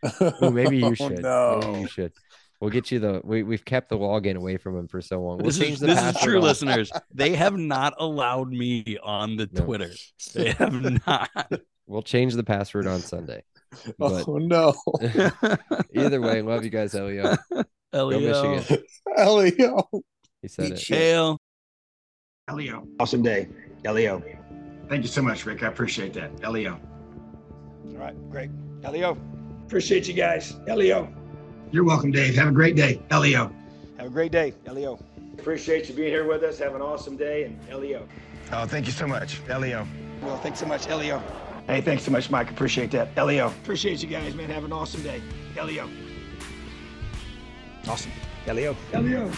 Ooh, 0.44 0.52
maybe 0.52 0.78
you 0.78 0.86
Oh, 0.88 0.94
should. 0.94 1.22
no. 1.22 1.60
Maybe 1.64 1.80
you 1.82 1.88
should. 1.88 2.12
We'll 2.60 2.72
get 2.72 2.92
you 2.92 3.00
the. 3.00 3.22
We 3.24 3.44
we've 3.44 3.64
kept 3.64 3.88
the 3.88 3.98
login 3.98 4.36
away 4.36 4.58
from 4.58 4.78
him 4.78 4.88
for 4.90 5.00
so 5.02 5.22
long. 5.22 5.38
We'll 5.38 5.46
This 5.46 5.60
change 5.60 5.74
is 5.76 5.80
the 5.80 5.88
this 5.88 6.04
is 6.04 6.22
true, 6.22 6.38
on- 6.40 6.44
listeners. 6.44 6.92
They 7.14 7.36
have 7.36 7.56
not 7.58 7.94
allowed 7.98 8.50
me 8.50 8.98
on 9.02 9.38
the 9.38 9.48
No. 9.54 9.64
Twitter. 9.64 9.92
They 10.34 10.52
have 10.52 10.74
not. 11.08 11.30
We'll 11.88 12.02
change 12.04 12.34
the 12.34 12.44
password 12.44 12.86
on 12.88 13.00
Sunday. 13.00 13.44
But 13.98 14.28
oh 14.28 14.38
no, 14.38 14.74
either 15.94 16.22
way, 16.22 16.42
love 16.42 16.64
you 16.64 16.70
guys, 16.70 16.96
Elio. 16.96 17.36
Elio. 17.94 18.56
Michigan. 18.58 18.84
Elio. 19.18 19.88
He 20.42 20.48
said 20.48 20.72
it. 20.72 20.80
shit. 20.80 20.98
Hail. 20.98 21.38
Elio. 22.48 22.88
Awesome 23.00 23.22
day. 23.22 23.48
Elio. 23.86 24.24
Thank 24.88 25.04
you 25.04 25.08
so 25.08 25.22
much, 25.22 25.46
Rick. 25.46 25.62
I 25.64 25.68
appreciate 25.68 26.14
that. 26.14 26.32
Elio. 26.44 26.80
All 27.90 27.98
right, 27.98 28.16
great. 28.32 28.50
Elio. 28.84 29.18
Appreciate 29.66 30.08
you 30.08 30.16
guys. 30.16 30.56
Elio. 30.68 31.14
You're 31.72 31.84
welcome, 31.84 32.12
Dave. 32.12 32.36
Have 32.36 32.48
a 32.48 32.52
great 32.52 32.76
day. 32.76 33.02
Elio. 33.12 33.54
Have 33.98 34.08
a 34.08 34.10
great 34.10 34.32
day. 34.32 34.54
Elio. 34.66 35.00
Appreciate 35.38 35.88
you 35.88 35.96
being 35.96 36.10
here 36.10 36.28
with 36.28 36.44
us. 36.44 36.58
Have 36.58 36.74
an 36.74 36.82
awesome 36.82 37.16
day. 37.16 37.44
And 37.44 37.60
Elio. 37.70 38.08
Oh, 38.52 38.66
thank 38.66 38.88
you 38.88 38.92
so 38.92 39.06
much. 39.06 39.40
Elio. 39.48 39.88
Well, 40.22 40.38
thanks 40.40 40.60
so 40.60 40.66
much, 40.66 40.88
Elio. 40.88 41.22
Hey, 41.70 41.82
thanks 41.82 42.04
so 42.04 42.10
much, 42.10 42.32
Mike. 42.32 42.50
Appreciate 42.50 42.90
that. 42.92 43.10
Elio. 43.16 43.46
Appreciate 43.46 44.02
you 44.02 44.10
guys, 44.10 44.34
man. 44.34 44.50
Have 44.50 44.64
an 44.64 44.74
awesome 44.74 45.04
day. 45.04 45.22
Elio. 45.56 45.88
Awesome. 47.88 48.12
Elio. 48.48 48.76
Elio. 48.92 49.32